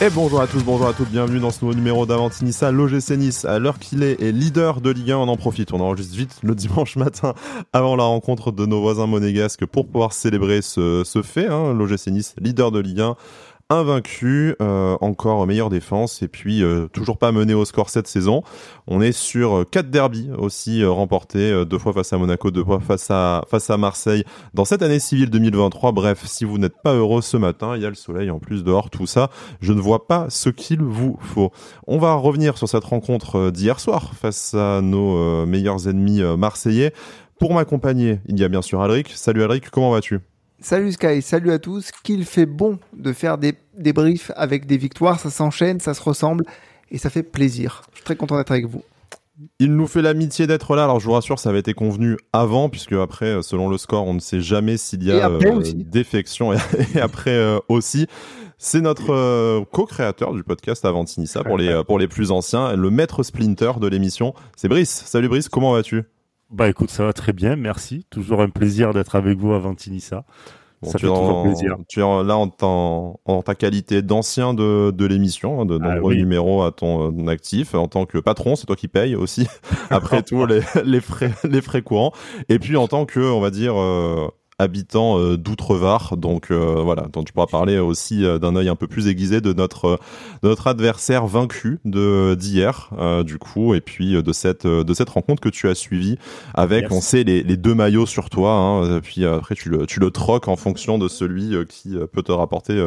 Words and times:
Et 0.00 0.10
bonjour 0.10 0.40
à 0.40 0.46
tous, 0.46 0.62
bonjour 0.62 0.86
à 0.86 0.92
toutes, 0.92 1.08
bienvenue 1.08 1.40
dans 1.40 1.50
ce 1.50 1.64
nouveau 1.64 1.74
numéro 1.74 2.06
d'Avantinissa. 2.06 2.70
L'OGC 2.70 3.16
Nice, 3.16 3.44
à 3.44 3.58
l'heure 3.58 3.80
qu'il 3.80 4.04
est, 4.04 4.22
est 4.22 4.30
leader 4.30 4.80
de 4.80 4.90
Ligue 4.90 5.10
1, 5.10 5.16
on 5.16 5.26
en 5.26 5.36
profite, 5.36 5.72
on 5.72 5.80
enregistre 5.80 6.14
vite 6.16 6.38
le 6.44 6.54
dimanche 6.54 6.94
matin 6.96 7.34
avant 7.72 7.96
la 7.96 8.04
rencontre 8.04 8.52
de 8.52 8.64
nos 8.64 8.80
voisins 8.80 9.08
monégasques 9.08 9.66
pour 9.66 9.88
pouvoir 9.88 10.12
célébrer 10.12 10.62
ce, 10.62 11.02
fait. 11.24 11.48
Hein. 11.48 11.74
L'OGC 11.74 12.12
Nice, 12.12 12.36
leader 12.40 12.70
de 12.70 12.78
Ligue 12.78 13.00
1, 13.00 13.16
invaincu, 13.70 14.54
euh, 14.62 14.96
encore 15.02 15.46
meilleure 15.46 15.68
défense 15.68 16.22
et 16.22 16.28
puis 16.28 16.62
euh, 16.62 16.88
toujours 16.88 17.18
pas 17.18 17.32
mené 17.32 17.52
au 17.52 17.66
score 17.66 17.90
cette 17.90 18.06
saison. 18.06 18.42
On 18.86 19.02
est 19.02 19.12
sur 19.12 19.58
euh, 19.58 19.64
quatre 19.64 19.90
derbies 19.90 20.30
aussi 20.38 20.82
remportés, 20.84 21.66
deux 21.66 21.78
fois 21.78 21.92
face 21.92 22.12
à 22.14 22.18
Monaco, 22.18 22.50
deux 22.50 22.64
fois 22.64 22.80
face 22.80 23.10
à 23.10 23.44
face 23.50 23.68
à 23.68 23.76
Marseille 23.76 24.24
dans 24.54 24.64
cette 24.64 24.80
année 24.80 24.98
civile 24.98 25.28
2023. 25.28 25.92
Bref, 25.92 26.24
si 26.24 26.46
vous 26.46 26.56
n'êtes 26.56 26.80
pas 26.82 26.94
heureux 26.94 27.20
ce 27.20 27.36
matin, 27.36 27.76
il 27.76 27.82
y 27.82 27.86
a 27.86 27.90
le 27.90 27.94
soleil 27.94 28.30
en 28.30 28.38
plus 28.38 28.64
dehors, 28.64 28.88
tout 28.88 29.06
ça, 29.06 29.28
je 29.60 29.74
ne 29.74 29.80
vois 29.80 30.06
pas 30.06 30.30
ce 30.30 30.48
qu'il 30.48 30.80
vous 30.80 31.18
faut. 31.20 31.52
On 31.86 31.98
va 31.98 32.14
revenir 32.14 32.56
sur 32.56 32.70
cette 32.70 32.84
rencontre 32.84 33.50
d'hier 33.50 33.80
soir 33.80 34.14
face 34.14 34.54
à 34.54 34.80
nos 34.80 35.44
meilleurs 35.44 35.88
ennemis 35.88 36.22
marseillais. 36.38 36.94
Pour 37.38 37.52
m'accompagner, 37.52 38.20
il 38.26 38.38
y 38.38 38.44
a 38.44 38.48
bien 38.48 38.62
sûr 38.62 38.80
Alric. 38.80 39.10
Salut 39.14 39.42
Alric, 39.42 39.68
comment 39.70 39.90
vas-tu? 39.90 40.20
Salut 40.60 40.90
Sky, 40.90 41.22
salut 41.22 41.52
à 41.52 41.60
tous. 41.60 41.92
Qu'il 42.02 42.24
fait 42.24 42.46
bon 42.46 42.80
de 42.92 43.12
faire 43.12 43.38
des, 43.38 43.54
des 43.76 43.92
briefs 43.92 44.32
avec 44.34 44.66
des 44.66 44.76
victoires, 44.76 45.20
ça 45.20 45.30
s'enchaîne, 45.30 45.78
ça 45.78 45.94
se 45.94 46.02
ressemble 46.02 46.44
et 46.90 46.98
ça 46.98 47.10
fait 47.10 47.22
plaisir. 47.22 47.82
Je 47.92 47.98
suis 47.98 48.04
très 48.04 48.16
content 48.16 48.36
d'être 48.36 48.50
avec 48.50 48.66
vous. 48.66 48.82
Il 49.60 49.76
nous 49.76 49.86
fait 49.86 50.02
l'amitié 50.02 50.48
d'être 50.48 50.74
là. 50.74 50.82
Alors 50.82 50.98
je 50.98 51.06
vous 51.06 51.12
rassure, 51.12 51.38
ça 51.38 51.50
avait 51.50 51.60
été 51.60 51.74
convenu 51.74 52.16
avant, 52.32 52.68
puisque 52.68 52.92
après, 52.94 53.40
selon 53.42 53.68
le 53.68 53.78
score, 53.78 54.04
on 54.08 54.14
ne 54.14 54.18
sait 54.18 54.40
jamais 54.40 54.76
s'il 54.78 55.04
y 55.04 55.12
a 55.12 55.30
euh, 55.30 55.62
défection 55.76 56.52
et, 56.94 57.00
après 57.00 57.36
euh, 57.36 57.60
aussi. 57.68 58.08
C'est 58.60 58.80
notre 58.80 59.12
euh, 59.12 59.64
co-créateur 59.70 60.32
du 60.32 60.42
podcast 60.42 60.84
Avantinissa 60.84 61.44
pour 61.44 61.56
les 61.56 61.84
pour 61.86 62.00
les 62.00 62.08
plus 62.08 62.32
anciens, 62.32 62.74
le 62.74 62.90
maître 62.90 63.22
Splinter 63.22 63.74
de 63.80 63.86
l'émission. 63.86 64.34
C'est 64.56 64.66
Brice. 64.66 65.04
Salut 65.06 65.28
Brice, 65.28 65.48
comment 65.48 65.72
vas-tu? 65.72 66.02
Bah 66.50 66.68
écoute, 66.68 66.90
ça 66.90 67.04
va 67.04 67.12
très 67.12 67.32
bien, 67.32 67.56
merci. 67.56 68.06
Toujours 68.10 68.40
un 68.40 68.48
plaisir 68.48 68.94
d'être 68.94 69.16
avec 69.16 69.36
vous 69.38 69.52
à 69.52 69.58
Ventinissa. 69.58 70.24
ça 70.82 70.92
fait 70.98 71.06
toujours 71.06 71.42
plaisir. 71.42 71.76
Tu 71.88 72.00
es 72.00 72.02
là 72.02 72.38
en, 72.38 73.20
en 73.24 73.42
ta 73.42 73.54
qualité 73.54 74.00
d'ancien 74.00 74.54
de, 74.54 74.90
de 74.90 75.06
l'émission, 75.06 75.60
hein, 75.60 75.66
de 75.66 75.78
ah 75.82 75.94
nombreux 75.94 76.14
numéros 76.14 76.62
à 76.62 76.72
ton 76.72 77.12
euh, 77.12 77.28
actif. 77.28 77.74
En 77.74 77.86
tant 77.86 78.06
que 78.06 78.16
patron, 78.16 78.56
c'est 78.56 78.66
toi 78.66 78.76
qui 78.76 78.88
payes 78.88 79.14
aussi, 79.14 79.46
après 79.90 80.22
tout, 80.24 80.46
les, 80.46 80.60
les, 80.84 81.00
frais, 81.02 81.32
les 81.44 81.60
frais 81.60 81.82
courants. 81.82 82.12
Et 82.48 82.58
puis 82.58 82.76
en 82.76 82.88
tant 82.88 83.04
que, 83.04 83.20
on 83.20 83.40
va 83.40 83.50
dire, 83.50 83.78
euh, 83.78 84.28
habitant 84.58 85.18
euh, 85.18 85.36
d'Outrevar. 85.36 86.16
Donc 86.16 86.50
euh, 86.50 86.82
voilà, 86.82 87.02
donc 87.12 87.26
tu 87.26 87.32
pourras 87.32 87.46
parler 87.46 87.78
aussi 87.78 88.24
euh, 88.24 88.38
d'un 88.38 88.56
œil 88.56 88.68
un 88.68 88.74
peu 88.74 88.86
plus 88.86 89.06
aiguisé 89.06 89.40
de 89.40 89.52
notre 89.52 89.98
notre 90.42 90.66
adversaire 90.66 91.26
vaincu 91.26 91.78
de 91.84 92.34
d'hier, 92.34 92.90
du 93.24 93.38
coup, 93.38 93.74
et 93.74 93.80
puis 93.80 94.20
de 94.22 94.32
cette 94.32 94.66
de 94.66 94.94
cette 94.94 95.10
rencontre 95.10 95.40
que 95.40 95.48
tu 95.48 95.68
as 95.68 95.74
suivie 95.74 96.18
avec, 96.54 96.90
on 96.90 97.00
sait 97.00 97.24
les, 97.24 97.42
les 97.42 97.56
deux 97.56 97.74
maillots 97.74 98.06
sur 98.06 98.30
toi. 98.30 98.52
Hein, 98.52 99.00
puis 99.00 99.24
après 99.24 99.54
tu 99.54 99.68
le 99.68 99.86
tu 99.86 100.00
le 100.00 100.10
troques 100.10 100.48
en 100.48 100.56
fonction 100.56 100.98
de 100.98 101.08
celui 101.08 101.54
qui 101.68 101.96
peut 102.12 102.22
te 102.22 102.32
rapporter 102.32 102.84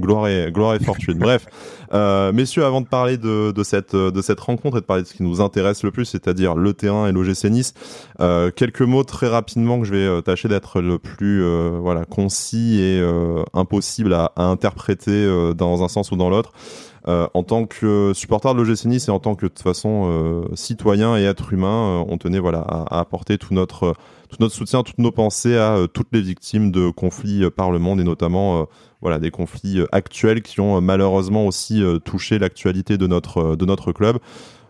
gloire 0.00 0.28
et 0.28 0.50
gloire 0.50 0.74
et 0.74 0.80
fortune. 0.80 1.18
Bref, 1.18 1.46
euh, 1.92 2.32
messieurs, 2.32 2.64
avant 2.64 2.80
de 2.80 2.86
parler 2.86 3.18
de, 3.18 3.52
de, 3.52 3.62
cette 3.62 3.94
de 3.94 4.22
cette 4.22 4.40
rencontre 4.40 4.78
et 4.78 4.80
de 4.80 4.86
parler 4.86 5.02
de 5.02 5.08
ce 5.08 5.14
qui 5.14 5.22
nous 5.22 5.40
intéresse 5.40 5.82
le 5.82 5.90
plus, 5.90 6.04
c'est-à-dire 6.04 6.54
le 6.54 6.72
terrain 6.72 7.08
et 7.08 7.12
l'OGC 7.12 7.44
Nice, 7.50 7.74
euh, 8.20 8.50
quelques 8.50 8.82
mots 8.82 9.04
très 9.04 9.28
rapidement 9.28 9.80
que 9.80 9.86
je 9.86 9.92
vais 9.92 10.06
euh, 10.06 10.20
tâcher 10.20 10.48
d'être 10.48 10.80
le 10.80 10.98
plus 10.98 11.42
euh, 11.42 11.78
voilà 11.80 12.04
concis 12.04 12.80
et 12.80 13.00
impossible 13.54 14.12
à, 14.14 14.32
à 14.36 14.44
interpréter 14.44 15.26
dans 15.56 15.82
un 15.82 15.88
sens 15.88 16.12
ou 16.12 16.16
dans 16.16 16.30
l'autre. 16.30 16.52
en 17.06 17.42
tant 17.42 17.66
que 17.66 18.12
supporter 18.14 18.54
de 18.54 18.62
l'OGC 18.62 18.86
Nice 18.86 19.08
et 19.08 19.10
en 19.10 19.18
tant 19.18 19.34
que 19.34 19.46
de 19.46 19.48
toute 19.48 19.62
façon 19.62 20.44
citoyen 20.54 21.16
et 21.16 21.24
être 21.24 21.52
humain, 21.52 22.04
on 22.08 22.18
tenait 22.18 22.38
voilà 22.38 22.60
à, 22.60 22.96
à 22.96 23.00
apporter 23.00 23.38
tout 23.38 23.54
notre 23.54 23.94
tout 24.28 24.36
notre 24.40 24.54
soutien, 24.54 24.82
toutes 24.82 24.98
nos 24.98 25.10
pensées 25.10 25.56
à 25.56 25.86
toutes 25.92 26.08
les 26.12 26.20
victimes 26.20 26.70
de 26.70 26.90
conflits 26.90 27.50
par 27.50 27.70
le 27.70 27.78
monde 27.78 28.00
et 28.00 28.04
notamment 28.04 28.66
voilà 29.00 29.18
des 29.18 29.30
conflits 29.30 29.80
euh, 29.80 29.86
actuels 29.92 30.42
qui 30.42 30.60
ont 30.60 30.76
euh, 30.76 30.80
malheureusement 30.80 31.46
aussi 31.46 31.82
euh, 31.82 31.98
touché 31.98 32.38
l'actualité 32.38 32.98
de 32.98 33.06
notre 33.06 33.56
de 33.56 33.64
notre 33.64 33.92
club. 33.92 34.18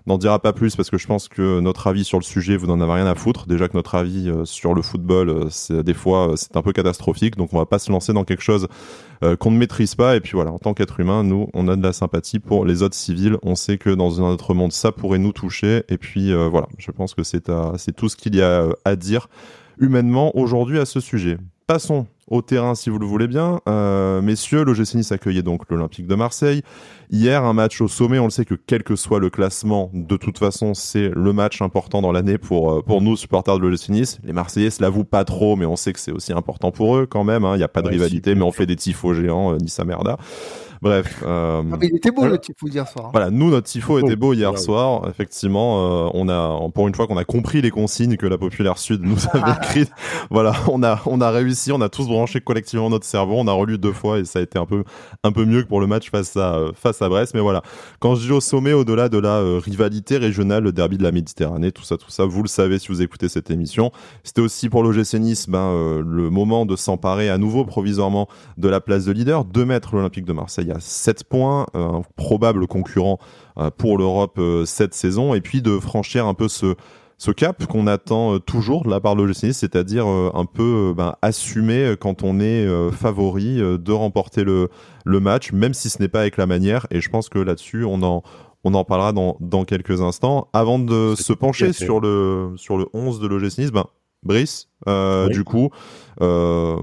N'en 0.06 0.16
dira 0.16 0.38
pas 0.38 0.54
plus 0.54 0.76
parce 0.76 0.88
que 0.88 0.96
je 0.96 1.06
pense 1.06 1.28
que 1.28 1.60
notre 1.60 1.86
avis 1.86 2.04
sur 2.04 2.18
le 2.18 2.24
sujet, 2.24 2.56
vous 2.56 2.66
n'en 2.66 2.80
avez 2.80 2.94
rien 2.94 3.06
à 3.06 3.14
foutre. 3.14 3.46
Déjà 3.46 3.68
que 3.68 3.76
notre 3.76 3.94
avis 3.94 4.32
sur 4.44 4.72
le 4.72 4.80
football, 4.80 5.48
c'est 5.50 5.82
des 5.84 5.92
fois 5.92 6.32
c'est 6.36 6.56
un 6.56 6.62
peu 6.62 6.72
catastrophique, 6.72 7.36
donc 7.36 7.52
on 7.52 7.58
va 7.58 7.66
pas 7.66 7.78
se 7.78 7.92
lancer 7.92 8.14
dans 8.14 8.24
quelque 8.24 8.42
chose 8.42 8.66
qu'on 9.38 9.50
ne 9.50 9.58
maîtrise 9.58 9.94
pas. 9.94 10.16
Et 10.16 10.20
puis 10.20 10.32
voilà, 10.32 10.52
en 10.52 10.58
tant 10.58 10.72
qu'être 10.72 11.00
humain, 11.00 11.22
nous, 11.22 11.50
on 11.52 11.68
a 11.68 11.76
de 11.76 11.82
la 11.82 11.92
sympathie 11.92 12.38
pour 12.38 12.64
les 12.64 12.82
autres 12.82 12.97
civils. 12.97 13.36
On 13.42 13.54
sait 13.54 13.76
que 13.76 13.91
dans 13.91 14.22
un 14.22 14.32
autre 14.32 14.54
monde, 14.54 14.72
ça 14.72 14.91
pourrait 14.91 15.18
nous 15.18 15.32
toucher. 15.32 15.82
Et 15.91 15.98
puis 15.98 16.32
voilà, 16.32 16.68
je 16.78 16.91
pense 16.92 17.12
que 17.12 17.22
c'est 17.22 17.52
c'est 17.76 17.94
tout 17.94 18.08
ce 18.08 18.16
qu'il 18.16 18.34
y 18.34 18.42
a 18.42 18.68
à 18.86 18.97
dire 18.97 19.28
humainement 19.78 20.34
aujourd'hui 20.34 20.78
à 20.78 20.86
ce 20.86 21.00
sujet. 21.00 21.36
Passons 21.70 22.08
au 22.26 22.42
terrain 22.42 22.75
si 22.75 22.91
vous 22.91 22.98
le 22.98 23.06
voulez 23.06 23.28
bien. 23.28 23.60
Euh, 23.69 24.20
messieurs, 24.22 24.64
l'OGC 24.64 24.97
Nice 24.97 25.12
accueillait 25.12 25.44
donc 25.44 25.70
l'Olympique 25.70 26.08
de 26.08 26.16
Marseille. 26.16 26.62
Hier, 27.12 27.44
un 27.44 27.53
match 27.53 27.81
au 27.81 27.86
sommet, 27.86 28.19
on 28.19 28.25
le 28.25 28.31
sait 28.31 28.44
que 28.44 28.56
quel 28.56 28.82
que 28.82 28.97
soit 28.97 29.20
le 29.20 29.31
classement, 29.31 29.88
de 29.94 30.16
toute 30.16 30.36
façon, 30.36 30.75
c'est 30.75 31.12
le 31.14 31.32
match 31.32 31.62
important 31.62 32.03
dans 32.03 32.10
l'année 32.10 32.38
pour, 32.38 32.72
euh, 32.72 32.82
pour 32.82 33.03
nous, 33.03 33.16
supporters 33.16 33.56
de 33.56 33.64
l'OGC 33.64 33.91
Nice. 33.91 34.19
Les 34.25 34.32
Marseillais 34.32 34.70
se 34.70 34.82
l'avouent 34.82 35.04
pas 35.04 35.25
trop, 35.25 35.54
mais 35.54 35.64
on 35.64 35.76
sait 35.76 35.92
que 35.92 36.00
c'est 36.00 36.10
aussi 36.10 36.32
important 36.32 36.72
pour 36.72 36.97
eux 36.97 37.06
quand 37.06 37.22
même. 37.22 37.44
Hein. 37.44 37.54
Il 37.54 37.59
n'y 37.59 37.62
a 37.62 37.69
pas 37.69 37.82
de 37.82 37.88
rivalité, 37.88 38.34
mais 38.34 38.42
on 38.42 38.50
fait 38.50 38.66
des 38.66 38.75
tifos 38.75 39.14
géants, 39.14 39.54
euh, 39.54 39.59
Nice 39.59 39.78
à 39.78 39.84
merda. 39.84 40.19
Bref. 40.82 41.22
Euh, 41.26 41.62
ah, 41.72 41.76
il 41.82 41.96
était 41.96 42.10
beau 42.10 42.26
le 42.26 42.38
tifo 42.38 42.66
hier 42.66 42.88
soir. 42.88 43.06
Hein. 43.06 43.10
Voilà, 43.12 43.30
nous 43.30 43.50
notre 43.50 43.66
tifo 43.66 43.98
était 43.98 44.16
beau 44.16 44.32
hier 44.32 44.58
soir. 44.58 45.06
Effectivement, 45.08 46.06
euh, 46.06 46.10
on 46.14 46.28
a 46.28 46.70
pour 46.70 46.88
une 46.88 46.94
fois 46.94 47.06
qu'on 47.06 47.18
a 47.18 47.24
compris 47.24 47.60
les 47.60 47.70
consignes 47.70 48.16
que 48.16 48.26
la 48.26 48.38
Populaire 48.38 48.78
Sud 48.78 49.02
nous 49.02 49.18
avait 49.32 49.52
écrites. 49.62 49.92
voilà, 50.30 50.54
on 50.68 50.82
a 50.82 51.00
on 51.04 51.20
a 51.20 51.30
réussi, 51.30 51.70
on 51.72 51.82
a 51.82 51.91
tous 51.91 52.06
branché 52.06 52.41
collectivement 52.41 52.88
notre 52.88 53.04
cerveau, 53.04 53.34
on 53.38 53.46
a 53.46 53.52
relu 53.52 53.76
deux 53.76 53.92
fois 53.92 54.18
et 54.18 54.24
ça 54.24 54.38
a 54.38 54.42
été 54.42 54.58
un 54.58 54.64
peu 54.64 54.84
un 55.22 55.32
peu 55.32 55.44
mieux 55.44 55.62
que 55.62 55.68
pour 55.68 55.80
le 55.80 55.86
match 55.86 56.10
face 56.10 56.36
à 56.36 56.58
face 56.74 57.02
à 57.02 57.08
Brest. 57.08 57.34
Mais 57.34 57.41
voilà, 57.41 57.62
quand 57.98 58.14
je 58.14 58.26
dis 58.26 58.32
au 58.32 58.41
sommet, 58.41 58.72
au-delà 58.72 59.10
de 59.10 59.18
la 59.18 59.36
euh, 59.36 59.60
rivalité 59.62 60.16
régionale, 60.16 60.64
le 60.64 60.72
derby 60.72 60.97
de 60.97 61.02
la 61.02 61.12
Méditerranée, 61.12 61.72
tout 61.72 61.84
ça, 61.84 61.98
tout 61.98 62.10
ça, 62.10 62.24
vous 62.24 62.42
le 62.42 62.48
savez 62.48 62.78
si 62.78 62.88
vous 62.88 63.02
écoutez 63.02 63.28
cette 63.28 63.50
émission. 63.50 63.92
C'était 64.24 64.41
aussi 64.41 64.70
pour 64.70 64.82
l'OGC 64.82 65.14
Nice, 65.14 65.47
ben 65.48 65.58
euh, 65.58 66.02
le 66.06 66.30
moment 66.30 66.64
de 66.64 66.74
s'emparer 66.76 67.28
à 67.28 67.36
nouveau 67.36 67.66
provisoirement 67.66 68.28
de 68.56 68.68
la 68.68 68.80
place 68.80 69.04
de 69.04 69.12
leader, 69.12 69.44
de 69.44 69.64
mettre 69.64 69.94
l'Olympique 69.94 70.24
de 70.24 70.32
Marseille 70.32 70.69
à 70.70 70.81
7 70.81 71.25
points, 71.25 71.66
euh, 71.75 71.98
un 71.98 72.03
probable 72.16 72.66
concurrent 72.66 73.19
euh, 73.58 73.70
pour 73.70 73.98
l'Europe 73.98 74.38
euh, 74.38 74.64
cette 74.64 74.94
saison, 74.94 75.34
et 75.34 75.41
puis 75.41 75.62
de 75.62 75.78
franchir 75.78 76.26
un 76.26 76.34
peu 76.34 76.48
ce 76.48 76.75
ce 77.19 77.31
cap 77.31 77.66
qu'on 77.66 77.86
attend 77.86 78.38
toujours 78.38 78.82
de 78.82 78.88
la 78.88 78.98
part 78.98 79.14
de 79.14 79.22
l'OGC, 79.22 79.53
c'est-à-dire 79.53 80.06
un 80.06 80.47
peu 80.47 80.94
ben, 80.97 81.16
assumer 81.20 81.94
quand 82.00 82.22
on 82.22 82.41
est 82.41 82.66
favori 82.92 83.56
de 83.56 83.92
remporter 83.92 84.42
le, 84.42 84.70
le 85.04 85.20
match, 85.20 85.53
même 85.53 85.75
si 85.75 85.91
ce 85.91 86.00
n'est 86.00 86.09
pas 86.09 86.20
avec 86.20 86.38
la 86.38 86.47
manière. 86.47 86.86
Et 86.91 87.03
je 87.03 87.10
pense 87.10 87.28
que 87.28 87.38
là-dessus, 87.38 87.84
on 87.84 88.03
en, 88.03 88.22
on 88.64 88.72
en 88.72 88.84
parlera 88.84 89.12
dans, 89.12 89.36
dans 89.41 89.64
quelques 89.64 90.00
instants. 90.00 90.48
Avant 90.54 90.78
de 90.78 91.14
se 91.14 91.34
pencher 91.34 91.75
sur 91.75 92.00
le, 92.00 92.53
sur 92.56 92.78
le 92.78 92.86
11 92.94 93.20
de 93.20 93.26
l'OGC 93.26 93.70
ben, 93.70 93.84
Brice, 94.22 94.69
euh, 94.86 95.28
du 95.28 95.44
coup, 95.44 95.70
euh, 96.20 96.76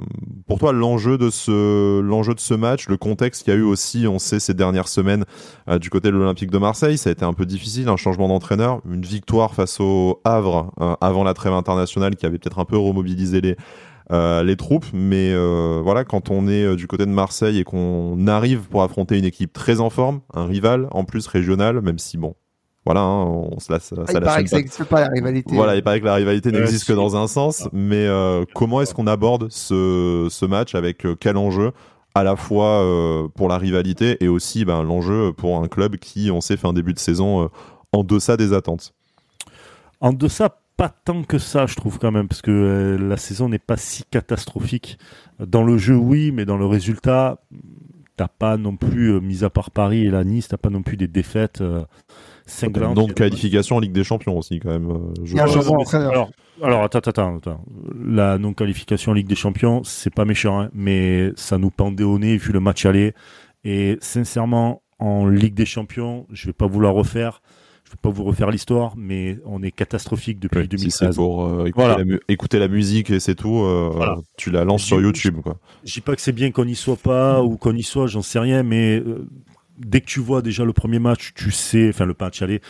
pour 0.48 0.58
toi, 0.58 0.72
l'enjeu 0.72 1.20
de 1.20 1.30
ce 1.30 2.00
l'enjeu 2.02 2.34
de 2.34 2.40
ce 2.40 2.56
match, 2.56 2.88
le 2.88 2.98
contexte 2.98 3.44
qu'il 3.44 3.54
y 3.54 3.58
a 3.58 3.60
eu 3.60 3.64
aussi, 3.64 4.08
on 4.08 4.18
sait 4.18 4.40
ces 4.40 4.56
dernières 4.56 4.88
semaines 4.88 5.24
euh, 5.70 5.78
du 5.78 5.92
côté 5.92 6.10
de 6.10 6.18
l'Olympique 6.18 6.50
de 6.50 6.58
Marseille, 6.58 6.98
ça 6.98 7.10
a 7.10 7.14
été 7.14 7.26
un 7.26 7.34
peu 7.34 7.46
difficile, 7.46 7.90
un 7.90 7.98
changement 7.98 8.28
d'entraîneur, 8.28 8.82
une 8.90 9.04
victoire 9.04 9.54
face 9.54 9.80
au 9.80 10.20
Havre 10.24 10.72
avant 11.00 11.24
la 11.24 11.36
trêve 11.36 11.54
internationale 11.54 12.16
qui 12.16 12.26
avait 12.26 12.40
peut-être 12.40 12.60
un 12.60 12.66
peu 12.66 12.78
remobilisé 12.78 13.42
les 13.42 13.56
les 14.10 14.56
troupes, 14.56 14.86
mais 14.94 15.36
voilà, 15.82 16.06
quand 16.06 16.32
on 16.32 16.48
est 16.48 16.76
du 16.76 16.88
côté 16.88 17.06
de 17.06 17.12
Marseille 17.12 17.60
et 17.60 17.64
qu'on 17.64 18.26
arrive 18.28 18.62
pour 18.70 18.82
affronter 18.82 19.20
une 19.20 19.26
équipe 19.26 19.54
très 19.54 19.80
en 19.80 19.90
forme, 19.90 20.22
un 20.34 20.46
rival 20.46 20.88
en 20.92 21.04
plus 21.04 21.28
régional, 21.28 21.82
même 21.82 22.00
si 22.00 22.18
bon, 22.18 22.34
voilà, 22.88 23.02
hein, 23.02 23.26
on 23.26 23.60
se 23.60 23.74
laisse. 23.74 23.94
Ah, 23.98 24.06
il 24.14 24.20
paraît 24.22 24.44
que 24.46 24.50
ça 24.50 24.56
n'existe 24.56 24.86
pas 24.86 25.02
la 25.02 25.10
rivalité. 25.10 25.54
Voilà, 25.54 25.76
il 25.76 25.84
paraît 25.84 26.00
que 26.00 26.06
la 26.06 26.16
rivalité 26.16 26.54
n'existe 26.54 26.88
que 26.88 26.94
dans 26.94 27.18
un 27.18 27.28
sens. 27.28 27.68
Mais 27.74 28.08
euh, 28.08 28.46
comment 28.56 28.82
est-ce 28.82 28.94
qu'on 28.94 29.08
aborde 29.08 29.52
ce, 29.52 30.30
ce 30.32 30.46
match 30.46 30.74
avec 30.74 31.06
euh, 31.06 31.14
quel 31.20 31.36
enjeu 31.36 31.74
à 32.16 32.24
la 32.24 32.38
fois 32.38 32.82
euh, 32.82 33.28
pour 33.28 33.50
la 33.50 33.58
rivalité 33.58 34.16
et 34.24 34.30
aussi 34.30 34.64
ben, 34.64 34.84
l'enjeu 34.84 35.34
pour 35.34 35.62
un 35.62 35.68
club 35.68 35.98
qui, 35.98 36.32
on 36.32 36.40
sait, 36.40 36.56
fait 36.56 36.66
un 36.66 36.72
début 36.72 36.94
de 36.94 37.00
saison 37.00 37.50
en 37.92 38.06
deçà 38.06 38.38
des 38.38 38.54
attentes? 38.54 38.94
En 40.00 40.14
deçà, 40.14 40.58
pas 40.78 40.88
tant 40.88 41.24
que 41.24 41.40
ça, 41.40 41.66
je 41.66 41.76
trouve 41.76 42.00
quand 42.00 42.12
même, 42.14 42.30
parce 42.30 42.42
que 42.42 42.98
la 42.98 43.18
saison 43.18 43.50
n'est 43.50 43.60
pas 43.60 43.76
si 43.76 44.06
catastrophique. 44.10 44.98
Dans 45.46 45.64
le 45.64 45.78
jeu, 45.78 45.98
oui, 45.98 46.32
mais 46.32 46.46
dans 46.46 46.58
le 46.58 46.66
résultat, 46.66 47.42
t'as 48.16 48.30
pas 48.30 48.56
non 48.56 48.78
plus, 48.78 49.20
mis 49.20 49.44
à 49.44 49.50
part 49.50 49.72
Paris 49.72 50.06
et 50.06 50.10
la 50.10 50.24
Nice, 50.24 50.48
t'as 50.48 50.56
pas 50.56 50.70
non 50.70 50.84
plus 50.84 50.96
des 50.96 51.10
défaites 51.10 51.62
donc 52.94 53.14
qualification 53.14 53.78
en 53.78 53.80
Ligue 53.80 53.92
des 53.92 54.04
Champions 54.04 54.38
aussi 54.38 54.60
quand 54.60 54.70
même. 54.70 54.90
Euh, 54.90 55.94
alors, 55.94 56.30
alors 56.62 56.84
attends, 56.84 57.00
attends, 57.00 57.38
attends. 57.38 57.66
La 58.00 58.38
non 58.38 58.54
qualification 58.54 59.12
en 59.12 59.16
Ligue 59.16 59.28
des 59.28 59.36
Champions, 59.36 59.84
c'est 59.84 60.14
pas 60.14 60.26
méchant, 60.26 60.62
hein, 60.62 60.70
mais 60.74 61.32
ça 61.36 61.58
nous 61.58 61.70
pendait 61.70 62.04
au 62.04 62.18
nez 62.20 62.38
vu 62.38 62.52
le 62.52 62.60
match 62.60 62.86
aller. 62.86 63.14
Et 63.64 63.98
sincèrement, 64.02 64.82
en 65.00 65.28
Ligue 65.28 65.54
des 65.54 65.66
Champions, 65.66 66.26
je 66.32 66.48
vais 66.48 66.54
pas 66.54 66.68
vous 66.68 66.80
la 66.80 66.90
refaire. 66.90 67.42
Je 67.84 67.94
vais 67.94 68.00
pas 68.02 68.10
vous 68.10 68.26
refaire 68.26 68.52
l'histoire, 68.52 68.96
mais 68.98 69.38
on 69.46 69.64
est 69.64 69.72
catastrophique 69.72 70.40
depuis 70.40 70.60
oui, 70.60 70.68
2016. 70.68 71.12
Si 71.12 71.16
pour 71.16 71.46
euh, 71.46 71.66
écouter, 71.68 71.72
voilà. 71.88 72.04
la 72.04 72.18
écouter, 72.28 72.60
la 72.60 72.68
musique 72.68 73.10
et 73.12 73.22
c'est 73.22 73.36
tout, 73.36 73.60
euh, 73.60 73.90
voilà. 73.94 74.18
tu 74.36 74.52
la 74.52 74.66
lances 74.66 74.84
sur 74.84 75.00
YouTube. 75.00 75.38
Quoi. 75.42 75.58
Je 75.86 75.94
dis 75.94 76.02
pas 76.02 76.14
que 76.14 76.22
c'est 76.22 76.34
bien 76.34 76.52
qu'on 76.52 76.68
y 76.68 76.76
soit 76.76 76.98
pas 76.98 77.42
ou 77.42 77.56
qu'on 77.56 77.74
y 77.74 77.84
soit, 77.84 78.08
j'en 78.08 78.22
sais 78.22 78.40
rien, 78.40 78.62
mais 78.62 79.00
euh, 79.00 79.26
dès 79.78 80.02
que 80.02 80.06
tu 80.06 80.20
vois 80.20 80.42
déjà 80.42 80.66
le 80.66 80.74
premier 80.74 81.00
match, 81.00 81.34
tu 81.36 81.52
sais, 81.52 81.90
enfin 81.90 82.06
le 82.06 82.16
match 82.20 82.42
aller, 82.42 82.62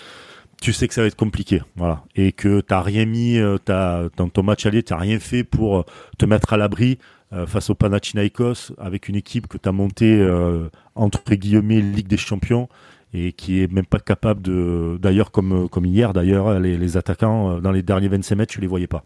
tu 0.62 0.74
sais 0.74 0.88
que 0.88 0.94
ça 0.94 1.02
va 1.02 1.08
être 1.08 1.16
compliqué, 1.16 1.62
voilà, 1.76 2.04
et 2.16 2.32
que 2.32 2.62
t'as 2.62 2.82
rien 2.82 3.06
mis, 3.06 3.38
euh, 3.38 3.58
as, 3.70 4.10
dans 4.18 4.30
ton 4.30 4.44
match 4.44 4.66
aller, 4.66 4.84
t'as 4.84 4.98
rien 4.98 5.20
fait 5.20 5.44
pour 5.44 5.86
te 6.18 6.26
mettre 6.26 6.54
à 6.54 6.58
l'abri 6.58 6.98
euh, 7.34 7.46
face 7.46 7.70
au 7.70 7.76
Panathinaikos 7.76 8.72
avec 8.78 9.10
une 9.10 9.18
équipe 9.18 9.48
que 9.48 9.58
tu 9.58 9.68
as 9.68 9.74
montée 9.74 10.18
euh, 10.18 10.70
entre 10.96 11.36
guillemets 11.36 11.82
Ligue 11.82 12.08
des 12.08 12.16
Champions 12.16 12.70
et 13.14 13.34
qui 13.34 13.62
est 13.62 13.70
même 13.70 13.86
pas 13.86 14.00
capable 14.00 14.42
de 14.42 14.98
d'ailleurs 15.02 15.32
comme 15.32 15.68
comme 15.68 15.86
hier 15.86 16.14
d'ailleurs 16.14 16.58
les, 16.58 16.78
les, 16.78 16.96
attaquants 16.96 17.58
euh, 17.58 17.60
dans 17.60 17.74
les 17.74 17.84
derniers 17.84 18.08
25 18.08 18.36
mètres 18.38 18.54
tu 18.54 18.62
les 18.62 18.68
voyais 18.68 18.88
pas. 18.88 19.04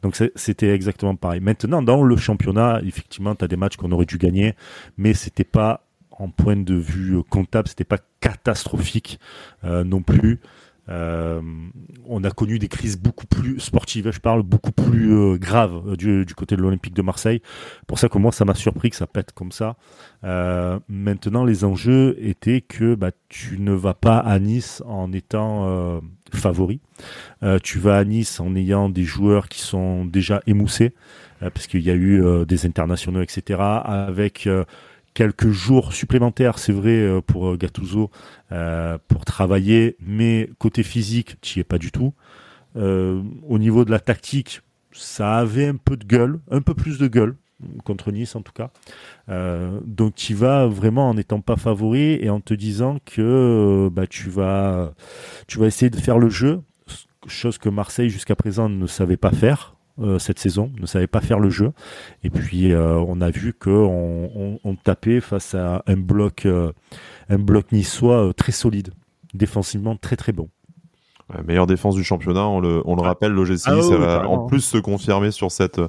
Donc 0.00 0.18
c'était 0.34 0.70
exactement 0.70 1.14
pareil. 1.14 1.40
Maintenant 1.40 1.82
dans 1.82 2.02
le 2.02 2.16
championnat 2.16 2.80
effectivement 2.86 3.34
tu 3.34 3.44
as 3.44 3.48
des 3.48 3.56
matchs 3.56 3.76
qu'on 3.76 3.92
aurait 3.92 4.06
dû 4.06 4.16
gagner 4.16 4.54
mais 4.96 5.12
c'était 5.12 5.44
pas 5.44 5.84
en 6.18 6.30
point 6.30 6.56
de 6.56 6.74
vue 6.74 7.22
comptable 7.30 7.68
c'était 7.68 7.84
pas 7.84 7.98
catastrophique 8.20 9.18
euh, 9.64 9.84
non 9.84 10.02
plus 10.02 10.40
euh, 10.90 11.42
on 12.06 12.24
a 12.24 12.30
connu 12.30 12.58
des 12.58 12.68
crises 12.68 12.98
beaucoup 12.98 13.26
plus 13.26 13.60
sportives, 13.60 14.10
je 14.10 14.20
parle, 14.20 14.42
beaucoup 14.42 14.72
plus 14.72 15.12
euh, 15.12 15.36
graves 15.36 15.96
du, 15.96 16.24
côté 16.34 16.56
de 16.56 16.62
l'Olympique 16.62 16.94
de 16.94 17.02
Marseille. 17.02 17.42
Pour 17.86 17.98
ça 17.98 18.08
que 18.08 18.16
moi, 18.16 18.32
ça 18.32 18.44
m'a 18.44 18.54
surpris 18.54 18.90
que 18.90 18.96
ça 18.96 19.06
pète 19.06 19.32
comme 19.32 19.52
ça. 19.52 19.76
Maintenant, 20.88 21.44
les 21.44 21.64
enjeux 21.64 22.16
étaient 22.20 22.62
que 22.62 22.94
bah, 22.94 23.10
tu 23.28 23.58
ne 23.58 23.72
vas 23.72 23.94
pas 23.94 24.18
à 24.18 24.38
Nice 24.38 24.82
en 24.86 25.12
étant 25.12 26.00
favori. 26.32 26.80
tu 27.62 27.78
vas 27.78 27.98
à 27.98 28.04
Nice 28.04 28.40
en 28.40 28.56
ayant 28.56 28.88
des 28.88 29.04
joueurs 29.04 29.48
qui 29.48 29.60
sont 29.60 30.06
déjà 30.06 30.40
émoussés, 30.46 30.94
parce 31.40 31.66
qu'il 31.66 31.82
y 31.82 31.90
a 31.90 31.94
eu 31.94 32.22
des 32.46 32.66
internationaux, 32.66 33.20
etc., 33.20 33.60
avec 33.60 34.48
quelques 35.14 35.50
jours 35.50 35.92
supplémentaires, 35.92 36.58
c'est 36.58 36.72
vrai, 36.72 36.90
euh, 36.90 37.20
pour 37.20 37.48
euh, 37.48 37.56
Gattuso, 37.56 38.10
euh, 38.52 38.98
pour 39.08 39.24
travailler, 39.24 39.96
mais 40.00 40.50
côté 40.58 40.82
physique, 40.82 41.40
tu 41.40 41.58
n'y 41.58 41.60
es 41.62 41.64
pas 41.64 41.78
du 41.78 41.90
tout. 41.90 42.14
au 42.76 43.58
niveau 43.58 43.84
de 43.84 43.90
la 43.90 43.98
tactique, 43.98 44.60
ça 44.92 45.38
avait 45.38 45.66
un 45.66 45.76
peu 45.76 45.96
de 45.96 46.04
gueule, 46.04 46.40
un 46.50 46.60
peu 46.60 46.74
plus 46.74 46.98
de 46.98 47.08
gueule, 47.08 47.34
contre 47.84 48.12
Nice 48.12 48.36
en 48.36 48.42
tout 48.42 48.52
cas. 48.52 48.70
donc 49.84 50.14
tu 50.14 50.34
vas 50.34 50.68
vraiment 50.68 51.10
en 51.10 51.14
n'étant 51.14 51.40
pas 51.40 51.56
favori 51.56 52.18
et 52.22 52.30
en 52.30 52.40
te 52.40 52.54
disant 52.54 52.98
que 53.04 53.88
bah, 53.90 54.06
tu, 54.06 54.30
vas, 54.30 54.92
tu 55.48 55.58
vas 55.58 55.66
essayer 55.66 55.90
de 55.90 55.96
faire 55.96 56.18
le 56.18 56.28
jeu, 56.28 56.60
chose 57.26 57.58
que 57.58 57.68
Marseille 57.68 58.10
jusqu'à 58.10 58.36
présent 58.36 58.68
ne 58.68 58.86
savait 58.86 59.16
pas 59.16 59.32
faire. 59.32 59.77
Euh, 60.00 60.18
cette 60.18 60.38
saison, 60.38 60.70
ne 60.80 60.86
savait 60.86 61.08
pas 61.08 61.20
faire 61.20 61.40
le 61.40 61.50
jeu. 61.50 61.72
Et 62.22 62.30
puis 62.30 62.72
euh, 62.72 62.94
on 63.08 63.20
a 63.20 63.30
vu 63.30 63.52
qu'on 63.52 64.30
on, 64.34 64.58
on, 64.62 64.74
tapait 64.76 65.20
face 65.20 65.56
à 65.56 65.82
un 65.86 65.96
bloc, 65.96 66.46
euh, 66.46 66.72
un 67.28 67.38
bloc 67.38 67.72
niçois 67.72 68.32
très 68.36 68.52
solide, 68.52 68.90
défensivement 69.34 69.96
très 69.96 70.14
très 70.14 70.30
bon. 70.30 70.48
meilleure 71.44 71.66
défense 71.66 71.96
du 71.96 72.04
championnat, 72.04 72.46
on 72.46 72.60
le, 72.60 72.80
on 72.84 72.94
le 72.94 73.02
rappelle, 73.02 73.32
l'OGC, 73.32 73.62
ah 73.66 73.82
ça 73.82 73.96
va 73.96 74.28
en 74.28 74.46
plus 74.46 74.60
se 74.60 74.78
confirmer 74.78 75.32
sur 75.32 75.50
cette, 75.50 75.80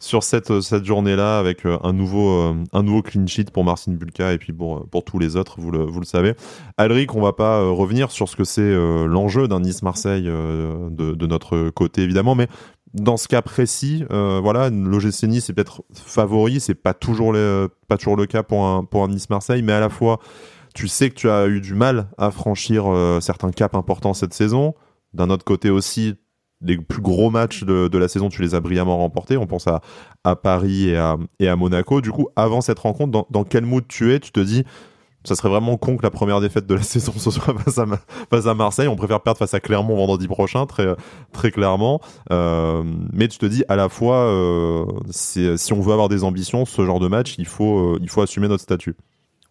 sur 0.00 0.24
cette, 0.24 0.60
cette 0.60 0.84
journée-là 0.84 1.38
avec 1.38 1.64
un 1.64 1.92
nouveau, 1.92 2.52
un 2.72 2.82
nouveau 2.82 3.02
clean 3.02 3.28
sheet 3.28 3.52
pour 3.52 3.62
Marcin 3.62 3.92
Bulka 3.92 4.32
et 4.32 4.38
puis 4.38 4.52
pour, 4.52 4.88
pour 4.88 5.04
tous 5.04 5.20
les 5.20 5.36
autres, 5.36 5.60
vous 5.60 5.70
le, 5.70 5.84
vous 5.84 6.00
le 6.00 6.04
savez. 6.04 6.34
Alric, 6.78 7.14
on 7.14 7.22
va 7.22 7.32
pas 7.32 7.62
revenir 7.62 8.10
sur 8.10 8.28
ce 8.28 8.34
que 8.34 8.44
c'est 8.44 8.74
l'enjeu 9.06 9.46
d'un 9.46 9.60
Nice-Marseille 9.60 10.24
de, 10.24 10.90
de 11.14 11.26
notre 11.26 11.70
côté 11.70 12.02
évidemment, 12.02 12.34
mais 12.34 12.48
dans 12.94 13.16
ce 13.16 13.28
cas 13.28 13.42
précis, 13.42 14.04
euh, 14.10 14.40
voilà, 14.42 14.70
l'OGC 14.70 15.24
Nice 15.24 15.48
est 15.48 15.52
peut-être 15.54 15.82
favori, 15.94 16.60
c'est 16.60 16.74
pas 16.74 16.94
toujours 16.94 17.32
le, 17.32 17.68
pas 17.88 17.96
toujours 17.96 18.16
le 18.16 18.26
cas 18.26 18.42
pour 18.42 18.64
un 18.64 19.08
Nice 19.08 19.30
Marseille, 19.30 19.62
mais 19.62 19.72
à 19.72 19.80
la 19.80 19.88
fois 19.88 20.18
tu 20.74 20.88
sais 20.88 21.10
que 21.10 21.14
tu 21.14 21.30
as 21.30 21.46
eu 21.46 21.60
du 21.60 21.74
mal 21.74 22.08
à 22.18 22.30
franchir 22.30 22.84
euh, 22.86 23.20
certains 23.20 23.50
caps 23.50 23.74
importants 23.74 24.14
cette 24.14 24.34
saison. 24.34 24.74
D'un 25.12 25.28
autre 25.30 25.44
côté 25.44 25.70
aussi, 25.70 26.14
les 26.62 26.78
plus 26.78 27.02
gros 27.02 27.30
matchs 27.30 27.64
de, 27.64 27.88
de, 27.88 27.98
la 27.98 28.08
saison, 28.08 28.28
tu 28.28 28.40
les 28.40 28.54
as 28.54 28.60
brillamment 28.60 28.96
remportés. 28.96 29.36
On 29.36 29.46
pense 29.46 29.66
à, 29.66 30.36
Paris 30.36 30.90
et 30.90 30.96
à, 30.96 31.18
et 31.40 31.48
à 31.48 31.56
Monaco. 31.56 32.00
Du 32.00 32.10
coup, 32.10 32.28
avant 32.36 32.60
cette 32.60 32.78
rencontre, 32.78 33.10
dans, 33.10 33.26
dans 33.30 33.44
quel 33.44 33.66
mood 33.66 33.84
tu 33.86 34.12
es? 34.12 34.20
Tu 34.20 34.32
te 34.32 34.40
dis, 34.40 34.64
ça 35.24 35.34
serait 35.34 35.48
vraiment 35.48 35.76
con 35.76 35.96
que 35.96 36.02
la 36.02 36.10
première 36.10 36.40
défaite 36.40 36.66
de 36.66 36.74
la 36.74 36.82
saison 36.82 37.12
ce 37.16 37.30
soit 37.30 37.54
face 37.54 38.46
à, 38.46 38.54
Marseille. 38.54 38.88
On 38.88 38.96
préfère 38.96 39.20
perdre 39.20 39.38
face 39.38 39.54
à 39.54 39.60
Clermont 39.60 39.96
vendredi 39.96 40.26
prochain, 40.28 40.66
très, 40.66 40.86
très 41.32 41.50
clairement. 41.50 42.00
Euh, 42.30 42.82
mais 43.12 43.28
tu 43.28 43.38
te 43.38 43.46
dis, 43.46 43.64
à 43.68 43.76
la 43.76 43.88
fois, 43.88 44.16
euh, 44.26 44.86
si 45.10 45.72
on 45.72 45.80
veut 45.80 45.92
avoir 45.92 46.08
des 46.08 46.24
ambitions, 46.24 46.64
ce 46.64 46.84
genre 46.84 47.00
de 47.00 47.08
match, 47.08 47.34
il 47.38 47.46
faut, 47.46 47.94
euh, 47.94 47.98
il 48.00 48.10
faut 48.10 48.22
assumer 48.22 48.48
notre 48.48 48.62
statut. 48.62 48.96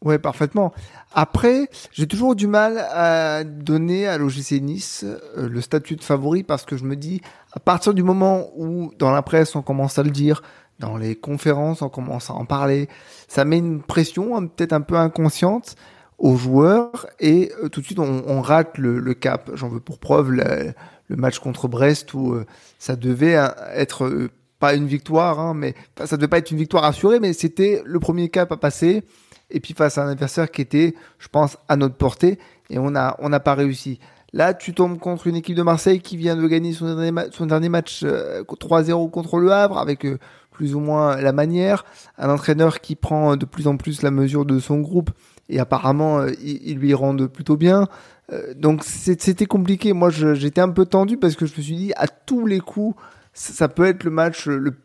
Ouais, 0.04 0.18
parfaitement. 0.18 0.74
Après, 1.14 1.70
j'ai 1.92 2.08
toujours 2.08 2.36
du 2.36 2.48
mal 2.48 2.80
à 2.92 3.44
donner 3.44 4.08
à 4.08 4.18
l'OGC 4.18 4.60
Nice 4.60 5.06
le 5.38 5.62
statut 5.62 5.96
de 5.96 6.04
favori 6.04 6.42
parce 6.42 6.66
que 6.66 6.76
je 6.76 6.86
me 6.86 6.96
dis, 6.96 7.22
à 7.54 7.60
partir 7.60 7.94
du 7.94 8.02
moment 8.02 8.48
où 8.56 8.92
dans 8.98 9.12
la 9.12 9.22
presse 9.22 9.56
on 9.56 9.62
commence 9.62 10.00
à 10.00 10.04
le 10.04 10.10
dire, 10.10 10.42
dans 10.82 10.98
les 10.98 11.16
conférences, 11.16 11.82
on 11.82 11.90
commence 11.90 12.30
à 12.30 12.34
en 12.34 12.46
parler. 12.46 12.90
Ça 13.30 13.46
met 13.46 13.60
une 13.60 13.82
pression 13.82 14.36
hein, 14.36 14.48
peut-être 14.48 14.74
un 14.74 14.82
peu 14.82 14.96
inconsciente 14.96 15.76
aux 16.18 16.36
joueurs 16.36 17.08
et 17.20 17.52
euh, 17.64 17.70
tout 17.70 17.82
de 17.82 17.86
suite 17.86 18.00
on, 18.00 18.42
rate 18.42 18.78
le, 18.78 19.14
cap. 19.14 19.52
J'en 19.54 19.70
veux 19.70 19.80
pour 19.80 20.00
preuve 20.00 20.32
le, 20.32 20.74
match 21.10 21.40
contre 21.40 21.68
Brest 21.68 22.14
où 22.14 22.34
euh, 22.34 22.46
ça 22.80 22.96
devait 22.96 23.36
hein, 23.36 23.54
être 23.74 24.06
euh, 24.06 24.30
pas 24.60 24.76
une 24.76 24.88
victoire, 24.88 25.40
hein, 25.40 25.54
mais 25.54 25.74
ça 26.04 26.18
devait 26.18 26.28
pas 26.28 26.38
être 26.38 26.52
une 26.52 26.58
victoire 26.58 26.84
assurée, 26.84 27.20
mais 27.20 27.34
c'était 27.34 27.82
le 27.86 28.00
premier 28.00 28.30
cap 28.30 28.52
à 28.52 28.58
passer. 28.58 29.04
Et 29.50 29.60
puis 29.60 29.74
face 29.74 29.98
à 29.98 30.06
un 30.06 30.10
adversaire 30.10 30.50
qui 30.50 30.62
était, 30.62 30.96
je 31.20 31.28
pense, 31.28 31.58
à 31.68 31.76
notre 31.76 31.96
portée, 31.96 32.40
et 32.70 32.80
on 32.80 32.96
a 32.96 33.18
on 33.20 33.30
n'a 33.30 33.40
pas 33.40 33.56
réussi. 33.56 34.00
Là, 34.34 34.54
tu 34.54 34.74
tombes 34.74 34.98
contre 34.98 35.28
une 35.28 35.36
équipe 35.36 35.58
de 35.58 35.62
Marseille 35.62 36.00
qui 36.00 36.16
vient 36.16 36.38
de 36.38 36.48
gagner 36.48 36.72
son 36.72 37.46
dernier 37.46 37.68
match 37.68 38.06
3-0 38.06 39.10
contre 39.10 39.40
le 39.40 39.52
Havre 39.52 39.78
avec 39.78 40.08
plus 40.52 40.76
ou 40.76 40.80
moins 40.80 41.16
la 41.16 41.32
manière, 41.32 41.86
un 42.18 42.30
entraîneur 42.30 42.82
qui 42.82 42.96
prend 42.96 43.36
de 43.36 43.46
plus 43.46 43.68
en 43.68 43.78
plus 43.78 44.02
la 44.02 44.12
mesure 44.12 44.46
de 44.46 44.60
son 44.60 44.80
groupe 44.80 45.10
et 45.50 45.60
apparemment 45.60 46.20
euh, 46.20 46.32
il, 46.44 46.78
lui 46.78 46.94
rend 46.94 47.16
plutôt 47.28 47.58
bien. 47.58 47.88
Euh, 48.32 48.54
donc 48.56 48.84
c'était 48.84 49.46
compliqué. 49.46 49.94
Moi 49.94 50.10
j'étais 50.10 50.62
un 50.62 50.70
peu 50.70 50.86
tendu 50.86 51.18
parce 51.18 51.36
que 51.36 51.46
je 51.46 51.56
me 51.58 51.62
suis 51.62 51.76
dit 51.76 51.94
à 51.96 52.08
tous 52.08 52.46
les 52.46 52.60
coups 52.60 52.96
ça 53.34 53.68
peut 53.70 53.86
être 53.86 54.04
le 54.04 54.12
match 54.12 54.48
le 54.48 54.76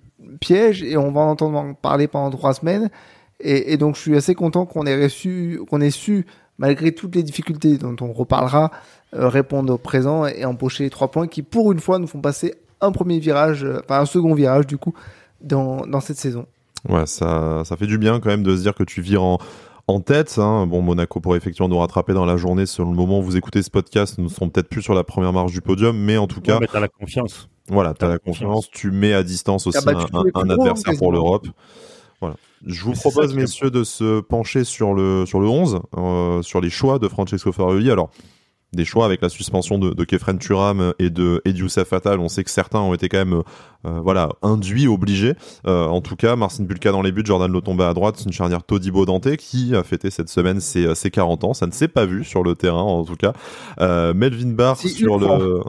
piège 0.40 0.82
et 0.82 0.96
on 0.96 1.10
va 1.10 1.20
en 1.20 1.30
entendre 1.30 1.74
parler 1.80 2.08
pendant 2.08 2.30
trois 2.30 2.54
semaines. 2.54 2.90
Et, 3.38 3.76
donc 3.76 3.96
je 3.96 4.00
suis 4.00 4.16
assez 4.16 4.34
content 4.34 4.64
qu'on 4.64 4.86
ait 4.86 5.02
reçu, 5.02 5.60
qu'on 5.68 5.82
ait 5.82 5.90
su 5.90 6.24
malgré 6.58 6.92
toutes 6.92 7.14
les 7.14 7.22
difficultés 7.22 7.76
dont 7.76 7.94
on 8.00 8.14
reparlera, 8.14 8.70
euh, 9.14 9.28
répondre 9.28 9.74
au 9.74 9.78
présent 9.78 10.26
et 10.26 10.46
empocher 10.46 10.84
les 10.84 10.90
trois 10.90 11.10
points 11.10 11.26
qui 11.26 11.42
pour 11.42 11.70
une 11.70 11.80
fois 11.80 11.98
nous 11.98 12.06
font 12.06 12.22
passer 12.22 12.54
un 12.80 12.92
premier 12.92 13.18
virage, 13.18 13.66
enfin 13.84 14.00
un 14.00 14.06
second 14.06 14.32
virage 14.32 14.66
du 14.66 14.78
coup 14.78 14.94
dans, 15.40 15.86
dans 15.86 16.00
cette 16.00 16.18
saison. 16.18 16.46
Ouais, 16.88 17.06
ça, 17.06 17.62
ça 17.64 17.76
fait 17.76 17.86
du 17.86 17.98
bien 17.98 18.20
quand 18.20 18.28
même 18.28 18.42
de 18.42 18.56
se 18.56 18.62
dire 18.62 18.74
que 18.74 18.84
tu 18.84 19.00
vires 19.00 19.22
en, 19.22 19.38
en 19.88 20.00
tête. 20.00 20.38
Hein. 20.38 20.66
Bon, 20.66 20.82
Monaco 20.82 21.20
pourrait 21.20 21.38
effectivement 21.38 21.68
nous 21.68 21.78
rattraper 21.78 22.12
dans 22.12 22.24
la 22.24 22.36
journée. 22.36 22.66
Selon 22.66 22.90
le 22.90 22.96
moment 22.96 23.20
où 23.20 23.22
vous 23.22 23.36
écoutez 23.36 23.62
ce 23.62 23.70
podcast, 23.70 24.18
nous 24.18 24.28
serons 24.28 24.48
peut-être 24.48 24.68
plus 24.68 24.82
sur 24.82 24.94
la 24.94 25.04
première 25.04 25.32
marche 25.32 25.52
du 25.52 25.60
podium, 25.60 25.96
mais 25.96 26.16
en 26.16 26.26
tout 26.26 26.40
cas. 26.40 26.58
Ouais, 26.58 26.68
t'as 26.70 26.80
la 26.80 26.88
confiance. 26.88 27.48
Voilà, 27.68 27.94
t'as 27.94 28.08
la 28.08 28.18
confiance. 28.18 28.70
Tu 28.70 28.90
mets 28.90 29.12
à 29.12 29.22
distance 29.22 29.66
aussi 29.66 29.78
un, 29.78 30.50
adversaire 30.50 30.94
pour 30.98 31.12
l'Europe. 31.12 31.48
Voilà. 32.20 32.36
Je 32.64 32.82
vous 32.82 32.92
propose, 32.92 33.34
messieurs, 33.34 33.70
de 33.70 33.84
se 33.84 34.20
pencher 34.20 34.64
sur 34.64 34.94
le, 34.94 35.26
sur 35.26 35.40
le 35.40 35.48
11, 35.48 35.80
euh, 35.96 36.42
sur 36.42 36.60
les 36.60 36.70
choix 36.70 36.98
de 36.98 37.08
Francesco 37.08 37.52
Farioli. 37.52 37.90
Alors, 37.90 38.10
des 38.72 38.84
choix 38.84 39.04
avec 39.04 39.22
la 39.22 39.28
suspension 39.28 39.78
de, 39.78 39.90
de 39.90 40.04
Kefren 40.04 40.38
Turam 40.38 40.92
et 40.98 41.10
de 41.10 41.40
et 41.44 41.50
Youssef 41.50 41.88
Fatal. 41.88 42.20
On 42.20 42.28
sait 42.28 42.44
que 42.44 42.50
certains 42.50 42.80
ont 42.80 42.94
été 42.94 43.08
quand 43.08 43.18
même 43.18 43.42
euh, 43.86 44.00
voilà 44.00 44.30
induits, 44.42 44.88
obligés. 44.88 45.34
Euh, 45.66 45.86
en 45.86 46.00
tout 46.00 46.16
cas, 46.16 46.36
Marcin 46.36 46.64
Bulka 46.64 46.92
dans 46.92 47.02
les 47.02 47.12
buts, 47.12 47.22
Jordan 47.24 47.50
Lotomba 47.50 47.88
à 47.88 47.94
droite, 47.94 48.22
une 48.24 48.32
charnière 48.32 48.64
Todibo 48.64 49.06
Dante 49.06 49.36
qui 49.36 49.74
a 49.74 49.82
fêté 49.82 50.10
cette 50.10 50.28
semaine 50.28 50.60
ses, 50.60 50.94
ses 50.94 51.10
40 51.10 51.44
ans. 51.44 51.54
Ça 51.54 51.66
ne 51.66 51.72
s'est 51.72 51.88
pas 51.88 52.06
vu 52.06 52.24
sur 52.24 52.42
le 52.42 52.54
terrain 52.54 52.82
en 52.82 53.04
tout 53.04 53.16
cas. 53.16 53.32
Euh, 53.80 54.12
Melvin 54.14 54.52
Barr 54.52 54.76
sur 54.76 55.18
le 55.18 55.62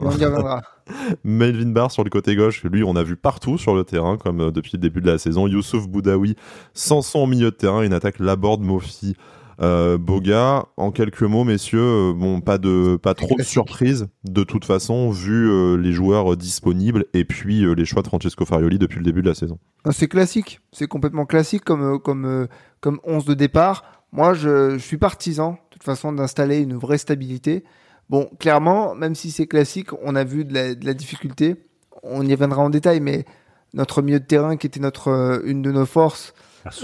Melvin 1.24 1.70
Barr 1.70 1.90
sur 1.90 2.04
le 2.04 2.10
côté 2.10 2.34
gauche, 2.34 2.62
lui 2.64 2.82
on 2.82 2.96
a 2.96 3.02
vu 3.02 3.16
partout 3.16 3.58
sur 3.58 3.74
le 3.74 3.84
terrain 3.84 4.16
comme 4.16 4.40
euh, 4.40 4.50
depuis 4.50 4.72
le 4.74 4.78
début 4.78 5.00
de 5.00 5.10
la 5.10 5.18
saison. 5.18 5.46
Youssouf 5.46 5.86
Boudaoui, 5.88 6.36
Sanson 6.74 7.20
au 7.20 7.26
milieu 7.26 7.50
de 7.50 7.56
terrain, 7.56 7.82
une 7.82 7.92
attaque 7.92 8.18
Laborde 8.18 8.62
Mofi 8.62 9.16
euh, 9.60 9.98
Boga, 9.98 10.66
en 10.76 10.90
quelques 10.92 11.22
mots, 11.22 11.44
messieurs, 11.44 11.80
euh, 11.80 12.12
bon, 12.12 12.40
pas 12.40 12.58
de, 12.58 12.96
pas 12.96 13.14
trop 13.14 13.34
de 13.36 13.42
surprises 13.42 14.06
de 14.24 14.44
toute 14.44 14.64
façon, 14.64 15.10
vu 15.10 15.50
euh, 15.50 15.76
les 15.76 15.92
joueurs 15.92 16.36
disponibles 16.36 17.06
et 17.14 17.24
puis 17.24 17.64
les 17.74 17.84
choix 17.84 18.02
de 18.02 18.08
Francesco 18.08 18.44
Farioli 18.44 18.78
depuis 18.78 18.98
le 18.98 19.04
début 19.04 19.22
de 19.22 19.28
la 19.28 19.34
saison. 19.34 19.58
C'est 19.90 20.08
classique, 20.08 20.60
c'est 20.72 20.86
complètement 20.86 21.26
classique 21.26 21.64
comme, 21.64 21.98
comme, 21.98 22.46
comme 22.80 23.00
11 23.04 23.24
de 23.24 23.34
départ. 23.34 23.98
Moi, 24.12 24.32
je, 24.34 24.78
suis 24.78 24.96
partisan, 24.96 25.52
de 25.52 25.58
toute 25.70 25.84
façon, 25.84 26.12
d'installer 26.12 26.58
une 26.58 26.76
vraie 26.76 26.98
stabilité. 26.98 27.64
Bon, 28.08 28.30
clairement, 28.38 28.94
même 28.94 29.14
si 29.14 29.30
c'est 29.30 29.46
classique, 29.46 29.90
on 30.02 30.16
a 30.16 30.24
vu 30.24 30.44
de 30.44 30.54
la, 30.54 30.94
difficulté. 30.94 31.56
On 32.02 32.24
y 32.26 32.32
reviendra 32.32 32.62
en 32.62 32.70
détail, 32.70 33.00
mais 33.00 33.26
notre 33.74 34.00
milieu 34.00 34.18
de 34.18 34.24
terrain, 34.24 34.56
qui 34.56 34.66
était 34.66 34.80
notre 34.80 35.08
euh, 35.08 35.40
une 35.44 35.60
de 35.60 35.70
nos 35.70 35.84
forces 35.84 36.32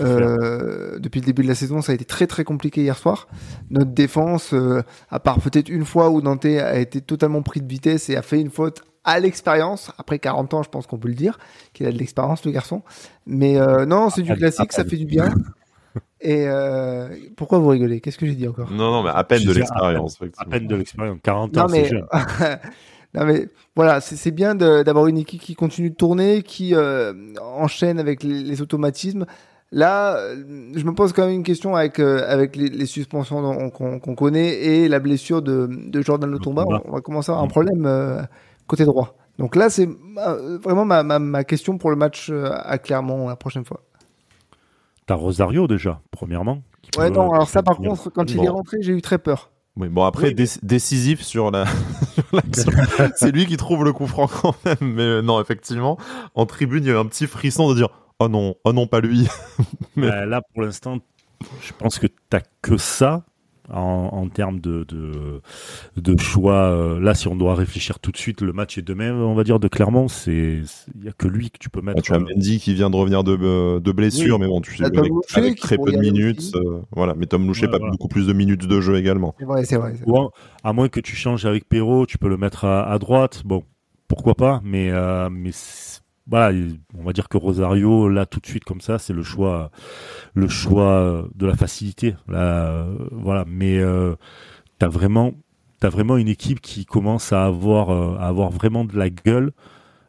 euh, 0.01 0.99
depuis 0.99 1.21
le 1.21 1.27
début 1.27 1.43
de 1.43 1.49
la 1.49 1.55
saison, 1.55 1.83
ça 1.83 1.93
a 1.93 1.95
été 1.95 2.05
très 2.05 2.27
très 2.27 2.45
compliqué 2.45 2.83
hier 2.83 2.97
soir. 2.97 3.29
Notre 3.71 3.91
défense, 3.91 4.55
euh, 4.55 4.83
à 5.11 5.21
part 5.21 5.41
peut-être 5.41 5.69
une 5.69 5.85
fois 5.85 6.11
où 6.11 6.21
Dante 6.23 6.45
a 6.45 6.79
été 6.79 7.01
totalement 7.01 7.43
pris 7.43 7.61
de 7.61 7.69
vitesse 7.69 8.09
et 8.11 8.17
a 8.17 8.23
fait 8.23 8.41
une 8.41 8.51
faute 8.51 8.83
à 9.05 9.21
l'expérience, 9.21 9.93
après 9.99 10.19
40 10.19 10.55
ans, 10.55 10.63
je 10.63 10.71
pense 10.71 10.87
qu'on 10.87 10.99
peut 10.99 11.09
le 11.09 11.15
dire, 11.15 11.39
qu'il 11.73 11.87
a 11.87 11.93
de 11.93 11.99
l'expérience, 11.99 12.45
le 12.45 12.53
garçon. 12.53 12.83
Mais 13.27 13.59
euh, 13.59 13.85
non, 13.85 14.11
c'est 14.11 14.23
du 14.23 14.35
classique, 14.35 14.73
ça 14.73 14.85
fait 14.85 14.97
du 14.97 15.05
bien. 15.05 15.33
Et 16.21 16.47
euh, 16.49 17.09
pourquoi 17.37 17.59
vous 17.59 17.69
rigolez? 17.69 18.01
Qu'est-ce 18.01 18.17
que 18.17 18.27
j'ai 18.27 18.35
dit 18.35 18.49
encore? 18.49 18.71
Non, 18.71 18.91
non, 18.91 19.03
mais 19.03 19.11
à 19.11 19.23
peine 19.25 19.45
de 19.45 19.53
l'expérience. 19.53 20.19
À, 20.39 20.47
peine 20.47 20.67
de 20.67 20.75
l'expérience. 20.75 21.19
40 21.23 21.57
ans, 21.59 21.69
c'est 21.69 21.85
jeune. 21.85 22.07
non, 23.15 23.27
mais 23.27 23.47
voilà, 23.77 24.01
c'est 24.01 24.31
bien 24.31 24.55
d'avoir 24.55 25.07
une 25.07 25.19
équipe 25.19 25.43
qui 25.43 25.55
continue 25.55 25.91
de 25.91 25.95
tourner, 25.95 26.43
qui 26.43 26.75
euh, 26.75 27.13
enchaîne 27.41 28.01
avec 28.01 28.23
les, 28.23 28.43
les, 28.43 28.63
automatismes. 28.63 29.27
Là, 29.75 30.17
je 30.37 30.85
me 30.85 30.95
pose 30.95 31.13
quand 31.13 31.27
même 31.27 31.35
une 31.35 31.43
question 31.43 31.75
avec 31.75 31.99
euh, 31.99 32.25
avec 32.29 32.55
les, 32.55 32.69
les 32.69 32.87
suspensions 32.87 33.71
qu'on 33.71 34.15
connaît 34.15 34.53
et 34.53 34.89
la 34.89 35.01
blessure 35.01 35.43
de, 35.43 35.69
de 35.69 36.01
Jordan 36.01 36.31
Le 36.31 36.39
Tomba. 36.39 36.65
On, 36.85 36.93
va 36.93 37.01
commencer 37.01 37.33
à 37.33 37.35
avoir 37.35 37.45
un 37.45 37.49
problème 37.49 37.85
euh, 37.85 38.23
côté 38.69 38.85
droit. 38.85 39.17
Donc 39.39 39.57
là, 39.57 39.71
c'est 39.71 39.89
vraiment 40.63 40.85
ma, 40.85 41.03
ma, 41.03 41.19
ma, 41.19 41.43
question 41.43 41.77
pour 41.77 41.91
le 41.91 41.97
match 41.97 42.31
à 42.31 42.79
Clermont 42.79 43.29
la 43.29 43.35
prochaine 43.35 43.65
fois. 43.65 43.81
T'as 45.07 45.17
Rosario 45.17 45.67
déjà, 45.67 46.01
premièrement. 46.13 46.63
Ouais, 46.97 47.11
non, 47.11 47.33
alors 47.33 47.49
ça 47.49 47.65
par 47.65 47.77
contre, 47.79 48.11
quand 48.11 48.31
il 48.31 48.45
est 48.45 48.49
rentré, 48.49 48.77
j'ai 48.81 48.93
eu 48.93 49.03
très 49.03 49.19
peur. 49.19 49.51
Oui, 49.77 49.89
bon 49.89 50.05
après 50.05 50.33
décisif 50.63 51.21
sur 51.23 51.51
la, 51.51 51.65
c'est 53.17 53.33
lui 53.33 53.47
qui 53.47 53.57
trouve 53.57 53.85
le 53.85 53.93
coup 53.93 54.07
franc 54.07 54.29
quand 54.29 54.55
même. 54.65 54.77
Mais 54.81 55.03
euh, 55.03 55.21
non, 55.21 55.41
effectivement, 55.41 55.99
en 56.37 56.47
tribune, 56.47 56.85
il 56.85 56.87
y 56.87 56.91
a 56.91 56.95
eu 56.95 56.99
un 56.99 57.07
petit 57.07 57.27
frisson 57.27 57.69
de 57.71 57.75
dire 57.75 57.89
oh 58.19 58.29
non, 58.29 58.55
oh 58.65 58.73
non, 58.73 58.87
pas 58.87 59.01
lui. 59.01 59.27
Mais... 59.97 60.09
Bah, 60.09 60.27
là, 60.27 60.43
pour 60.53 60.63
l'instant, 60.63 60.99
je 61.63 61.73
pense 61.79 61.99
que 61.99 62.07
t'as 62.31 62.41
que 62.63 62.77
ça 62.77 63.25
en, 63.71 64.11
en 64.13 64.29
termes 64.29 64.61
de, 64.61 64.85
de, 64.85 65.41
de 65.97 66.21
choix. 66.21 66.71
Euh, 66.71 67.01
là, 67.01 67.15
si 67.15 67.29
on 67.29 67.37
doit 67.37 67.55
réfléchir 67.55 67.99
tout 67.99 68.11
de 68.11 68.17
suite, 68.17 68.43
le 68.43 68.53
match 68.53 68.79
est 68.79 68.83
demain, 68.83 69.13
on 69.13 69.35
va 69.35 69.45
dire, 69.45 69.59
de 69.59 69.69
Clermont. 69.69 70.09
C'est 70.09 70.61
il 70.95 71.05
y 71.05 71.09
a 71.09 71.13
que 71.13 71.29
lui 71.29 71.51
que 71.51 71.59
tu 71.59 71.71
peux 71.71 71.81
mettre. 71.81 72.03
Tu 72.03 72.13
as 72.13 72.19
Mendy 72.19 72.59
qui 72.59 72.75
vient 72.75 72.91
de 72.91 72.97
revenir 72.97 73.25
de, 73.25 73.39
euh, 73.41 73.81
de 73.81 73.93
blessure, 73.93 74.39
mais 74.39 74.47
bon, 74.47 74.61
tu 74.61 74.77
sais, 74.77 74.85
avec, 74.85 75.11
avec 75.35 75.59
très 75.59 75.79
peu 75.79 75.93
de 75.93 75.99
minutes. 75.99 76.53
Euh, 76.57 76.81
voilà, 76.93 77.15
mais 77.15 77.27
Tom 77.27 77.47
Loucher, 77.47 77.67
ouais, 77.67 77.73
pas 77.73 77.79
voilà. 77.79 77.93
beaucoup 77.93 78.09
plus 78.09 78.27
de 78.27 78.33
minutes 78.33 78.67
de 78.67 78.81
jeu 78.81 78.97
également. 78.97 79.35
C'est 79.39 79.47
vrai, 79.47 79.65
c'est 79.65 79.77
vrai. 79.77 79.95
Ou 80.07 80.29
à 80.63 80.73
moins 80.73 80.89
que 80.89 81.01
tu 81.01 81.17
changes 81.17 81.47
avec 81.47 81.69
Perrault, 81.69 82.07
tu 82.07 82.19
peux 82.19 82.29
le 82.29 82.37
mettre 82.37 82.65
à, 82.65 82.91
à 82.91 82.99
droite. 82.99 83.43
Bon, 83.45 83.63
pourquoi 84.09 84.35
pas, 84.35 84.61
mais, 84.63 84.91
euh, 84.91 85.29
mais 85.31 85.51
voilà, 86.27 86.59
on 86.99 87.03
va 87.03 87.13
dire 87.13 87.29
que 87.29 87.37
Rosario, 87.37 88.09
là, 88.09 88.25
tout 88.25 88.41
de 88.41 88.47
suite, 88.47 88.65
comme 88.65 88.81
ça, 88.81 88.99
c'est 88.99 89.13
le 89.13 89.23
choix, 89.23 89.71
le 90.35 90.49
choix 90.49 91.29
de 91.35 91.47
la 91.47 91.55
facilité. 91.55 92.15
Là, 92.29 92.87
voilà, 93.13 93.45
mais 93.47 93.79
euh, 93.79 94.15
t'as 94.79 94.89
vraiment, 94.89 95.35
t'as 95.81 95.91
vraiment 95.91 96.17
une 96.17 96.29
équipe 96.29 96.61
qui 96.61 96.87
commence 96.87 97.33
à 97.33 97.45
avoir, 97.45 97.91
euh, 97.91 98.17
à 98.19 98.29
avoir 98.29 98.51
vraiment 98.51 98.85
de 98.85 98.97
la 98.97 99.11
gueule. 99.11 99.53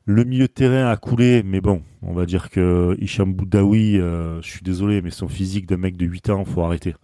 Le 0.05 0.23
milieu 0.23 0.47
de 0.47 0.51
terrain 0.53 0.89
a 0.89 0.97
coulé, 0.97 1.43
mais 1.43 1.61
bon, 1.61 1.81
on 2.01 2.13
va 2.13 2.25
dire 2.25 2.49
que 2.49 2.95
Hicham 2.99 3.33
Boudaoui, 3.33 3.99
euh, 3.99 4.41
je 4.41 4.47
suis 4.47 4.61
désolé, 4.61 5.01
mais 5.01 5.09
son 5.09 5.27
physique 5.27 5.65
de 5.65 5.75
mec 5.75 5.97
de 5.97 6.05
8 6.05 6.29
ans, 6.29 6.45
faut 6.45 6.61
arrêter. 6.61 6.95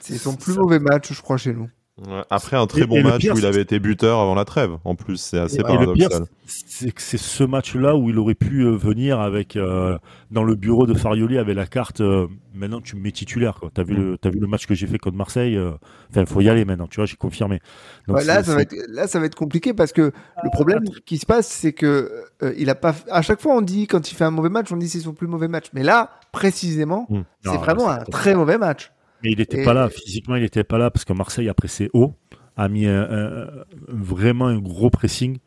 C'est 0.00 0.18
son 0.18 0.36
plus 0.36 0.54
ça... 0.54 0.60
mauvais 0.60 0.78
match, 0.78 1.12
je 1.12 1.22
crois, 1.22 1.36
chez 1.36 1.54
nous. 1.54 1.68
Ouais, 2.00 2.22
après 2.30 2.56
un 2.56 2.66
très 2.66 2.82
et, 2.82 2.86
bon 2.86 2.96
et 2.96 3.02
match 3.02 3.26
où 3.26 3.36
il 3.36 3.44
avait 3.44 3.60
été 3.60 3.78
buteur 3.78 4.18
avant 4.18 4.34
la 4.34 4.46
trêve. 4.46 4.78
En 4.84 4.94
plus, 4.94 5.18
c'est 5.18 5.38
assez 5.38 5.60
et 5.60 5.62
paradoxal. 5.62 6.24
C'est 6.46 6.90
que 6.90 7.02
c'est 7.02 7.18
ce 7.18 7.44
match-là 7.44 7.96
où 7.96 8.08
il 8.08 8.18
aurait 8.18 8.34
pu 8.34 8.62
euh, 8.62 8.70
venir 8.70 9.20
avec 9.20 9.56
euh, 9.56 9.98
dans 10.30 10.42
le 10.42 10.54
bureau 10.54 10.86
de 10.86 10.94
Farioli 10.94 11.36
avec 11.36 11.54
la 11.54 11.66
carte. 11.66 12.00
Euh, 12.00 12.28
maintenant, 12.54 12.80
tu 12.80 12.96
me 12.96 13.02
mets 13.02 13.12
titulaire. 13.12 13.60
Vu 13.76 13.94
le 13.94 14.16
t'as 14.16 14.30
vu 14.30 14.40
le 14.40 14.46
match 14.46 14.66
que 14.66 14.74
j'ai 14.74 14.86
fait 14.86 14.96
contre 14.96 15.18
Marseille. 15.18 15.54
euh, 15.54 15.72
Enfin, 16.10 16.24
faut 16.24 16.40
y 16.40 16.48
aller 16.48 16.64
maintenant. 16.64 16.86
Tu 16.86 16.96
vois, 16.96 17.04
j'ai 17.04 17.16
confirmé. 17.16 17.60
Donc, 18.08 18.16
ouais, 18.16 18.24
là, 18.24 18.42
ça 18.42 18.54
va 18.54 18.62
être, 18.62 18.74
là, 18.88 19.06
ça 19.06 19.20
va 19.20 19.26
être 19.26 19.34
compliqué 19.34 19.74
parce 19.74 19.92
que 19.92 20.12
le 20.42 20.50
problème 20.50 20.84
qui 21.04 21.18
se 21.18 21.26
passe, 21.26 21.46
c'est 21.46 21.74
que 21.74 22.10
euh, 22.42 22.54
il 22.56 22.70
a 22.70 22.74
pas. 22.74 22.94
À 23.10 23.20
chaque 23.20 23.40
fois, 23.42 23.54
on 23.54 23.60
dit 23.60 23.86
quand 23.86 24.10
il 24.10 24.14
fait 24.14 24.24
un 24.24 24.30
mauvais 24.30 24.48
match, 24.48 24.72
on 24.72 24.78
dit 24.78 24.88
c'est 24.88 25.00
son 25.00 25.12
plus 25.12 25.26
mauvais 25.26 25.48
match. 25.48 25.66
Mais 25.74 25.82
là, 25.82 26.08
précisément, 26.32 27.06
mmh. 27.10 27.20
c'est 27.44 27.58
vraiment 27.58 27.90
un 27.90 27.98
très 28.04 28.34
mauvais 28.34 28.56
match. 28.56 28.92
Mais 29.22 29.32
il 29.32 29.38
n'était 29.38 29.64
pas 29.64 29.74
là, 29.74 29.88
physiquement, 29.88 30.36
il 30.36 30.42
n'était 30.42 30.64
pas 30.64 30.78
là 30.78 30.90
parce 30.90 31.04
que 31.04 31.12
Marseille 31.12 31.48
a 31.48 31.54
pressé 31.54 31.90
haut, 31.92 32.14
a 32.56 32.68
mis 32.68 32.86
un, 32.86 33.02
un, 33.02 33.48
vraiment 33.88 34.46
un 34.46 34.58
gros 34.58 34.90
pressing 34.90 35.38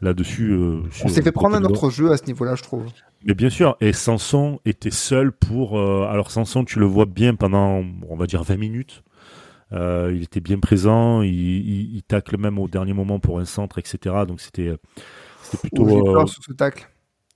là-dessus. 0.00 0.52
Euh, 0.52 0.82
on 1.04 1.08
s'est 1.08 1.22
fait 1.22 1.32
prendre 1.32 1.56
un 1.56 1.64
autre 1.64 1.90
jeu 1.90 2.12
à 2.12 2.16
ce 2.16 2.24
niveau-là, 2.26 2.54
je 2.54 2.62
trouve. 2.62 2.86
Mais 3.24 3.34
bien 3.34 3.50
sûr, 3.50 3.76
et 3.80 3.92
Sanson 3.92 4.60
était 4.64 4.90
seul 4.90 5.32
pour. 5.32 5.78
Euh, 5.78 6.06
alors 6.08 6.30
Sanson, 6.30 6.64
tu 6.64 6.78
le 6.78 6.86
vois 6.86 7.06
bien 7.06 7.34
pendant, 7.34 7.82
on 8.08 8.16
va 8.16 8.26
dire, 8.26 8.42
20 8.42 8.56
minutes. 8.56 9.02
Euh, 9.72 10.12
il 10.14 10.22
était 10.22 10.40
bien 10.40 10.60
présent, 10.60 11.22
il, 11.22 11.32
il, 11.32 11.96
il, 11.96 12.02
tacle 12.02 12.36
même 12.38 12.58
au 12.58 12.68
dernier 12.68 12.92
moment 12.92 13.18
pour 13.18 13.40
un 13.40 13.44
centre, 13.44 13.78
etc. 13.78 14.14
Donc 14.28 14.40
c'était 14.40 14.74
plutôt. 15.60 15.88
J'ai 15.88 16.00
peur 16.00 16.28
sur 16.28 16.44
ce 16.44 16.52
tacle. 16.52 16.88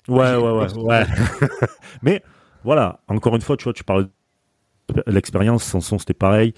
Ouais, 0.09 0.37
ouais, 0.37 0.53
ouais. 0.53 0.79
ouais. 0.79 1.07
Mais 2.03 2.23
voilà, 2.65 3.01
encore 3.09 3.35
une 3.35 3.43
fois, 3.43 3.57
tu 3.57 3.65
vois, 3.65 3.73
tu 3.73 3.85
parles 3.85 4.09
l'expérience, 5.07 5.65
Sanson 5.65 5.99
c'était 5.99 6.15
pareil. 6.15 6.55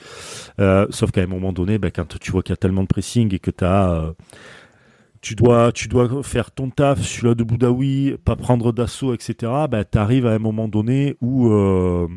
Euh, 0.61 0.87
sauf 0.91 1.11
qu'à 1.11 1.23
un 1.23 1.27
moment 1.27 1.53
donné, 1.53 1.79
ben, 1.79 1.91
quand 1.91 2.19
tu 2.19 2.33
vois 2.33 2.43
qu'il 2.43 2.53
y 2.53 2.55
a 2.55 2.57
tellement 2.57 2.83
de 2.83 2.89
pressing 2.89 3.35
et 3.35 3.39
que. 3.39 3.51
Euh, 3.63 4.13
tu 5.23 5.35
dois, 5.35 5.71
tu 5.71 5.87
dois 5.89 6.23
faire 6.23 6.51
ton 6.51 6.71
taf, 6.71 7.03
celui-là 7.03 7.35
de 7.35 7.45
Boudaoui, 7.45 8.17
pas 8.25 8.37
prendre 8.37 8.73
d'assaut, 8.73 9.13
etc. 9.13 9.53
Ben, 9.71 9.85
tu 9.85 9.99
arrives 9.99 10.27
à 10.27 10.31
un 10.31 10.39
moment 10.39 10.67
donné 10.67 11.19
où, 11.21 11.51
euh, 11.53 12.09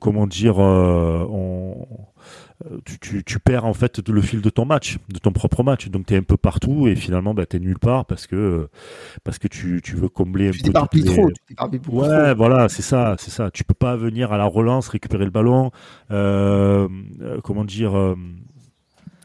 comment 0.00 0.26
dire, 0.26 0.58
on, 0.58 1.86
tu, 2.84 2.98
tu, 2.98 3.24
tu, 3.24 3.38
perds 3.38 3.64
en 3.64 3.74
fait 3.74 4.06
le 4.08 4.20
fil 4.20 4.40
de 4.40 4.50
ton 4.50 4.64
match, 4.64 4.98
de 5.08 5.18
ton 5.18 5.32
propre 5.32 5.62
match. 5.62 5.88
Donc 5.88 6.06
tu 6.06 6.14
es 6.14 6.16
un 6.16 6.22
peu 6.22 6.36
partout 6.36 6.86
et 6.86 6.94
finalement 6.94 7.34
bah, 7.34 7.46
tu 7.46 7.56
es 7.56 7.60
nulle 7.60 7.78
part 7.78 8.06
parce 8.06 8.26
que 8.26 8.68
parce 9.24 9.38
que 9.38 9.48
tu, 9.48 9.80
tu 9.82 9.96
veux 9.96 10.08
combler 10.08 10.50
tu 10.50 10.70
un 10.74 10.86
peu. 10.86 10.98
Les... 10.98 11.04
Trop, 11.04 11.30
tu 11.30 11.54
ouais, 11.90 12.26
trop. 12.26 12.36
voilà, 12.36 12.68
c'est 12.68 12.82
ça, 12.82 13.16
c'est 13.18 13.30
ça. 13.30 13.50
Tu 13.50 13.64
peux 13.64 13.74
pas 13.74 13.96
venir 13.96 14.32
à 14.32 14.38
la 14.38 14.44
relance 14.44 14.88
récupérer 14.88 15.24
le 15.24 15.30
ballon, 15.30 15.70
euh, 16.10 16.88
euh, 17.20 17.40
comment 17.42 17.64
dire. 17.64 17.96
Euh, 17.96 18.14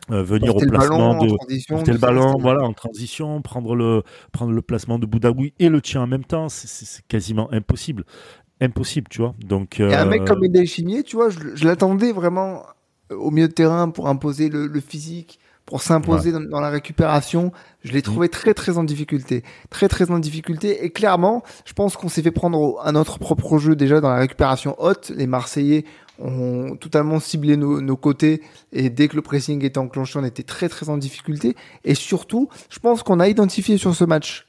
venir 0.10 0.54
porter 0.54 0.68
au 0.68 0.70
placement 0.70 1.16
ballon, 1.16 1.26
de 1.26 1.68
porter 1.68 1.92
le 1.92 1.98
ballon 1.98 2.38
voilà 2.40 2.64
en 2.64 2.72
transition 2.72 3.42
prendre 3.42 3.76
le 3.76 4.04
prendre 4.32 4.54
le 4.54 4.62
placement 4.62 5.00
de 5.00 5.06
Boudaoui 5.06 5.54
et 5.60 5.68
le 5.68 5.82
tien 5.82 6.02
en 6.02 6.08
même 6.08 6.24
temps 6.24 6.48
c'est 6.48 7.06
quasiment 7.10 7.52
impossible 7.52 8.06
impossible 8.62 9.10
tu 9.10 9.20
vois 9.20 9.36
donc 9.44 9.82
euh... 9.82 9.92
un 9.92 10.06
mec 10.06 10.24
comme 10.24 10.46
Edel 10.46 10.66
Chimier 10.66 11.04
tu 11.04 11.18
vois 11.18 11.28
je, 11.28 11.40
je 11.56 11.66
l'attendais 11.66 12.14
vraiment 12.14 12.64
au 13.12 13.32
milieu 13.32 13.48
de 13.48 13.54
terrain 13.54 13.90
pour 13.90 14.08
imposer 14.08 14.50
le, 14.50 14.68
le 14.68 14.80
physique, 14.80 15.40
pour 15.66 15.82
s'imposer 15.82 16.32
ouais. 16.32 16.40
dans, 16.40 16.50
dans, 16.50 16.60
la 16.60 16.70
récupération. 16.70 17.52
Je 17.84 17.92
l'ai 17.92 18.02
trouvé 18.02 18.28
mmh. 18.28 18.32
très 18.32 18.54
très 18.54 18.78
en 18.78 18.84
difficulté, 18.84 19.44
très 19.70 19.88
très 19.88 20.10
en 20.12 20.20
difficulté. 20.20 20.86
Et 20.86 20.90
clairement, 20.90 21.44
je 21.66 21.74
pense 21.74 21.96
qu'on 21.98 22.10
s'est 22.10 22.22
fait 22.22 22.32
prendre 22.32 22.82
un 22.84 22.96
autre 22.96 23.20
propre 23.20 23.58
jeu 23.60 23.76
déjà 23.76 24.02
dans 24.02 24.10
la 24.10 24.18
récupération 24.18 24.76
haute. 24.80 25.12
Les 25.16 25.28
Marseillais 25.28 25.86
ont 26.20 26.76
totalement 26.76 27.20
ciblé 27.20 27.58
nos, 27.58 27.80
nos, 27.82 27.98
côtés 27.98 28.42
et 28.74 28.90
dès 28.90 29.08
que 29.08 29.16
le 29.16 29.22
pressing 29.22 29.64
était 29.64 29.78
enclenché, 29.78 30.18
on 30.18 30.24
était 30.24 30.44
très 30.44 30.70
très 30.70 30.90
en 30.90 30.98
difficulté. 30.98 31.56
Et 31.84 31.94
surtout, 31.94 32.50
je 32.70 32.80
pense 32.80 33.04
qu'on 33.04 33.20
a 33.20 33.28
identifié 33.28 33.78
sur 33.78 33.94
ce 33.94 34.04
match 34.04 34.47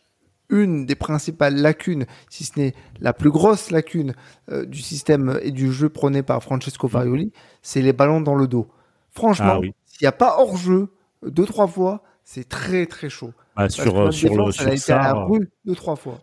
une 0.51 0.87
des 0.87 0.95
principales 0.95 1.57
lacunes, 1.57 2.07
si 2.31 2.45
ce 2.45 2.59
n'est 2.59 2.75
la 3.01 3.13
plus 3.13 3.31
grosse 3.31 3.71
lacune 3.71 4.15
euh, 4.51 4.65
du 4.65 4.81
système 4.81 5.39
et 5.43 5.51
du 5.51 5.73
jeu 5.73 5.89
prôné 5.89 6.23
par 6.23 6.43
Francesco 6.43 6.89
Farioli, 6.89 7.33
c'est 7.63 7.83
les 7.83 7.93
ballons 7.93 8.21
dans 8.21 8.35
le 8.35 8.47
dos. 8.47 8.69
Franchement, 9.11 9.55
ah, 9.55 9.61
oui. 9.61 9.75
s'il 9.85 10.05
n'y 10.05 10.09
a 10.09 10.13
pas 10.13 10.37
hors 10.39 10.57
jeu 10.57 10.89
deux 11.23 11.47
trois 11.47 11.67
fois, 11.67 12.03
c'est 12.25 12.49
très 12.49 12.87
très 12.87 13.09
chaud. 13.09 13.33
Ah, 13.57 13.69
sur 13.69 13.99
euh, 13.99 14.11
sur 14.11 14.31
défense, 14.31 14.47
le 14.47 14.53
sur 14.53 14.69
a 14.69 14.75
été 14.75 14.93
à 14.93 15.03
la 15.03 15.25
rue 15.25 15.51
deux 15.65 15.75
trois 15.75 15.97
fois. 15.97 16.21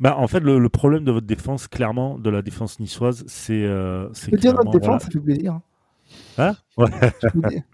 Bah, 0.00 0.16
en 0.16 0.28
fait, 0.28 0.40
le, 0.40 0.60
le, 0.60 0.68
problème 0.68 1.02
de 1.02 1.10
votre 1.10 1.26
défense, 1.26 1.66
clairement, 1.66 2.18
de 2.18 2.30
la 2.30 2.40
défense 2.40 2.78
niçoise, 2.78 3.24
c'est. 3.26 3.64
Euh, 3.64 4.08
c'est 4.12 4.32
dire 4.36 4.54
notre 4.54 4.70
défense, 4.70 4.84
voilà. 4.86 5.00
ça 5.00 5.10
fait 5.10 5.18
plaisir. 5.18 5.60
Hein 6.38 6.54
Ouais. 6.76 7.64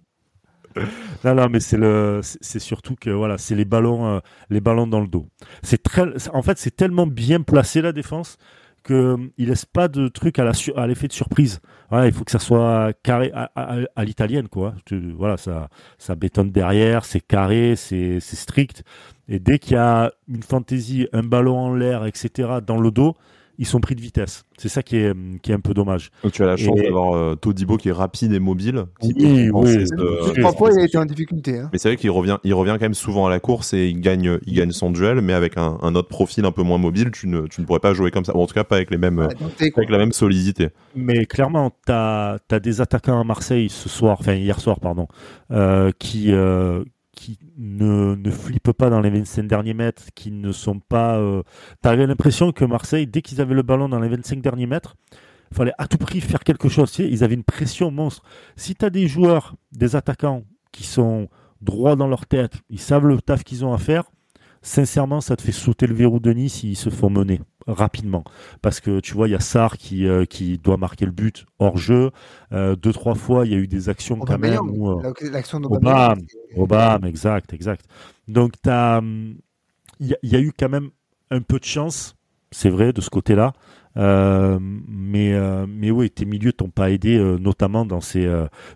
Non, 1.25 1.35
non, 1.35 1.49
mais 1.49 1.61
c'est 1.61 1.77
le, 1.77 2.21
c'est 2.23 2.59
surtout 2.59 2.97
que 2.97 3.11
voilà, 3.11 3.39
c'est 3.39 3.55
les 3.55 3.65
ballons, 3.65 4.07
euh, 4.07 4.21
les 4.51 4.61
ballons 4.61 4.87
dans 4.87 5.01
le 5.01 5.09
dos. 5.09 5.27
C'est 5.63 5.83
très, 5.83 6.05
en 6.33 6.43
fait, 6.43 6.59
c'est 6.59 6.75
tellement 6.75 7.07
bien 7.07 7.41
placé 7.41 7.81
la 7.83 7.93
défense 7.93 8.39
que 8.83 9.17
il 9.39 9.49
laisse 9.49 9.65
pas 9.65 9.89
de 9.89 10.09
truc 10.09 10.39
à 10.39 10.45
l'effet 10.87 11.09
de 11.09 11.13
surprise. 11.13 11.61
Voilà, 11.91 12.07
il 12.07 12.13
faut 12.13 12.25
que 12.25 12.31
ça 12.31 12.39
soit 12.39 12.93
carré 13.03 13.33
à, 13.35 13.51
à, 13.97 14.05
l'italienne, 14.05 14.49
quoi. 14.49 14.75
Voilà, 15.17 15.37
ça, 15.37 15.69
ça 15.99 16.15
bétonne 16.15 16.51
derrière, 16.51 17.05
c'est 17.05 17.21
carré, 17.21 17.77
c'est 17.77 18.21
strict. 18.21 18.85
Et 19.27 19.39
dès 19.39 19.59
qu'il 19.59 19.73
y 19.73 19.77
a 19.77 20.13
une 20.29 20.43
fantaisie, 20.43 21.09
un 21.13 21.23
ballon 21.23 21.59
en 21.59 21.75
l'air, 21.75 22.05
etc., 22.05 22.59
dans 22.65 22.79
le 22.79 22.91
dos, 22.91 23.17
ils 23.59 23.67
sont 23.67 23.81
pris 23.81 23.95
de 23.95 24.01
vitesse. 24.01 24.45
C'est 24.59 24.69
ça 24.69 24.83
qui 24.83 24.97
est, 24.97 25.13
qui 25.41 25.51
est 25.53 25.55
un 25.55 25.61
peu 25.61 25.75
dommage. 25.75 26.11
Donc 26.23 26.33
tu 26.33 26.43
as 26.43 26.47
la 26.47 26.57
chance 26.57 26.81
d'avoir 26.81 27.15
euh, 27.15 27.35
Todibo 27.35 27.77
qui 27.77 27.89
est 27.89 27.93
rapide 27.93 28.33
et 28.33 28.39
mobile. 28.41 28.85
oui, 29.03 29.51
oui. 29.53 29.85
Parfois, 30.43 30.71
il 30.73 30.81
a 30.81 30.85
été 30.85 30.99
en 30.99 31.05
difficulté. 31.05 31.59
Hein. 31.59 31.71
Mais 31.73 31.79
c'est 31.79 31.89
vrai 31.89 31.97
qu'il 31.97 32.11
revient, 32.11 32.39
il 32.45 32.55
revient 32.55 32.73
quand 32.73 32.83
même 32.83 32.95
souvent 32.95 33.27
à 33.27 33.31
la 33.31 33.41
course 33.41 33.75
et 33.75 33.89
il 33.89 34.01
gagne, 34.01 34.39
il 34.47 34.55
gagne 34.55 34.73
son 34.73 34.91
duel, 34.91 35.21
mais 35.21 35.33
avec 35.33 35.57
un, 35.57 35.79
un 35.83 35.95
autre 35.95 36.09
profil 36.09 36.45
un 36.45 36.53
peu 36.53 36.63
moins 36.63 36.79
mobile, 36.79 37.11
tu 37.11 37.29
ne, 37.29 37.47
tu 37.47 37.61
ne 37.61 37.67
pourrais 37.67 37.81
pas 37.81 37.95
jouer 37.95 38.11
comme 38.11 38.25
ça. 38.25 38.37
en 38.37 38.47
tout 38.47 38.55
cas, 38.55 38.65
pas 38.65 38.77
avec 38.77 38.91
les 38.91 38.99
mêmes, 38.99 39.21
avec 39.21 39.91
la 39.91 39.99
même 39.99 40.13
solidité. 40.13 40.71
Mais 40.95 41.27
clairement, 41.27 41.71
tu 41.87 41.93
as, 41.93 42.39
as, 42.51 42.61
des 42.61 42.81
attaquants 42.81 43.21
à 43.21 43.25
Marseille 43.25 43.69
ce 43.69 43.89
soir, 43.89 44.17
enfin 44.21 44.35
hier 44.35 44.61
soir, 44.61 44.81
pardon, 44.81 45.09
euh, 45.51 45.91
qui, 45.99 46.33
euh, 46.33 46.85
qui 47.15 47.39
ne, 47.57 48.17
flippent 48.31 48.73
pas 48.73 48.91
dans 48.91 49.01
les 49.01 49.11
25 49.11 49.47
derniers 49.47 49.75
mètres, 49.75 50.05
qui 50.15 50.31
ne 50.31 50.53
sont 50.53 50.81
pas. 50.81 51.19
Euh... 51.19 51.43
Tu 51.83 51.89
avais 51.89 52.07
l'impression 52.07 52.53
que 52.53 52.65
Marseille, 52.65 53.07
dès 53.07 53.23
qu'ils 53.23 53.41
avaient 53.41 53.55
le 53.55 53.63
ballon 53.63 53.89
dans 53.89 54.01
les 54.01 54.09
25 54.09 54.41
derniers 54.41 54.67
mètres, 54.67 54.97
il 55.51 55.57
fallait 55.57 55.73
à 55.79 55.87
tout 55.87 55.99
prix 55.99 56.21
faire 56.21 56.45
quelque 56.45 56.69
chose. 56.69 56.99
Ils 56.99 57.25
avaient 57.25 57.35
une 57.35 57.45
pression 57.45 57.91
monstre. 57.91 58.23
Si 58.57 58.75
tu 58.75 58.91
des 58.91 59.09
joueurs, 59.09 59.55
des 59.73 59.97
attaquants 59.97 60.43
qui 60.73 60.85
sont 60.85 61.29
droits 61.61 61.97
dans 61.97 62.09
leur 62.09 62.27
tête, 62.27 62.55
ils 62.69 62.81
savent 62.81 63.07
le 63.07 63.21
taf 63.21 63.45
qu'ils 63.45 63.65
ont 63.65 63.73
à 63.73 63.79
faire, 63.79 64.05
sincèrement, 64.63 65.21
ça 65.21 65.37
te 65.37 65.43
fait 65.43 65.53
sauter 65.53 65.87
le 65.87 65.95
verrou 65.95 66.19
de 66.19 66.33
Nice 66.33 66.55
s'ils 66.55 66.77
se 66.77 66.91
font 66.91 67.11
mener 67.11 67.41
rapidement. 67.67 68.25
Parce 68.63 68.81
que 68.81 69.01
tu 69.01 69.15
vois, 69.15 69.29
il 69.29 69.33
y 69.33 69.35
a 69.35 69.41
Sarr 69.41 69.77
qui, 69.77 70.07
euh, 70.07 70.25
qui 70.25 70.59
doit 70.59 70.77
marquer 70.77 71.07
le 71.07 71.13
but 71.13 71.47
hors 71.59 71.77
jeu. 71.77 72.11
Euh, 72.53 72.77
deux, 72.77 72.93
trois 72.93 73.15
fois, 73.15 73.47
il 73.47 73.53
y 73.53 73.55
a 73.55 73.59
eu 73.59 73.67
des 73.67 73.89
actions 73.89 74.19
quand 74.19 74.39
même. 74.39 74.59
Euh, 74.59 75.13
L'action 75.31 75.63
Obama, 75.63 76.15
Obama, 76.57 77.09
exact, 77.09 77.53
exact. 77.53 77.87
Donc, 78.29 78.55
hum, 78.67 79.37
il 80.01 80.17
y, 80.23 80.37
a 80.37 80.41
eu 80.41 80.53
quand 80.59 80.69
même 80.69 80.91
un 81.31 81.41
peu 81.41 81.59
de 81.59 81.65
chance, 81.65 82.17
c'est 82.51 82.71
vrai, 82.71 82.93
de 82.93 83.01
ce 83.01 83.11
côté-là. 83.11 83.53
mais, 83.97 85.67
mais 85.69 85.91
oui, 85.91 86.11
tes 86.11 86.25
milieux 86.25 86.53
t'ont 86.53 86.71
pas 86.71 86.91
aidé, 86.91 87.19
notamment 87.41 87.85
dans 87.85 88.01
ces. 88.01 88.29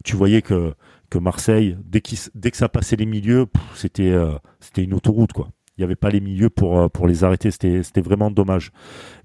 tu 0.04 0.16
voyais 0.16 0.42
que, 0.42 0.74
que 1.10 1.18
Marseille, 1.18 1.76
dès, 1.84 2.02
dès 2.34 2.50
que 2.50 2.56
ça 2.56 2.68
passait 2.68 2.96
les 2.96 3.06
milieux, 3.06 3.46
c'était 3.74 4.14
c'était 4.60 4.84
une 4.84 4.94
autoroute, 4.94 5.32
quoi 5.32 5.48
il 5.78 5.82
n'y 5.82 5.84
avait 5.84 5.96
pas 5.96 6.10
les 6.10 6.20
milieux 6.20 6.50
pour, 6.50 6.78
euh, 6.78 6.88
pour 6.88 7.06
les 7.06 7.22
arrêter. 7.22 7.50
C'était 7.52 8.00
vraiment 8.00 8.32
dommage. 8.32 8.72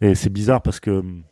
Et 0.01 0.13
c'est 0.13 0.29
bizarre 0.29 0.61
parce 0.61 0.79
que 0.79 0.91
hum, 0.91 1.23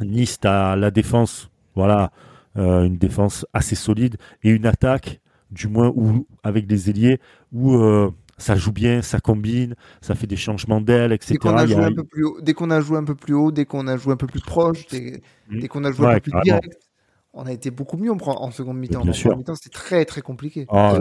Nice 0.00 0.38
a 0.44 0.76
la 0.76 0.92
défense, 0.92 1.50
voilà, 1.74 2.12
euh, 2.56 2.84
une 2.84 2.98
défense 2.98 3.44
assez 3.52 3.74
solide 3.74 4.16
et 4.44 4.50
une 4.50 4.64
attaque, 4.64 5.20
du 5.50 5.66
moins 5.66 5.92
où, 5.94 6.26
avec 6.44 6.68
des 6.68 6.88
ailiers, 6.88 7.18
où 7.52 7.74
euh, 7.74 8.10
ça 8.36 8.54
joue 8.54 8.70
bien, 8.70 9.02
ça 9.02 9.18
combine, 9.18 9.74
ça 10.00 10.14
fait 10.14 10.28
des 10.28 10.36
changements 10.36 10.80
d'aile, 10.80 11.12
etc. 11.12 11.32
Dès 11.32 11.38
qu'on 11.38 11.56
a, 11.56 11.66
joué 11.66 11.84
un 11.84 11.92
peu 11.92 12.04
plus 12.04 12.24
haut, 12.24 12.40
dès 12.40 12.54
qu'on 12.54 12.70
a 12.70 12.80
joué 12.80 12.96
un 12.96 13.04
peu 13.04 13.16
plus 13.16 13.34
haut, 13.34 13.50
dès 13.50 13.64
qu'on 13.64 13.88
a 13.88 13.96
joué 13.96 14.12
un 14.12 14.16
peu 14.16 14.28
plus 14.28 14.40
proche, 14.40 14.86
dès, 14.86 15.20
qu'on 15.68 15.82
a 15.82 15.90
joué 15.90 16.06
un 16.06 16.14
peu 16.14 16.30
plus 16.30 16.40
direct, 16.44 16.87
on 17.34 17.44
a 17.46 17.52
été 17.52 17.70
beaucoup 17.70 17.96
mieux 17.96 18.10
en, 18.10 18.50
seconde 18.50 18.78
mi-temps. 18.78 19.06
En 19.06 19.12
seconde 19.12 19.38
mi-temps, 19.38 19.54
c'était 19.54 19.74
très 19.74 20.04
très 20.04 20.22
compliqué. 20.22 20.66
Ah, 20.70 20.98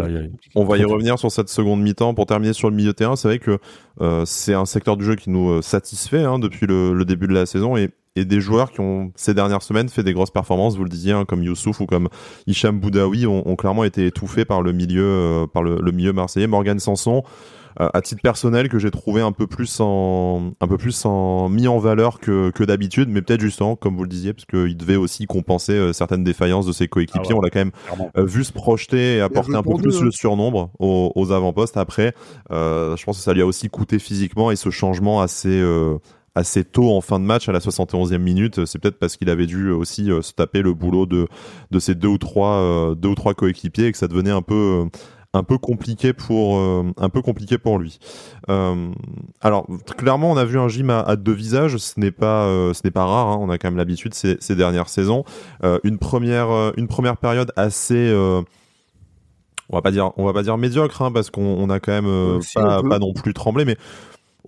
on 0.55 0.65
va 0.65 0.77
y 0.77 0.83
revenir 0.83 1.17
sur 1.17 1.31
cette 1.31 1.49
seconde 1.49 1.81
mi-temps. 1.81 2.13
Pour 2.13 2.25
terminer 2.25 2.53
sur 2.53 2.69
le 2.69 2.75
milieu 2.75 2.89
de 2.89 2.95
terrain, 2.95 3.15
c'est 3.15 3.27
vrai 3.27 3.39
que 3.39 3.59
euh, 4.01 4.23
c'est 4.25 4.53
un 4.53 4.65
secteur 4.65 4.97
du 4.97 5.05
jeu 5.05 5.15
qui 5.15 5.29
nous 5.29 5.49
euh, 5.49 5.61
satisfait 5.61 6.23
hein, 6.23 6.37
depuis 6.37 6.67
le, 6.67 7.03
début 7.05 7.27
de 7.27 7.33
la 7.33 7.45
saison 7.45 7.77
et, 7.77 7.89
des 8.15 8.41
joueurs 8.41 8.71
qui 8.71 8.79
ont 8.79 9.11
ces 9.15 9.35
dernières 9.35 9.61
semaines 9.61 9.89
fait 9.89 10.01
des 10.01 10.11
grosses 10.11 10.31
performances, 10.31 10.75
vous 10.75 10.83
le 10.83 10.89
disiez, 10.89 11.11
hein, 11.11 11.23
comme 11.23 11.43
Youssouf 11.43 11.81
ou 11.81 11.85
comme 11.85 12.09
Hicham 12.47 12.79
Boudaoui, 12.79 13.27
ont, 13.27 13.55
clairement 13.55 13.83
été 13.83 14.07
étouffés 14.07 14.43
par 14.43 14.63
le 14.63 14.71
milieu, 14.71 15.05
euh, 15.05 15.45
par 15.45 15.61
le, 15.61 15.77
le 15.79 15.91
milieu 15.91 16.13
marseillais. 16.13 16.47
Morgan 16.47 16.79
Sanson 16.79 17.21
euh, 17.23 17.29
à 17.75 18.01
titre 18.01 18.21
personnel 18.21 18.69
que 18.69 18.79
j'ai 18.79 18.91
trouvé 18.91 19.21
un 19.21 19.31
peu 19.31 19.45
plus 19.45 19.79
en 19.79 20.53
un 20.59 20.67
peu 20.67 20.77
plus 20.77 21.05
en 21.05 21.49
mis 21.49 21.67
en 21.67 21.77
valeur 21.77 22.19
que, 22.19 22.49
que 22.51 22.63
d'habitude, 22.63 23.09
mais 23.09 23.21
peut-être 23.21 23.41
justement 23.41 23.75
comme 23.75 23.95
vous 23.95 24.03
le 24.03 24.09
disiez, 24.09 24.33
parce 24.33 24.45
qu'il 24.45 24.75
devait 24.77 24.95
aussi 24.95 25.25
compenser 25.25 25.73
euh, 25.73 25.93
certaines 25.93 26.23
défaillances 26.23 26.65
de 26.65 26.71
ses 26.71 26.87
coéquipiers. 26.87 27.31
Ah 27.31 27.37
On 27.37 27.41
l'a 27.41 27.49
quand 27.49 27.59
même 27.59 27.71
euh, 28.17 28.25
vu 28.25 28.43
se 28.43 28.53
projeter 28.53 29.17
et 29.17 29.21
apporter 29.21 29.55
un 29.55 29.63
peu 29.63 29.75
plus 29.75 30.01
le 30.01 30.11
surnombre 30.11 30.71
aux, 30.79 31.11
aux 31.15 31.31
avant-postes. 31.31 31.77
Après, 31.77 32.13
je 32.49 33.03
pense 33.03 33.17
que 33.17 33.23
ça 33.23 33.33
lui 33.33 33.41
a 33.41 33.45
aussi 33.45 33.69
coûté 33.69 33.99
physiquement 33.99 34.51
et 34.51 34.55
ce 34.55 34.69
changement 34.69 35.21
assez 35.21 35.63
assez 36.35 36.63
tôt 36.63 36.91
en 36.91 37.01
fin 37.01 37.19
de 37.19 37.25
match 37.25 37.49
à 37.49 37.51
la 37.51 37.59
71e 37.59 38.19
minute. 38.19 38.65
C'est 38.65 38.77
peut-être 38.79 38.99
parce 38.99 39.17
qu'il 39.17 39.29
avait 39.29 39.47
dû 39.47 39.71
aussi 39.71 40.09
se 40.21 40.33
taper 40.33 40.61
le 40.61 40.73
boulot 40.73 41.07
de, 41.07 41.27
de 41.71 41.79
ses 41.79 41.95
deux 41.95 42.09
ou 42.09 42.19
trois, 42.19 42.93
deux 42.95 43.09
ou 43.09 43.15
trois 43.15 43.33
coéquipiers 43.33 43.87
et 43.87 43.91
que 43.91 43.97
ça 43.97 44.07
devenait 44.07 44.31
un 44.31 44.43
peu, 44.43 44.87
un 45.37 45.43
peu 45.43 45.57
compliqué 45.57 46.13
pour 46.13 46.57
euh, 46.57 46.91
un 46.97 47.09
peu 47.09 47.21
compliqué 47.21 47.57
pour 47.57 47.79
lui. 47.79 47.99
Euh, 48.49 48.91
alors 49.41 49.67
clairement, 49.97 50.31
on 50.31 50.37
a 50.37 50.45
vu 50.45 50.59
un 50.59 50.67
gym 50.67 50.89
à, 50.89 51.15
deux 51.15 51.33
visages. 51.33 51.77
Ce 51.77 51.99
n'est 51.99 52.11
pas 52.11 52.45
euh, 52.45 52.73
ce 52.73 52.81
n'est 52.83 52.91
pas 52.91 53.05
rare. 53.05 53.27
Hein. 53.27 53.37
on 53.39 53.49
a 53.49 53.57
quand 53.57 53.69
même 53.69 53.77
l'habitude 53.77 54.13
ces, 54.13 54.37
ces, 54.39 54.55
dernières 54.55 54.89
saisons. 54.89 55.23
une 55.83 55.97
première 55.97 56.73
une 56.77 56.87
première 56.87 57.17
période 57.17 57.51
assez 57.55 58.11
on 59.69 59.75
va 59.75 59.81
pas 59.81 59.91
dire 59.91 60.11
on 60.17 60.25
va 60.25 60.33
pas 60.33 60.43
dire 60.43 60.57
médiocre 60.57 61.01
hein, 61.01 61.11
parce 61.11 61.29
qu'on 61.29 61.69
a 61.69 61.79
quand 61.79 62.01
même 62.01 62.39
pas, 62.55 62.81
pas, 62.81 62.99
non 62.99 63.13
plus 63.13 63.33
tremblé 63.33 63.65
mais 63.65 63.77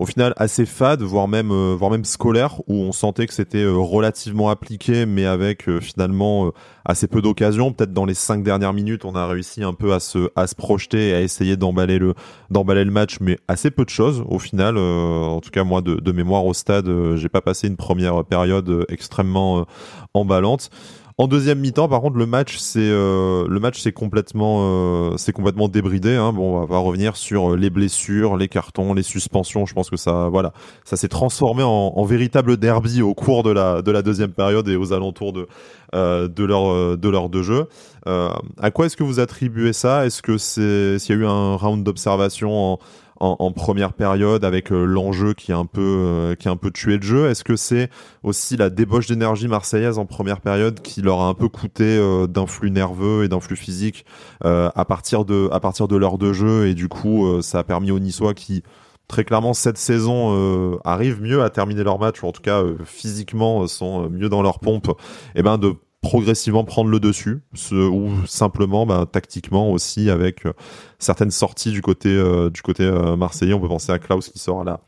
au 0.00 0.06
final 0.06 0.32
assez 0.38 0.64
fade, 0.64 1.02
voire 1.02 1.28
même, 1.28 1.52
euh, 1.52 1.76
voire 1.78 1.90
même 1.90 2.06
scolaire, 2.06 2.58
où 2.66 2.74
on 2.74 2.90
sentait 2.90 3.26
que 3.26 3.34
c'était 3.34 3.62
euh, 3.62 3.76
relativement 3.76 4.48
appliqué, 4.48 5.04
mais 5.04 5.26
avec 5.26 5.68
euh, 5.68 5.78
finalement 5.78 6.52
assez 6.86 7.06
peu 7.06 7.20
d'occasions. 7.20 7.70
Peut-être 7.72 7.92
dans 7.92 8.06
les 8.06 8.14
cinq 8.14 8.42
dernières 8.42 8.72
minutes, 8.72 9.04
on 9.04 9.14
a 9.14 9.26
réussi 9.26 9.62
un 9.62 9.74
peu 9.74 9.92
à 9.92 10.00
se, 10.00 10.54
projeter 10.56 11.10
et 11.10 11.14
à 11.14 11.20
essayer 11.20 11.58
d'emballer 11.58 11.98
le, 11.98 12.14
d'emballer 12.50 12.84
le 12.84 12.90
match, 12.90 13.18
mais 13.20 13.38
assez 13.46 13.70
peu 13.70 13.84
de 13.84 13.90
choses 13.90 14.24
au 14.26 14.38
final. 14.38 14.78
en 14.78 15.40
tout 15.40 15.50
cas, 15.50 15.64
moi, 15.64 15.82
de, 15.82 15.96
de 15.96 16.12
mémoire 16.12 16.46
au 16.46 16.54
stade, 16.54 16.90
j'ai 17.16 17.28
pas 17.28 17.42
passé 17.42 17.68
une 17.68 17.76
première 17.76 18.24
période 18.24 18.86
extrêmement 18.88 19.66
emballante. 20.14 20.70
En 21.20 21.28
deuxième 21.28 21.58
mi-temps, 21.58 21.86
par 21.86 22.00
contre, 22.00 22.16
le 22.16 22.24
match 22.24 22.56
c'est 22.56 22.80
euh, 22.80 23.46
le 23.46 23.60
match 23.60 23.78
c'est 23.78 23.92
complètement 23.92 24.60
euh, 24.62 25.18
c'est 25.18 25.32
complètement 25.32 25.68
débridé. 25.68 26.14
Hein. 26.14 26.32
Bon, 26.32 26.56
on 26.56 26.64
va 26.64 26.78
revenir 26.78 27.14
sur 27.14 27.52
euh, 27.52 27.56
les 27.58 27.68
blessures, 27.68 28.38
les 28.38 28.48
cartons, 28.48 28.94
les 28.94 29.02
suspensions. 29.02 29.66
Je 29.66 29.74
pense 29.74 29.90
que 29.90 29.98
ça 29.98 30.30
voilà, 30.30 30.54
ça 30.82 30.96
s'est 30.96 31.08
transformé 31.08 31.62
en, 31.62 32.04
véritable 32.04 32.56
derby 32.56 33.02
au 33.02 33.12
cours 33.12 33.42
de 33.42 33.50
la 33.50 33.82
de 33.82 33.90
la 33.90 34.00
deuxième 34.00 34.32
période 34.32 34.66
et 34.70 34.76
aux 34.76 34.94
alentours 34.94 35.34
de 35.34 35.46
euh, 35.94 36.26
de 36.26 36.42
leur 36.42 36.96
de 36.96 37.08
leur 37.10 37.28
de 37.28 37.42
jeu. 37.42 37.66
à 38.06 38.70
quoi 38.70 38.86
est-ce 38.86 38.96
que 38.96 39.04
vous 39.04 39.20
attribuez 39.20 39.74
ça? 39.74 40.06
Est-ce 40.06 40.22
que 40.22 40.38
c'est 40.38 40.98
s'il 40.98 41.16
y 41.16 41.18
a 41.18 41.20
eu 41.20 41.26
un 41.26 41.54
round 41.56 41.84
d'observation 41.84 42.50
en 42.50 42.78
en, 43.20 43.52
première 43.52 43.92
période 43.92 44.44
avec 44.44 44.72
euh, 44.72 44.84
l'enjeu 44.84 45.34
qui 45.34 45.52
est 45.52 45.54
un 45.54 45.66
peu 45.66 45.80
euh, 45.80 46.34
qui 46.34 46.48
a 46.48 46.50
un 46.50 46.56
peu 46.56 46.70
tué 46.70 46.96
le 46.96 47.02
jeu. 47.02 47.28
Est-ce 47.28 47.44
que 47.44 47.54
c'est 47.54 47.90
aussi 48.22 48.56
la 48.56 48.70
débauche 48.70 49.06
d'énergie 49.06 49.46
marseillaise 49.46 49.98
en 49.98 50.06
première 50.06 50.40
période 50.40 50.80
qui 50.80 51.02
leur 51.02 51.20
a 51.20 51.28
un 51.28 51.34
peu 51.34 51.48
coûté 51.48 51.84
euh, 51.84 52.26
d'influx 52.26 52.70
nerveux 52.70 53.24
et 53.24 53.28
d'influx 53.28 53.56
physique 53.56 54.04
à 54.42 54.84
partir 54.86 55.24
de 55.24 55.50
à 55.52 55.60
partir 55.60 55.86
de 55.86 55.96
l'heure 55.96 56.16
de 56.16 56.32
jeu 56.32 56.66
et 56.66 56.74
du 56.74 56.88
coup 56.88 57.42
ça 57.42 57.58
a 57.58 57.64
permis 57.64 57.90
aux 57.90 57.98
Niçois 57.98 58.32
qui 58.32 58.62
très 59.06 59.24
clairement 59.24 59.52
cette 59.52 59.76
saison 59.76 60.80
arrivent 60.84 61.20
mieux 61.20 61.42
à 61.42 61.50
terminer 61.50 61.84
leur 61.84 61.98
match 61.98 62.22
ou 62.22 62.26
en 62.26 62.32
tout 62.32 62.40
cas 62.40 62.62
physiquement 62.84 63.66
sont 63.66 64.08
mieux 64.08 64.28
dans 64.28 64.40
leur 64.40 64.60
pompe 64.60 64.88
et 64.88 65.40
eh 65.40 65.42
ben 65.42 65.58
de 65.58 65.74
progressivement 66.02 66.64
prendre 66.64 66.90
le 66.90 66.98
dessus, 66.98 67.42
ou 67.72 68.10
simplement 68.26 68.86
bah, 68.86 69.06
tactiquement 69.10 69.70
aussi 69.70 70.08
avec 70.08 70.46
euh, 70.46 70.52
certaines 70.98 71.30
sorties 71.30 71.72
du 71.72 71.82
côté 71.82 72.08
euh, 72.08 72.48
du 72.48 72.62
côté 72.62 72.84
euh, 72.84 73.16
marseillais. 73.16 73.52
On 73.52 73.60
peut 73.60 73.68
penser 73.68 73.92
à 73.92 73.98
Klaus 73.98 74.28
qui 74.28 74.38
sort 74.38 74.62
à 74.62 74.64
la 74.64 74.80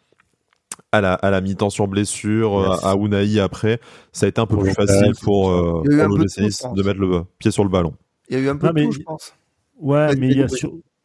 à 0.90 1.00
la, 1.00 1.14
à 1.14 1.30
la 1.30 1.40
mi-temps 1.40 1.70
sur 1.70 1.86
blessure, 1.86 2.84
à 2.84 2.94
Unai 2.96 3.40
après. 3.40 3.80
Ça 4.12 4.26
a 4.26 4.28
été 4.28 4.40
un 4.40 4.46
peu 4.46 4.58
plus 4.58 4.72
facile 4.72 5.12
pour, 5.22 5.48
pour 5.48 5.82
le 5.84 6.74
de, 6.74 6.82
mettre 6.82 7.00
le 7.00 7.24
pied 7.38 7.50
sur 7.50 7.64
le 7.64 7.70
ballon. 7.70 7.94
Il 8.28 8.36
y 8.36 8.40
a 8.40 8.42
eu 8.42 8.48
un 8.48 8.56
peu 8.56 8.68
de 8.68 8.84
tout, 8.84 8.92
je 8.92 9.00
pense. 9.00 9.34
Ouais, 9.78 10.14
mais 10.16 10.28
il 10.28 10.38
y, 10.38 10.42
a 10.42 10.46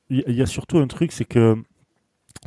il 0.09 0.35
y 0.35 0.41
a 0.41 0.45
surtout 0.45 0.77
un 0.77 0.87
truc, 0.87 1.13
c'est 1.13 1.25
que 1.25 1.55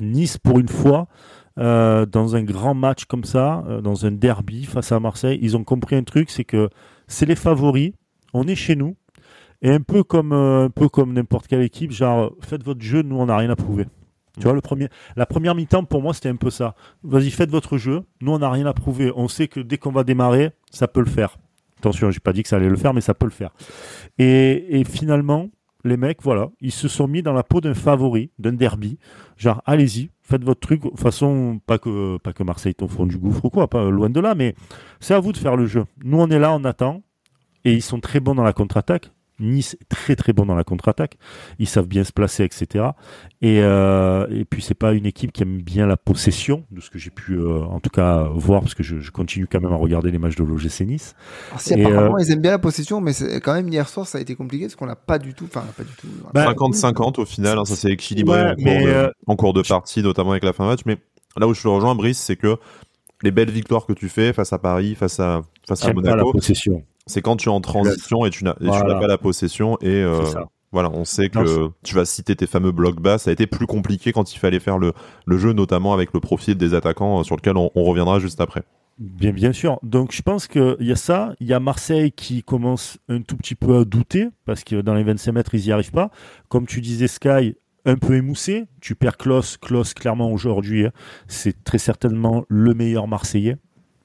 Nice, 0.01 0.37
pour 0.37 0.59
une 0.59 0.69
fois, 0.69 1.09
dans 1.57 2.37
un 2.37 2.43
grand 2.43 2.75
match 2.75 3.07
comme 3.07 3.25
ça, 3.25 3.65
dans 3.83 4.05
un 4.05 4.11
derby 4.11 4.65
face 4.65 4.93
à 4.93 5.01
Marseille, 5.01 5.39
ils 5.41 5.57
ont 5.57 5.65
compris 5.65 5.97
un 5.97 6.05
truc, 6.05 6.31
c'est 6.31 6.45
que 6.45 6.69
c'est 7.11 7.27
les 7.27 7.37
favoris, 7.37 7.93
on 8.33 8.47
est 8.47 8.55
chez 8.55 8.77
nous, 8.77 8.97
et 9.63 9.71
un 9.71 9.81
peu 9.81 10.03
comme 10.03 10.33
euh, 10.33 10.67
un 10.67 10.71
peu 10.71 10.89
comme 10.89 11.13
n'importe 11.13 11.49
quelle 11.49 11.63
équipe, 11.63 11.91
genre 11.91 12.33
faites 12.41 12.63
votre 12.63 12.81
jeu, 12.81 13.03
nous 13.03 13.17
on 13.17 13.27
n'a 13.27 13.37
rien 13.37 13.51
à 13.51 13.57
prouver. 13.57 13.87
Tu 14.39 14.45
vois, 14.45 14.55
le 14.55 14.61
premier, 14.61 14.89
la 15.17 15.27
première 15.27 15.55
mi-temps 15.55 15.85
pour 15.85 16.01
moi 16.01 16.15
c'était 16.15 16.29
un 16.29 16.37
peu 16.37 16.51
ça. 16.51 16.75
Vas-y, 17.03 17.31
faites 17.31 17.51
votre 17.51 17.77
jeu, 17.77 18.03
nous 18.21 18.33
on 18.33 18.39
n'a 18.39 18.51
rien 18.51 18.65
à 18.65 18.73
prouver. 18.73 19.13
On 19.17 19.29
sait 19.29 19.49
que 19.49 19.61
dès 19.61 19.77
qu'on 19.77 19.91
va 19.91 20.05
démarrer, 20.05 20.53
ça 20.71 20.89
peut 20.89 21.01
le 21.01 21.11
faire. 21.11 21.37
Attention, 21.79 22.11
j'ai 22.11 22.21
pas 22.21 22.33
dit 22.33 22.43
que 22.43 22.49
ça 22.49 22.57
allait 22.57 22.69
le 22.69 22.77
faire, 22.77 22.95
mais 22.95 23.01
ça 23.01 23.15
peut 23.15 23.27
le 23.27 23.33
faire. 23.33 23.51
Et, 24.19 24.81
et 24.81 24.85
finalement, 24.85 25.49
les 25.85 25.97
mecs, 25.97 26.23
voilà, 26.23 26.51
ils 26.61 26.73
se 26.73 26.89
sont 26.89 27.09
mis 27.09 27.23
dans 27.23 27.33
la 27.33 27.43
peau 27.43 27.61
d'un 27.61 27.75
favori, 27.75 28.31
d'un 28.39 28.53
derby. 28.53 28.99
Genre, 29.37 29.63
allez-y, 29.67 30.11
faites 30.23 30.45
votre 30.45 30.61
truc. 30.61 30.83
De 30.83 30.89
toute 30.89 31.01
façon, 31.01 31.61
pas 31.67 31.79
que, 31.79 32.19
pas 32.19 32.33
que 32.33 32.43
Marseille 32.43 32.75
est 32.79 32.83
au 32.83 33.07
du 33.07 33.19
gouffre 33.19 33.45
ou 33.45 33.51
quoi, 33.51 33.69
pas 33.69 33.89
loin 33.91 34.11
de 34.11 34.21
là, 34.21 34.35
mais 34.35 34.55
c'est 35.01 35.15
à 35.15 35.21
vous 35.21 35.33
de 35.33 35.39
faire 35.39 35.57
le 35.57 35.67
jeu. 35.67 35.85
Nous, 36.05 36.19
on 36.19 36.29
est 36.29 36.39
là, 36.39 36.53
on 36.53 36.65
attend. 36.65 37.03
Et 37.65 37.73
ils 37.73 37.83
sont 37.83 38.01
très 38.01 38.21
bons 38.21 38.35
dans 38.35 38.43
la 38.43 38.55
contre-attaque. 38.55 39.11
Nice 39.41 39.77
est 39.81 39.89
très 39.89 40.17
très 40.17 40.33
bon 40.33 40.47
dans 40.47 40.55
la 40.55 40.65
contre-attaque. 40.65 41.17
Ils 41.59 41.69
savent 41.69 41.87
bien 41.87 42.05
se 42.05 42.13
placer, 42.13 42.45
etc. 42.45 42.85
Et, 43.43 43.61
euh, 43.63 44.27
et 44.31 44.45
puis 44.45 44.63
c'est 44.63 44.75
pas 44.75 44.93
une 44.93 45.07
équipe 45.07 45.33
qui 45.33 45.43
aime 45.43 45.61
bien 45.63 45.87
la 45.87 45.97
possession, 45.97 46.65
de 46.71 46.81
ce 46.81 46.91
que 46.91 46.99
j'ai 46.99 47.11
pu 47.11 47.35
euh, 47.35 47.63
en 47.63 47.81
tout 47.81 47.91
cas 47.91 48.29
voir, 48.35 48.61
parce 48.61 48.75
que 48.75 48.83
je, 48.83 49.11
continue 49.11 49.47
quand 49.47 49.61
même 49.61 49.73
à 49.73 49.77
regarder 49.77 50.11
les 50.11 50.19
matchs 50.19 50.37
de 50.37 50.45
l'OGC 50.45 50.83
Nice. 50.83 51.15
si, 51.59 51.75
apparemment 51.75 52.19
ils 52.19 52.31
aiment 52.31 52.43
bien 52.43 52.53
la 52.53 52.59
possession, 52.59 53.01
mais 53.01 53.13
quand 53.43 53.55
même 53.55 53.69
hier 53.69 53.89
soir 53.89 54.07
ça 54.07 54.19
a 54.19 54.21
été 54.21 54.35
compliqué 54.35 54.67
parce 54.67 54.77
qu'on 54.77 54.87
n'a 54.87 54.97
pas 54.97 55.19
du 55.19 55.35
tout, 55.35 55.45
enfin 55.45 55.65
pas 55.77 55.83
du 55.83 55.93
tout. 55.93 56.07
50-50 56.35 57.17
bah, 57.17 57.23
au 57.23 57.25
final, 57.25 57.59
hein, 57.59 57.65
ça 57.65 57.77
s'est 57.77 57.91
équilibré 57.91 58.55
en, 59.27 59.37
cours 59.37 59.53
de, 59.53 59.63
partie, 59.63 60.03
notamment 60.03 60.31
avec 60.31 60.45
la 60.45 60.53
fin 60.53 60.65
de 60.65 60.71
match. 60.71 60.81
Mais 60.87 60.99
là 61.37 61.47
où 61.49 61.55
je 61.55 61.63
te 61.63 61.69
rejoins, 61.69 61.95
Brice, 61.95 62.19
c'est 62.19 62.37
que 62.37 62.57
les 63.23 63.31
belles 63.31 63.51
victoires 63.51 63.87
que 63.87 63.93
tu 63.93 64.09
fais 64.09 64.33
face 64.33 64.53
à 64.53 64.59
Paris, 64.59 64.95
face 64.95 65.21
à 65.21 65.43
face 65.67 65.85
à 65.85 65.93
Monaco, 65.93 66.33
c'est 67.11 67.23
quand 67.23 67.37
tu 67.37 67.49
es 67.49 67.53
en 67.53 67.61
transition 67.61 68.25
et 68.25 68.31
tu 68.31 68.45
n'as 68.45 68.55
pas 68.55 69.07
la 69.07 69.19
possession 69.19 69.77
et 69.81 70.03
euh, 70.03 70.25
voilà, 70.73 70.91
on 70.93 71.05
sait 71.05 71.29
que 71.31 71.71
tu 71.83 71.95
vas 71.95 72.05
citer 72.05 72.37
tes 72.37 72.47
fameux 72.47 72.71
blocs 72.71 73.01
bas. 73.01 73.19
Ça 73.19 73.31
a 73.31 73.33
été 73.33 73.47
plus 73.47 73.67
compliqué 73.67 74.13
quand 74.13 74.33
il 74.33 74.39
fallait 74.39 74.61
faire 74.61 74.79
le, 74.79 74.93
le 75.27 75.39
jeu, 75.39 75.53
notamment 75.53 75.93
avec 75.93 76.13
le 76.15 76.21
profil 76.21 76.57
des 76.57 76.75
attaquants 76.75 77.21
euh, 77.21 77.23
sur 77.25 77.37
lequel 77.37 77.57
on, 77.57 77.71
reviendra 77.75 78.21
juste 78.21 78.41
après. 78.41 78.63
Bien, 78.99 79.33
bien 79.33 79.53
sûr. 79.53 79.81
Donc, 79.83 80.13
je 80.13 80.23
pense 80.23 80.47
qu'il 80.47 80.77
y 80.81 80.93
a 80.93 80.97
ça. 80.97 81.35
Il 81.41 81.49
y 81.49 81.55
a 81.55 81.61
Marseille 81.61 82.13
qui 82.13 82.43
commence 82.43 82.99
un 83.09 83.23
tout 83.23 83.37
petit 83.37 83.55
peu 83.55 83.79
à 83.79 83.85
douter 83.85 84.29
parce 84.45 84.63
que 84.63 84.81
dans 84.81 84.95
les 84.95 85.03
25 85.03 85.33
mètres, 85.33 85.55
ils 85.55 85.65
n'y 85.65 85.73
arrivent 85.73 85.91
pas. 85.91 86.11
Comme 86.49 86.67
tu 86.67 86.81
disais, 86.81 87.09
Sky, 87.09 87.57
un 87.85 87.97
peu 87.97 88.15
émoussé. 88.15 88.67
Tu 88.81 88.95
perds 88.95 89.17
Klaus. 89.17 89.57
Klaus, 89.57 89.95
clairement, 89.95 90.31
aujourd'hui, 90.31 90.87
hein, 90.87 90.93
c'est 91.27 91.65
très 91.65 91.79
certainement 91.79 92.45
le 92.49 92.75
meilleur 92.75 93.09
Marseillais. 93.09 93.57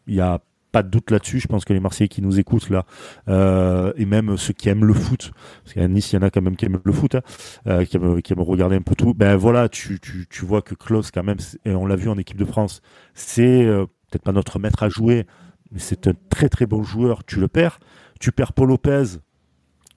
Il 0.08 0.15
y 0.15 0.22
a 0.22 0.39
pas 0.75 0.83
de 0.83 0.89
doute 0.89 1.09
là-dessus. 1.09 1.39
Je 1.39 1.47
pense 1.47 1.63
que 1.63 1.71
les 1.71 1.79
Marseillais 1.79 2.09
qui 2.09 2.21
nous 2.21 2.38
écoutent 2.38 2.69
là, 2.69 2.85
euh, 3.29 3.93
et 3.95 4.05
même 4.05 4.35
ceux 4.35 4.51
qui 4.51 4.67
aiment 4.67 4.83
le 4.83 4.93
foot, 4.93 5.31
parce 5.63 5.73
qu'à 5.73 5.88
Nice, 5.88 6.11
il 6.11 6.17
y 6.17 6.19
en 6.19 6.21
a 6.21 6.29
quand 6.29 6.41
même 6.41 6.57
qui 6.57 6.65
aiment 6.65 6.81
le 6.83 6.91
foot, 6.91 7.15
hein, 7.15 7.21
euh, 7.67 7.85
qui, 7.85 7.95
aiment, 7.95 8.41
regarder 8.41 8.75
un 8.75 8.81
peu 8.81 8.93
tout. 8.93 9.13
Ben 9.13 9.38
voilà, 9.38 9.69
tu, 9.69 10.01
tu, 10.01 10.27
tu 10.29 10.43
vois 10.43 10.61
que 10.61 10.75
Klaus, 10.75 11.11
quand 11.11 11.23
même, 11.23 11.38
et 11.63 11.73
on 11.73 11.85
l'a 11.85 11.95
vu 11.95 12.09
en 12.09 12.17
équipe 12.17 12.35
de 12.35 12.43
France, 12.43 12.81
c'est 13.13 13.63
euh, 13.63 13.85
peut-être 14.11 14.23
pas 14.23 14.33
notre 14.33 14.59
maître 14.59 14.83
à 14.83 14.89
jouer, 14.89 15.25
mais 15.71 15.79
c'est 15.79 16.07
un 16.07 16.13
très 16.29 16.49
très 16.49 16.65
bon 16.65 16.83
joueur. 16.83 17.23
Tu 17.23 17.39
le 17.39 17.47
perds. 17.47 17.79
Tu 18.19 18.33
perds 18.33 18.51
Paul 18.51 18.67
Lopez. 18.67 19.19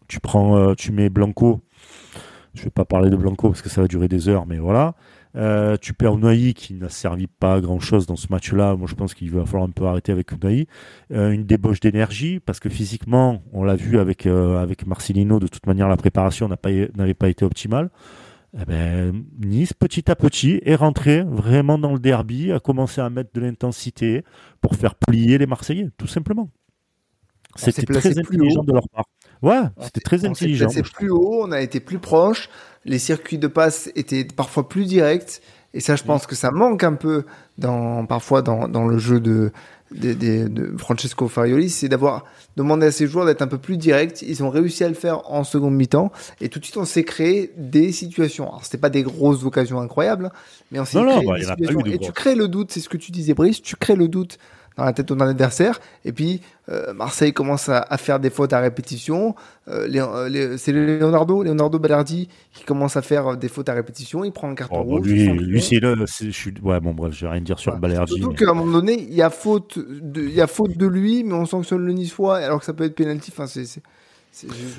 Tu 0.06 0.20
prends, 0.20 0.74
tu 0.76 0.92
mets 0.92 1.10
Blanco. 1.10 1.60
Je 2.54 2.62
vais 2.62 2.70
pas 2.70 2.84
parler 2.84 3.10
de 3.10 3.16
Blanco 3.16 3.48
parce 3.48 3.62
que 3.62 3.68
ça 3.68 3.80
va 3.82 3.88
durer 3.88 4.08
des 4.08 4.28
heures, 4.28 4.46
mais 4.46 4.58
voilà. 4.58 4.94
Euh, 5.36 5.76
tu 5.76 5.92
perds 5.92 6.16
Unai 6.16 6.54
qui 6.54 6.74
n'a 6.74 6.88
servi 6.88 7.26
pas 7.26 7.54
à 7.54 7.60
grand 7.60 7.80
chose 7.80 8.06
dans 8.06 8.16
ce 8.16 8.26
match-là. 8.30 8.76
Moi, 8.76 8.88
je 8.88 8.94
pense 8.94 9.14
qu'il 9.14 9.30
va 9.30 9.44
falloir 9.44 9.64
un 9.64 9.70
peu 9.70 9.84
arrêter 9.84 10.12
avec 10.12 10.32
Unai. 10.32 10.66
Euh, 11.12 11.30
une 11.30 11.44
débauche 11.44 11.80
d'énergie 11.80 12.40
parce 12.40 12.60
que 12.60 12.68
physiquement, 12.68 13.42
on 13.52 13.64
l'a 13.64 13.76
vu 13.76 13.98
avec 13.98 14.26
euh, 14.26 14.58
avec 14.58 14.86
Marcelino. 14.86 15.38
De 15.38 15.46
toute 15.46 15.66
manière, 15.66 15.88
la 15.88 15.96
préparation 15.96 16.48
n'avait 16.48 17.14
pas, 17.14 17.28
été 17.28 17.44
optimale. 17.44 17.90
Eh 18.58 18.64
ben, 18.64 19.24
nice, 19.44 19.74
petit 19.74 20.10
à 20.10 20.16
petit, 20.16 20.60
est 20.64 20.74
rentré 20.74 21.22
vraiment 21.22 21.78
dans 21.78 21.92
le 21.92 21.98
derby, 21.98 22.50
a 22.50 22.60
commencé 22.60 23.00
à 23.00 23.10
mettre 23.10 23.30
de 23.34 23.40
l'intensité 23.42 24.24
pour 24.62 24.74
faire 24.74 24.94
plier 24.94 25.36
les 25.36 25.46
Marseillais, 25.46 25.90
tout 25.98 26.06
simplement. 26.06 26.48
C'était 27.56 27.84
très 27.84 28.18
intelligent 28.18 28.64
de 28.64 28.72
leur 28.72 28.88
part. 28.88 29.04
Ouais, 29.42 29.62
c'était 29.83 30.01
très 30.01 30.24
intelligent. 30.24 30.68
C'est 30.68 30.83
plus 30.83 31.11
haut, 31.11 31.44
on 31.44 31.53
a 31.53 31.61
été 31.61 31.81
plus 31.81 31.98
proche, 31.98 32.48
les 32.85 32.98
circuits 32.98 33.38
de 33.38 33.46
passe 33.46 33.90
étaient 33.94 34.24
parfois 34.24 34.68
plus 34.68 34.85
directs, 34.85 35.40
et 35.74 35.81
ça, 35.81 35.96
je 35.96 36.03
pense 36.03 36.27
que 36.27 36.35
ça 36.35 36.51
manque 36.51 36.83
un 36.83 36.94
peu 36.94 37.24
dans, 37.59 38.07
parfois 38.07 38.40
dans, 38.40 38.68
dans 38.68 38.87
le 38.87 38.98
jeu 38.98 39.20
de, 39.20 39.53
de, 39.92 40.14
de, 40.14 40.74
Francesco 40.79 41.29
Farioli, 41.29 41.68
c'est 41.68 41.88
d'avoir 41.88 42.24
demandé 42.57 42.87
à 42.87 42.90
ses 42.90 43.07
joueurs 43.07 43.27
d'être 43.27 43.42
un 43.42 43.46
peu 43.46 43.59
plus 43.59 43.77
directs. 43.77 44.22
Ils 44.22 44.42
ont 44.42 44.51
réussi 44.51 44.83
à 44.85 44.88
le 44.88 44.94
faire 44.94 45.31
en 45.31 45.44
seconde 45.44 45.74
mi-temps, 45.74 46.11
et 46.40 46.48
tout 46.48 46.59
de 46.59 46.64
suite, 46.64 46.79
on 46.79 46.87
s'est 46.87 47.05
créé 47.05 47.53
des 47.57 47.92
situations. 47.92 48.48
Alors, 48.48 48.64
c'était 48.64 48.79
pas 48.79 48.90
des 48.90 49.03
grosses 49.03 49.44
occasions 49.44 49.79
incroyables, 49.81 50.31
mais 50.72 50.81
on 50.81 50.85
s'est 50.87 50.98
créé 51.01 51.27
bah, 51.27 51.35
des 51.37 51.44
situations. 51.44 51.85
Et 51.87 51.98
tu 51.98 52.12
crées 52.12 52.35
le 52.35 52.48
doute, 52.48 52.72
c'est 52.72 52.81
ce 52.81 52.88
que 52.88 52.96
tu 52.96 53.12
disais, 53.12 53.35
Brice, 53.35 53.61
tu 53.61 53.77
crées 53.77 53.96
le 53.96 54.09
doute 54.09 54.38
dans 54.78 54.84
la 54.84 54.92
tête 54.92 55.08
de 55.08 55.14
ton 55.14 55.20
adversaire. 55.20 55.80
Et 56.04 56.12
puis, 56.12 56.40
euh, 56.68 56.94
Marseille 56.94 57.32
commence 57.32 57.68
à, 57.68 57.84
faire 57.98 58.20
des 58.20 58.30
fautes 58.30 58.52
à 58.52 58.60
répétition. 58.60 59.34
Euh, 59.66 59.88
euh, 59.92 60.56
c'est 60.56 60.70
Leonardo, 60.72 61.42
Leonardo 61.42 61.80
Ballardi 61.80 62.28
qui 62.52 62.64
commence 62.64 62.96
à 62.96 63.02
faire 63.02 63.36
des 63.36 63.48
fautes 63.48 63.68
à 63.68 63.74
répétition. 63.74 64.24
Il 64.24 64.30
prend 64.30 64.48
un 64.48 64.54
carton 64.54 64.76
oh, 64.80 64.84
bah, 64.84 64.90
rouge. 64.92 65.08
Lui, 65.08 65.26
lui 65.26 65.60
c'est 65.60 65.80
le. 65.80 66.06
Je 66.06 66.30
suis... 66.30 66.54
Ouais, 66.62 66.78
bon, 66.78 66.94
bref, 66.94 67.12
je 67.12 67.26
vais 67.26 67.32
rien 67.32 67.40
dire 67.40 67.58
sur 67.58 67.76
Ballardi. 67.76 68.14
Surtout 68.14 68.34
qu'à 68.34 68.50
un 68.50 68.54
moment 68.54 68.78
donné, 68.78 68.94
il 69.02 69.14
y, 69.14 69.22
a 69.22 69.30
faute 69.30 69.78
de, 69.78 70.22
il 70.22 70.34
y 70.34 70.40
a 70.40 70.46
faute 70.46 70.76
de 70.76 70.86
lui, 70.86 71.24
mais 71.24 71.34
on 71.34 71.44
sanctionne 71.44 71.84
le 71.84 71.92
Niçois, 71.92 72.36
alors 72.38 72.60
que 72.60 72.64
ça 72.64 72.72
peut 72.72 72.84
être 72.84 72.94
pénalty. 72.94 73.32
Enfin, 73.34 73.48
c'est 73.48 73.82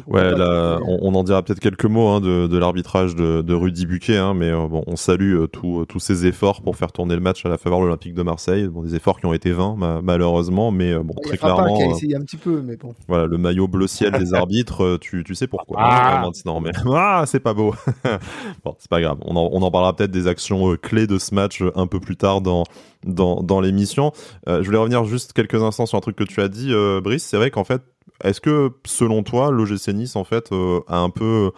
Ouais, 0.07 0.31
là, 0.35 0.79
on, 0.85 1.13
en 1.15 1.23
dira 1.23 1.43
peut-être 1.43 1.59
quelques 1.59 1.85
mots 1.85 2.07
hein, 2.07 2.21
de, 2.21 2.57
l'arbitrage 2.57 3.15
de, 3.15 3.41
de, 3.41 3.53
Rudy 3.53 3.85
Buquet, 3.85 4.17
hein, 4.17 4.33
mais 4.33 4.49
euh, 4.49 4.67
bon, 4.67 4.83
on 4.87 4.95
salue 4.95 5.35
euh, 5.35 5.47
euh, 5.63 5.85
tous 5.85 5.99
ces 5.99 6.25
efforts 6.25 6.61
pour 6.61 6.75
faire 6.75 6.91
tourner 6.91 7.15
le 7.15 7.21
match 7.21 7.45
à 7.45 7.49
la 7.49 7.57
faveur 7.57 7.79
de 7.79 7.85
l'Olympique 7.85 8.13
de 8.13 8.23
Marseille. 8.23 8.67
Bon, 8.67 8.83
des 8.83 8.95
efforts 8.95 9.19
qui 9.19 9.25
ont 9.25 9.33
été 9.33 9.51
vains, 9.51 9.75
malheureusement, 10.03 10.71
mais 10.71 10.95
bon, 10.95 11.13
très 11.23 11.37
clairement. 11.37 11.77
Qui 11.77 11.83
a 11.83 11.87
essayé 11.87 12.15
un 12.15 12.21
petit 12.21 12.37
peu, 12.37 12.61
mais 12.61 12.75
bon. 12.77 12.93
Voilà, 13.07 13.25
le 13.25 13.37
maillot 13.37 13.67
bleu 13.67 13.87
ciel 13.87 14.11
des 14.13 14.33
arbitres, 14.35 14.97
tu, 15.01 15.23
tu 15.23 15.35
sais 15.35 15.47
pourquoi 15.47 15.77
ah. 15.79 16.21
maintenant, 16.23 16.59
mais 16.59 16.71
ah, 16.93 17.23
c'est 17.25 17.39
pas 17.39 17.53
beau. 17.53 17.73
bon, 18.63 18.75
c'est 18.79 18.89
pas 18.89 19.01
grave. 19.01 19.17
On 19.25 19.35
en, 19.35 19.49
on 19.51 19.61
en 19.61 19.71
parlera 19.71 19.95
peut-être 19.95 20.11
des 20.11 20.27
actions 20.27 20.75
clés 20.81 21.07
de 21.07 21.17
ce 21.17 21.33
match 21.33 21.63
un 21.75 21.87
peu 21.87 21.99
plus 21.99 22.15
tard 22.15 22.41
dans 22.41 22.63
dans, 23.05 23.41
dans 23.41 23.61
l'émission. 23.61 24.11
je 24.45 24.61
voulais 24.61 24.77
revenir 24.77 25.05
juste 25.05 25.31
quelques 25.31 25.63
instants 25.63 25.85
sur 25.85 25.97
un 25.97 26.01
truc 26.01 26.17
que 26.17 26.25
tu 26.25 26.41
as 26.41 26.49
dit, 26.49 26.73
Brice. 27.01 27.23
C'est 27.23 27.37
vrai 27.37 27.49
qu'en 27.49 27.63
fait 27.63 27.81
est-ce 28.23 28.41
que, 28.41 28.71
selon 28.85 29.23
toi, 29.23 29.51
l'OGC 29.51 29.89
Nice, 29.89 30.15
en 30.15 30.23
fait, 30.23 30.51
euh, 30.51 30.81
a 30.87 30.99
un 30.99 31.09
peu... 31.09 31.51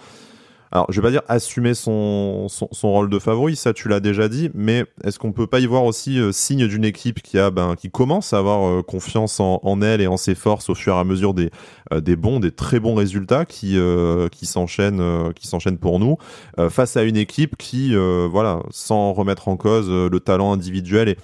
Alors, 0.74 0.86
je 0.90 1.02
vais 1.02 1.08
pas 1.08 1.12
dire 1.12 1.24
assumer 1.28 1.74
son, 1.74 2.48
son, 2.48 2.92
rôle 2.92 3.10
de 3.10 3.20
favori, 3.20 3.58
ça 3.58 3.74
tu 3.74 3.90
l'as 3.90 4.00
déjà 4.00 4.30
dit, 4.30 4.50
mais 4.54 4.86
est-ce 5.04 5.20
qu'on 5.20 5.34
peut 5.34 5.46
pas 5.46 5.60
y 5.60 5.66
voir 5.66 5.84
aussi 5.84 6.18
euh, 6.18 6.32
signe 6.32 6.66
d'une 6.66 6.86
équipe 6.86 7.22
qui 7.22 7.36
ben, 7.52 7.76
commence 7.92 8.32
à 8.32 8.38
avoir 8.38 8.66
euh, 8.66 8.82
confiance 8.82 9.42
en, 9.42 9.82
elle 9.82 10.00
et 10.00 10.08
en 10.08 10.16
ses 10.16 10.34
forces 10.34 10.70
au 10.70 10.76
fur 10.76 10.96
et 10.96 10.98
à 10.98 11.04
mesure 11.04 11.34
des, 11.34 11.52
bons, 12.16 12.40
des 12.40 12.52
très 12.52 12.80
bons 12.80 12.96
résultats 12.96 13.44
qui, 13.44 13.78
qui 14.32 14.46
s'enchaînent, 14.46 15.34
qui 15.34 15.46
s'enchaînent 15.46 15.78
pour 15.78 16.00
nous, 16.00 16.16
face 16.70 16.96
à 16.96 17.04
une 17.04 17.18
équipe 17.18 17.58
qui, 17.58 17.94
voilà, 18.30 18.62
sans 18.70 19.12
remettre 19.12 19.50
en 19.50 19.58
cause 19.58 19.90
le 19.90 20.20
talent 20.22 20.54
individuel 20.54 21.10
et 21.10 21.18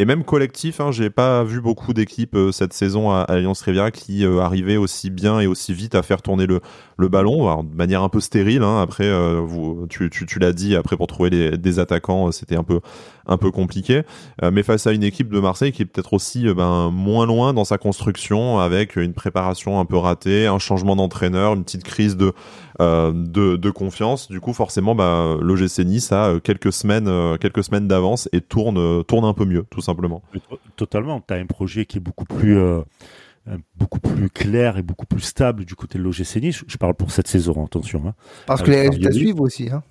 et 0.00 0.06
même 0.06 0.24
collectif, 0.24 0.80
hein, 0.80 0.92
j'ai 0.92 1.10
pas 1.10 1.44
vu 1.44 1.60
beaucoup 1.60 1.92
d'équipes 1.92 2.34
euh, 2.34 2.52
cette 2.52 2.72
saison 2.72 3.10
à, 3.10 3.20
Alliance 3.20 3.60
Riviera 3.60 3.90
qui 3.90 4.24
euh, 4.24 4.40
arrivaient 4.40 4.78
aussi 4.78 5.10
bien 5.10 5.40
et 5.40 5.46
aussi 5.46 5.74
vite 5.74 5.94
à 5.94 6.00
faire 6.02 6.22
tourner 6.22 6.46
le, 6.46 6.62
ballon, 7.08 7.62
de 7.62 7.76
manière 7.76 8.02
un 8.02 8.08
peu 8.08 8.20
stérile. 8.20 8.62
Hein. 8.62 8.80
Après, 8.80 9.04
euh, 9.04 9.44
tu, 9.90 10.38
l'as 10.38 10.54
dit, 10.54 10.74
après 10.74 10.96
pour 10.96 11.06
trouver 11.06 11.58
des 11.58 11.78
attaquants, 11.78 12.32
c'était 12.32 12.56
un 12.56 12.62
peu 12.62 12.80
un 13.26 13.36
peu 13.36 13.50
compliqué. 13.50 14.02
mais 14.42 14.62
face 14.62 14.86
à 14.86 14.92
une 14.92 15.04
équipe 15.04 15.30
de 15.30 15.38
Marseille 15.38 15.70
qui 15.70 15.82
est 15.82 15.84
peut-être 15.84 16.14
aussi 16.14 16.52
ben, 16.52 16.90
moins 16.90 17.26
loin 17.26 17.52
dans 17.52 17.64
sa 17.64 17.78
construction, 17.78 18.58
avec 18.58 18.96
une 18.96 19.12
préparation 19.12 19.78
un 19.78 19.84
peu 19.84 19.96
ratée, 19.96 20.46
un 20.46 20.58
changement 20.58 20.96
d'entraîneur, 20.96 21.54
une 21.54 21.62
petite 21.62 21.84
crise 21.84 22.16
de 22.16 22.32
de, 22.78 23.56
de, 23.56 23.70
confiance. 23.70 24.28
Du 24.28 24.40
coup, 24.40 24.52
forcément, 24.52 24.94
bah, 24.94 25.36
l'OGC 25.40 25.80
Nice 25.80 26.12
a 26.12 26.38
quelques 26.42 26.72
semaines, 26.72 27.38
quelques 27.38 27.64
semaines 27.64 27.88
d'avance 27.88 28.28
et 28.32 28.40
tourne, 28.40 29.04
tourne 29.04 29.24
un 29.24 29.34
peu 29.34 29.44
mieux, 29.44 29.64
tout 29.70 29.80
simplement. 29.80 30.22
Totalement. 30.76 31.20
Tu 31.26 31.34
as 31.34 31.36
un 31.36 31.46
projet 31.46 31.84
qui 31.84 31.98
est 31.98 32.00
beaucoup 32.00 32.24
plus, 32.24 32.56
euh, 32.56 32.82
beaucoup 33.76 34.00
plus 34.00 34.30
clair 34.30 34.78
et 34.78 34.82
beaucoup 34.82 35.06
plus 35.06 35.20
stable 35.20 35.64
du 35.64 35.74
côté 35.74 35.98
de 35.98 36.04
l'OGC 36.04 36.36
Nice. 36.36 36.64
Je 36.66 36.76
parle 36.76 36.94
pour 36.94 37.10
cette 37.10 37.28
saison, 37.28 37.64
attention. 37.64 38.02
Hein. 38.06 38.14
Parce 38.46 38.62
que 38.62 38.70
les 38.70 38.88
résultats 38.88 39.12
suivent 39.12 39.40
aussi. 39.40 39.68
Hein 39.70 39.82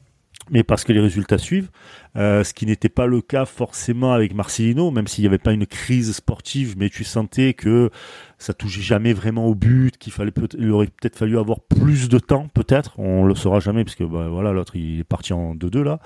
mais 0.52 0.64
parce 0.64 0.84
que 0.84 0.94
les 0.94 1.00
résultats 1.00 1.38
suivent, 1.38 1.70
euh, 2.18 2.44
ce 2.44 2.54
qui 2.54 2.66
n'était 2.66 2.90
pas 2.90 3.06
le 3.06 3.22
cas 3.22 3.46
forcément 3.46 4.14
avec 4.14 4.34
Marcelino, 4.34 4.92
même 4.92 5.08
s'il 5.08 5.24
n'y 5.24 5.28
avait 5.28 5.38
pas 5.38 5.52
une 5.52 5.68
crise 5.68 6.16
sportive, 6.16 6.76
mais 6.78 6.90
tu 6.90 7.04
sentais 7.04 7.54
que 7.54 7.90
ça 8.38 8.54
touchait 8.54 8.82
jamais 8.82 9.14
vraiment 9.14 9.46
au 9.48 9.54
but, 9.54 9.98
qu'il 9.98 10.14
fallait 10.14 10.32
peut 10.32 10.48
il 10.58 10.72
aurait 10.72 10.88
peut-être 10.88 11.18
fallu 11.18 11.38
avoir 11.38 11.60
plus 11.60 12.10
de 12.10 12.20
temps, 12.20 12.48
peut-être, 12.54 12.98
on 12.98 13.26
le 13.26 13.36
saura 13.36 13.60
jamais 13.60 13.84
parce 13.84 13.96
que 13.96 14.06
bah, 14.06 14.28
voilà 14.30 14.54
l'autre 14.54 14.76
il 14.76 15.02
est 15.02 15.04
parti 15.04 15.34
en 15.34 15.56
2-2 15.56 15.82
là, 15.82 16.00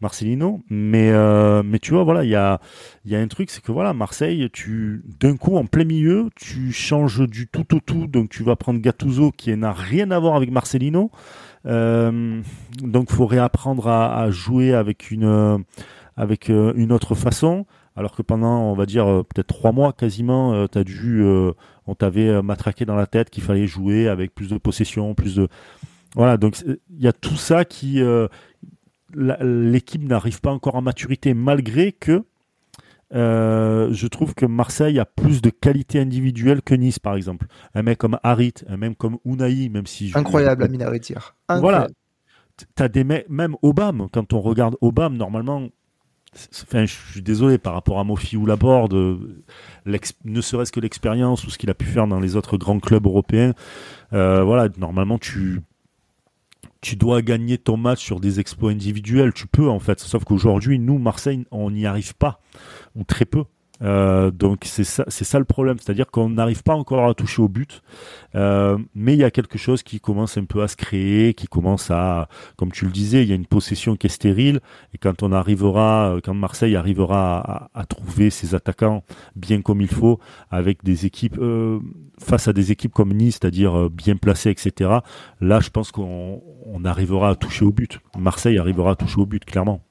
Marcelino, 0.00 0.62
mais 0.68 1.10
euh, 1.10 1.62
mais 1.64 1.78
tu 1.78 1.92
vois 1.92 2.04
voilà 2.04 2.22
il 2.24 2.30
y 2.30 2.36
a 2.36 2.60
y 3.06 3.16
a 3.16 3.18
un 3.18 3.28
truc 3.28 3.50
c'est 3.50 3.62
que 3.62 3.72
voilà 3.72 3.94
Marseille 3.94 4.48
tu 4.52 5.02
d'un 5.18 5.36
coup 5.36 5.56
en 5.56 5.64
plein 5.64 5.84
milieu 5.84 6.28
tu 6.36 6.72
changes 6.72 7.26
du 7.28 7.46
tout 7.46 7.74
au 7.74 7.80
tout. 7.80 8.06
Donc 8.06 8.30
tu 8.30 8.42
vas 8.42 8.56
prendre 8.56 8.80
Gattuso 8.80 9.32
qui 9.32 9.56
n'a 9.56 9.72
rien 9.72 10.10
à 10.10 10.18
voir 10.18 10.36
avec 10.36 10.50
Marcelino 10.50 11.10
euh, 11.66 12.42
donc, 12.82 13.10
faut 13.10 13.26
réapprendre 13.26 13.88
à, 13.88 14.18
à, 14.18 14.30
jouer 14.30 14.74
avec 14.74 15.10
une, 15.10 15.24
euh, 15.24 15.58
avec 16.16 16.50
euh, 16.50 16.72
une 16.76 16.92
autre 16.92 17.14
façon. 17.14 17.66
Alors 17.96 18.14
que 18.14 18.22
pendant, 18.22 18.62
on 18.62 18.74
va 18.74 18.86
dire, 18.86 19.04
peut-être 19.04 19.48
trois 19.48 19.72
mois 19.72 19.92
quasiment, 19.92 20.66
tu 20.68 20.78
as 20.78 20.84
dû, 20.84 21.22
on 21.86 21.94
t'avait 21.94 22.40
matraqué 22.40 22.86
dans 22.86 22.94
la 22.94 23.06
tête 23.06 23.30
qu'il 23.30 23.42
fallait 23.42 23.66
jouer 23.66 24.08
avec 24.08 24.34
plus 24.34 24.48
de 24.48 24.56
possession, 24.58 25.14
plus 25.14 25.34
de. 25.34 25.48
Voilà, 26.14 26.36
donc 26.36 26.62
il 26.64 27.02
y 27.02 27.08
a 27.08 27.12
tout 27.12 27.36
ça 27.36 27.64
qui. 27.64 28.00
l'équipe 29.12 30.02
n'arrive 30.04 30.40
pas 30.40 30.52
encore 30.52 30.76
à 30.76 30.80
maturité 30.80 31.34
malgré 31.34 31.92
que 31.92 32.24
je 33.12 34.06
trouve 34.06 34.34
que 34.34 34.46
Marseille 34.46 34.98
a 34.98 35.04
plus 35.04 35.42
de 35.42 35.50
qualité 35.50 36.00
individuelle 36.00 36.62
que 36.62 36.74
Nice, 36.74 36.98
par 36.98 37.16
exemple. 37.16 37.46
Un 37.74 37.82
mec 37.82 37.98
comme 37.98 38.18
Harit, 38.22 38.54
un 38.68 38.76
mec 38.76 38.96
comme 38.98 39.18
Unai, 39.24 39.68
même 39.68 39.86
si... 39.86 40.12
Incroyable, 40.14 40.64
Amina 40.64 40.88
Retir. 40.88 41.36
Voilà. 41.48 41.88
T'as 42.74 42.88
des 42.88 43.04
mecs, 43.04 43.28
même 43.28 43.56
Obama, 43.62 44.08
quand 44.12 44.32
on 44.32 44.40
regarde 44.40 44.76
Obama, 44.82 45.16
normalement, 45.16 45.68
Enfin, 46.62 46.84
je 46.84 46.94
suis 46.94 47.22
désolé 47.22 47.58
par 47.58 47.74
rapport 47.74 47.98
à 47.98 48.04
Mofi 48.04 48.36
ou 48.36 48.46
Laborde, 48.46 48.94
ne 49.84 50.40
serait-ce 50.40 50.70
que 50.70 50.78
l'expérience 50.78 51.44
ou 51.44 51.50
ce 51.50 51.58
qu'il 51.58 51.70
a 51.70 51.74
pu 51.74 51.86
faire 51.86 52.06
dans 52.06 52.20
les 52.20 52.36
autres 52.36 52.56
grands 52.56 52.78
clubs 52.78 53.04
européens. 53.04 53.52
Euh, 54.12 54.44
voilà, 54.44 54.68
normalement, 54.78 55.18
tu, 55.18 55.60
tu 56.80 56.96
dois 56.96 57.22
gagner 57.22 57.58
ton 57.58 57.76
match 57.76 58.02
sur 58.02 58.20
des 58.20 58.40
exploits 58.40 58.70
individuels. 58.70 59.32
Tu 59.32 59.46
peux, 59.46 59.68
en 59.68 59.78
fait. 59.78 60.00
Sauf 60.00 60.24
qu'aujourd'hui, 60.24 60.78
nous, 60.78 60.98
Marseille, 60.98 61.44
on 61.50 61.70
n'y 61.70 61.86
arrive 61.86 62.14
pas, 62.14 62.40
ou 62.94 63.04
très 63.04 63.24
peu. 63.24 63.44
Euh, 63.82 64.30
donc 64.30 64.64
c'est 64.64 64.84
ça, 64.84 65.04
ça 65.08 65.38
le 65.38 65.44
problème, 65.44 65.78
c'est-à-dire 65.78 66.10
qu'on 66.10 66.28
n'arrive 66.28 66.62
pas 66.62 66.74
encore 66.74 67.08
à 67.08 67.14
toucher 67.14 67.42
au 67.42 67.48
but, 67.48 67.82
euh, 68.34 68.78
mais 68.94 69.14
il 69.14 69.18
y 69.18 69.24
a 69.24 69.30
quelque 69.30 69.58
chose 69.58 69.82
qui 69.82 70.00
commence 70.00 70.36
un 70.36 70.44
peu 70.44 70.62
à 70.62 70.68
se 70.68 70.76
créer, 70.76 71.34
qui 71.34 71.46
commence 71.46 71.90
à, 71.90 72.28
comme 72.56 72.72
tu 72.72 72.84
le 72.84 72.90
disais, 72.90 73.22
il 73.22 73.28
y 73.28 73.32
a 73.32 73.34
une 73.34 73.46
possession 73.46 73.96
qui 73.96 74.06
est 74.06 74.10
stérile, 74.10 74.60
et 74.94 74.98
quand 74.98 75.22
on 75.22 75.32
arrivera, 75.32 76.16
quand 76.22 76.34
Marseille 76.34 76.76
arrivera 76.76 77.70
à, 77.74 77.86
trouver 77.86 78.30
ses 78.30 78.54
attaquants 78.54 79.02
bien 79.34 79.62
comme 79.62 79.80
il 79.80 79.88
faut, 79.88 80.20
avec 80.50 80.84
des 80.84 81.06
équipes 81.06 81.38
euh, 81.38 81.80
face 82.18 82.48
à 82.48 82.52
des 82.52 82.72
équipes 82.72 82.92
comme 82.92 83.12
Nice, 83.12 83.38
c'est-à-dire 83.40 83.88
bien 83.90 84.16
placées, 84.16 84.50
etc. 84.50 84.98
Là, 85.40 85.60
je 85.60 85.70
pense 85.70 85.90
qu'on 85.90 86.42
on 86.66 86.84
arrivera 86.84 87.30
à 87.30 87.34
toucher 87.34 87.64
au 87.64 87.72
but. 87.72 87.98
Marseille 88.18 88.58
arrivera 88.58 88.92
à 88.92 88.94
toucher 88.94 89.20
au 89.20 89.26
but, 89.26 89.44
clairement. 89.44 89.82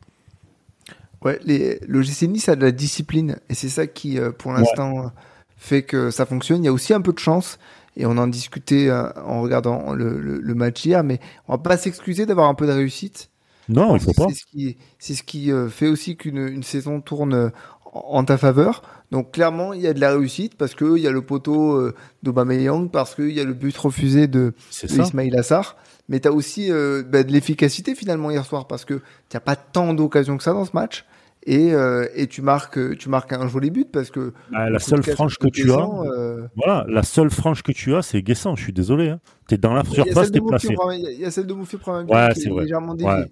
Ouais, 1.23 1.39
les, 1.43 1.79
le 1.87 2.01
GC 2.01 2.27
Nice 2.27 2.47
a 2.49 2.55
de 2.55 2.63
la 2.63 2.71
discipline 2.71 3.37
et 3.49 3.53
c'est 3.53 3.69
ça 3.69 3.87
qui, 3.87 4.17
euh, 4.17 4.31
pour 4.31 4.53
l'instant, 4.53 5.11
fait 5.57 5.83
que 5.83 6.11
ça 6.11 6.25
fonctionne. 6.25 6.63
Il 6.63 6.65
y 6.65 6.69
a 6.69 6.73
aussi 6.73 6.93
un 6.93 7.01
peu 7.01 7.11
de 7.11 7.19
chance 7.19 7.59
et 7.97 8.05
on 8.05 8.17
en 8.17 8.27
discutait 8.27 8.87
euh, 8.89 9.09
en 9.25 9.41
regardant 9.41 9.93
le, 9.93 10.17
le, 10.17 10.55
match 10.55 10.85
hier, 10.85 11.03
mais 11.03 11.19
on 11.47 11.53
va 11.53 11.57
pas 11.57 11.75
s'excuser 11.75 12.25
d'avoir 12.25 12.47
un 12.47 12.53
peu 12.53 12.67
de 12.67 12.71
réussite. 12.71 13.29
Non, 13.67 13.95
il 13.95 14.01
faut 14.01 14.13
pas. 14.13 14.27
C'est 14.29 14.35
ce 14.35 14.45
qui, 14.45 14.77
c'est 14.97 15.13
ce 15.13 15.23
qui 15.23 15.51
euh, 15.51 15.67
fait 15.67 15.87
aussi 15.87 16.15
qu'une 16.15 16.47
une 16.47 16.63
saison 16.63 17.01
tourne 17.01 17.51
en 17.91 18.23
ta 18.23 18.37
faveur. 18.37 18.81
Donc 19.11 19.31
clairement, 19.31 19.73
il 19.73 19.81
y 19.81 19.87
a 19.87 19.93
de 19.93 19.99
la 19.99 20.11
réussite 20.11 20.55
parce 20.55 20.73
que 20.73 20.95
il 20.95 21.03
y 21.03 21.07
a 21.07 21.11
le 21.11 21.21
poteau 21.21 21.91
d'Aubameyang, 22.23 22.89
parce 22.89 23.15
qu'il 23.15 23.31
y 23.31 23.39
a 23.39 23.43
le 23.43 23.53
but 23.53 23.75
refusé 23.75 24.27
de, 24.27 24.53
de 24.83 25.01
Ismail 25.01 25.35
Assar 25.35 25.75
mais 26.09 26.19
tu 26.19 26.27
as 26.27 26.33
aussi 26.33 26.71
euh, 26.71 27.03
bah, 27.07 27.23
de 27.23 27.31
l'efficacité 27.31 27.95
finalement 27.95 28.31
hier 28.31 28.45
soir 28.45 28.67
parce 28.67 28.83
que 28.83 28.95
tu 28.95 29.35
n'as 29.35 29.39
pas 29.39 29.55
tant 29.55 29.93
d'occasions 29.93 30.35
que 30.35 30.43
ça 30.43 30.51
dans 30.51 30.65
ce 30.65 30.71
match. 30.73 31.05
Et, 31.45 31.73
euh, 31.73 32.05
et, 32.15 32.27
tu 32.27 32.41
marques 32.41 32.97
tu 32.97 33.07
marques 33.07 33.31
un 33.31 33.47
joli 33.47 33.71
but 33.71 33.89
parce 33.89 34.11
que 34.11 34.33
bah, 34.51 34.69
la 34.69 34.77
seule 34.77 35.01
frange 35.01 35.37
que 35.37 35.47
tu 35.47 35.71
as 35.71 35.77
euh, 35.77 36.45
voilà 36.57 36.85
la 36.89 37.01
seule 37.01 37.29
frange 37.29 37.63
que 37.63 37.71
tu 37.71 37.95
as 37.95 38.01
c'est 38.01 38.21
Guessant 38.21 38.57
je 38.57 38.63
suis 38.63 38.73
désolé 38.73 39.07
hein. 39.07 39.21
tu 39.47 39.55
es 39.55 39.57
dans 39.57 39.73
la 39.73 39.85
surface 39.85 40.33
tu 40.33 40.39
es 40.39 40.41
placé 40.41 40.75
il 40.91 41.17
y 41.17 41.23
a 41.23 41.31
celle 41.31 41.47
de 41.47 41.53
Mouffi 41.53 41.77
ouais, 41.77 42.33
qui 42.33 42.45
est, 42.45 42.59
légèrement 42.59 42.93
déviée 42.93 43.13
ouais. 43.13 43.31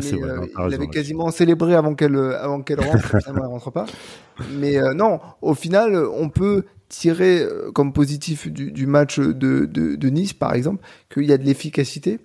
C'est 0.00 0.16
vrai. 0.16 0.48
il 0.68 0.74
avait 0.74 0.88
quasiment 0.88 1.30
célébré 1.30 1.74
avant 1.74 1.94
qu'elle 1.94 2.16
avant 2.16 2.62
qu'elle 2.62 2.80
rentre, 2.80 3.16
elle 3.26 3.38
rentre 3.38 3.70
pas. 3.70 3.86
Mais 4.58 4.78
non, 4.94 5.20
au 5.42 5.54
final, 5.54 5.96
on 5.96 6.28
peut 6.28 6.64
tirer 6.94 7.42
euh, 7.42 7.70
comme 7.72 7.92
positif 7.92 8.48
du, 8.48 8.86
match 8.86 9.18
de, 9.18 9.66
de, 9.66 10.08
Nice, 10.08 10.32
par 10.32 10.54
exemple, 10.54 10.84
qu'il 11.12 11.24
y 11.24 11.32
a 11.32 11.38
de 11.38 11.44
l'efficacité, 11.44 12.20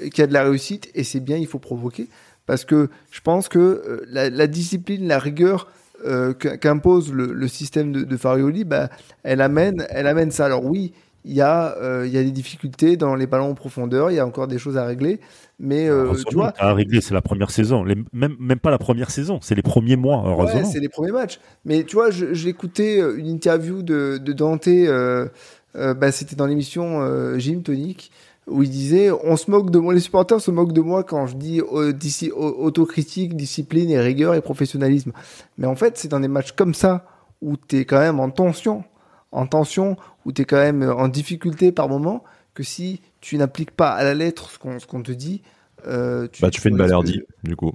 qu'il 0.00 0.18
y 0.18 0.22
a 0.22 0.26
de 0.26 0.32
la 0.32 0.42
réussite, 0.42 0.90
et 0.94 1.04
c'est 1.04 1.20
bien, 1.20 1.36
il 1.36 1.46
faut 1.46 1.58
provoquer. 1.58 2.08
Parce 2.46 2.64
que 2.64 2.88
je 3.10 3.20
pense 3.20 3.48
que 3.48 3.58
euh, 3.58 4.04
la, 4.08 4.46
discipline, 4.46 5.06
la 5.06 5.18
rigueur 5.18 5.68
euh, 6.06 6.32
qu'impose 6.32 7.12
le, 7.12 7.48
système 7.48 7.92
de, 7.92 8.02
de 8.02 8.16
Farioli, 8.16 8.64
bah, 8.64 8.88
elle, 9.22 9.40
amène, 9.40 9.86
elle 9.90 10.06
amène 10.06 10.30
ça. 10.30 10.46
Alors 10.46 10.64
oui, 10.64 10.94
il 11.28 11.34
y, 11.34 11.40
a, 11.42 11.76
il 12.04 12.10
y 12.10 12.18
a 12.18 12.24
des 12.24 12.30
difficultés 12.30 12.96
dans 12.96 13.14
les 13.14 13.26
ballons 13.26 13.50
en 13.50 13.54
profondeur, 13.54 14.10
il 14.10 14.14
y 14.14 14.18
a 14.18 14.26
encore 14.26 14.48
des 14.48 14.58
choses 14.58 14.76
à 14.76 14.84
régler, 14.84 15.20
mais 15.60 15.88
euh, 15.88 16.14
tu 16.28 16.36
vois, 16.36 16.52
à 16.58 16.72
régler, 16.72 17.00
c'est 17.00 17.14
la 17.14 17.22
première 17.22 17.50
saison. 17.50 17.84
même, 17.84 18.36
même 18.38 18.58
pas 18.60 18.70
la 18.70 18.78
première 18.78 19.10
saison, 19.10 19.40
c'est 19.42 19.56
les 19.56 19.62
premiers 19.62 19.96
mois, 19.96 20.22
heureusement. 20.24 20.64
c'est 20.64 20.78
les 20.78 20.88
premiers 20.88 21.10
matchs. 21.10 21.40
Mais 21.64 21.82
tu 21.82 21.96
vois, 21.96 22.10
j'ai 22.10 22.48
écouté 22.48 23.00
euh, 23.00 23.18
une 23.18 23.26
interview 23.26 23.82
de, 23.82 24.18
de 24.18 24.32
Dante, 24.32 24.68
euh, 24.68 25.28
euh, 25.74 25.94
bah, 25.94 26.12
c'était 26.12 26.36
dans 26.36 26.46
l'émission 26.46 27.00
euh, 27.02 27.38
Jim 27.38 27.60
Tonic, 27.64 28.12
où 28.46 28.62
il 28.62 28.70
disait 28.70 29.10
On 29.24 29.36
se 29.36 29.50
moque 29.50 29.70
de 29.70 29.80
moi, 29.80 29.94
les 29.94 30.00
supporters 30.00 30.40
se 30.40 30.52
moquent 30.52 30.72
de 30.72 30.80
moi 30.80 31.02
quand 31.02 31.26
je 31.26 31.34
dis 31.34 31.60
d'ici 31.92 32.30
autocritique, 32.30 33.36
discipline 33.36 33.90
et 33.90 33.98
rigueur 33.98 34.34
et 34.34 34.40
professionnalisme. 34.40 35.10
Mais 35.58 35.66
en 35.66 35.74
fait, 35.74 35.98
c'est 35.98 36.08
dans 36.08 36.20
des 36.20 36.28
matchs 36.28 36.52
comme 36.52 36.72
ça 36.72 37.04
où 37.42 37.56
tu 37.56 37.78
es 37.78 37.84
quand 37.84 37.98
même 37.98 38.20
en 38.20 38.30
tension, 38.30 38.84
en 39.32 39.46
tension, 39.46 39.96
où 40.24 40.32
tu 40.32 40.42
es 40.42 40.44
quand 40.44 40.56
même 40.56 40.82
en 40.82 41.08
difficulté 41.08 41.72
par 41.72 41.88
moment, 41.88 42.24
que 42.54 42.62
si 42.62 43.00
tu 43.20 43.36
n'appliques 43.36 43.70
pas 43.70 43.90
à 43.90 44.04
la 44.04 44.14
lettre 44.14 44.50
ce 44.50 44.86
qu'on 44.86 45.02
te 45.02 45.12
dit, 45.12 45.42
euh, 45.86 46.26
tu, 46.30 46.42
bah, 46.42 46.50
tu 46.50 46.60
fais 46.60 46.70
une 46.70 46.76
balerdie, 46.76 47.22
du 47.44 47.56
coup. 47.56 47.72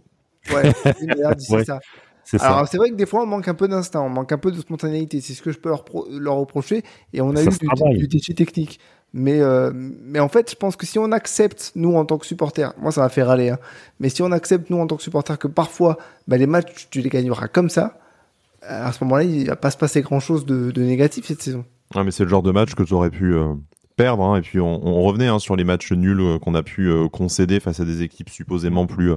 Ouais, 0.51 0.71
une 1.01 1.15
c'est 1.37 1.65
ça. 1.65 1.79
Alors 2.39 2.67
c'est 2.67 2.77
vrai 2.77 2.89
que 2.89 2.95
des 2.95 3.05
fois 3.05 3.23
on 3.23 3.25
manque 3.25 3.47
un 3.47 3.53
peu 3.53 3.67
d'instinct, 3.67 4.01
on 4.01 4.09
manque 4.09 4.31
un 4.31 4.37
peu 4.37 4.51
de 4.51 4.59
spontanéité, 4.59 5.19
c'est 5.19 5.33
ce 5.33 5.41
que 5.41 5.51
je 5.51 5.59
peux 5.59 5.69
leur, 5.69 5.83
leur 6.09 6.35
reprocher. 6.35 6.83
Et 7.11 7.21
on 7.21 7.35
a 7.35 7.43
eu 7.43 7.49
du, 7.97 8.07
défi 8.07 8.33
technique. 8.33 8.79
Mais, 9.15 9.41
euh, 9.41 9.71
mais 9.73 10.19
en 10.19 10.29
fait, 10.29 10.49
je 10.49 10.55
pense 10.55 10.75
que 10.75 10.87
si 10.87 10.97
on 10.97 11.11
accepte, 11.11 11.71
nous 11.75 11.95
en 11.95 12.05
tant 12.05 12.17
que 12.17 12.25
supporters, 12.25 12.73
moi 12.79 12.91
ça 12.91 13.01
m'a 13.01 13.09
fait 13.09 13.21
râler, 13.21 13.49
hein, 13.49 13.59
mais 13.99 14.09
si 14.09 14.23
on 14.23 14.31
accepte, 14.31 14.69
nous 14.69 14.77
en 14.79 14.87
tant 14.87 14.95
que 14.95 15.03
supporters, 15.03 15.37
que 15.37 15.47
parfois 15.47 15.97
bah, 16.27 16.37
les 16.37 16.47
matchs 16.47 16.87
tu 16.89 17.01
les 17.01 17.09
gagneras 17.09 17.47
comme 17.47 17.69
ça, 17.69 17.99
à 18.67 18.91
ce 18.91 19.03
moment-là, 19.03 19.23
il 19.23 19.47
va 19.47 19.55
pas 19.55 19.71
se 19.71 19.77
passer 19.77 20.01
grand-chose 20.01 20.45
de, 20.45 20.71
de, 20.71 20.81
négatif 20.81 21.25
cette 21.25 21.41
saison. 21.41 21.65
Ah, 21.95 22.03
mais 22.03 22.11
c'est 22.11 22.23
le 22.23 22.29
genre 22.29 22.43
de 22.43 22.51
match 22.51 22.73
que 22.75 22.83
tu 22.83 22.93
aurais 22.93 23.09
pu 23.09 23.35
euh, 23.35 23.53
perdre. 23.95 24.23
Hein, 24.23 24.37
et 24.37 24.41
puis 24.41 24.59
on, 24.59 24.85
on 24.85 25.03
revenait 25.03 25.27
hein, 25.27 25.39
sur 25.39 25.55
les 25.55 25.63
matchs 25.63 25.91
nuls 25.91 26.19
euh, 26.19 26.39
qu'on 26.39 26.55
a 26.55 26.63
pu 26.63 26.89
euh, 26.89 27.07
concéder 27.07 27.59
face 27.59 27.79
à 27.79 27.85
des 27.85 28.01
équipes 28.01 28.29
supposément 28.29 28.85
plus 28.85 29.11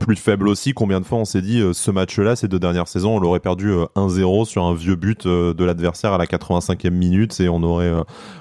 plus 0.00 0.16
faibles 0.16 0.48
aussi. 0.48 0.74
Combien 0.74 1.00
de 1.00 1.06
fois 1.06 1.18
on 1.18 1.24
s'est 1.24 1.40
dit 1.40 1.62
ce 1.72 1.90
match-là, 1.92 2.34
ces 2.34 2.48
deux 2.48 2.58
dernières 2.58 2.88
saisons, 2.88 3.14
on 3.14 3.20
l'aurait 3.20 3.38
perdu 3.38 3.70
1-0 3.94 4.44
sur 4.44 4.64
un 4.64 4.74
vieux 4.74 4.96
but 4.96 5.24
de 5.24 5.64
l'adversaire 5.64 6.12
à 6.12 6.18
la 6.18 6.26
85e 6.26 6.90
minute 6.90 7.38
et 7.38 7.48
on 7.48 7.62
aurait 7.62 7.92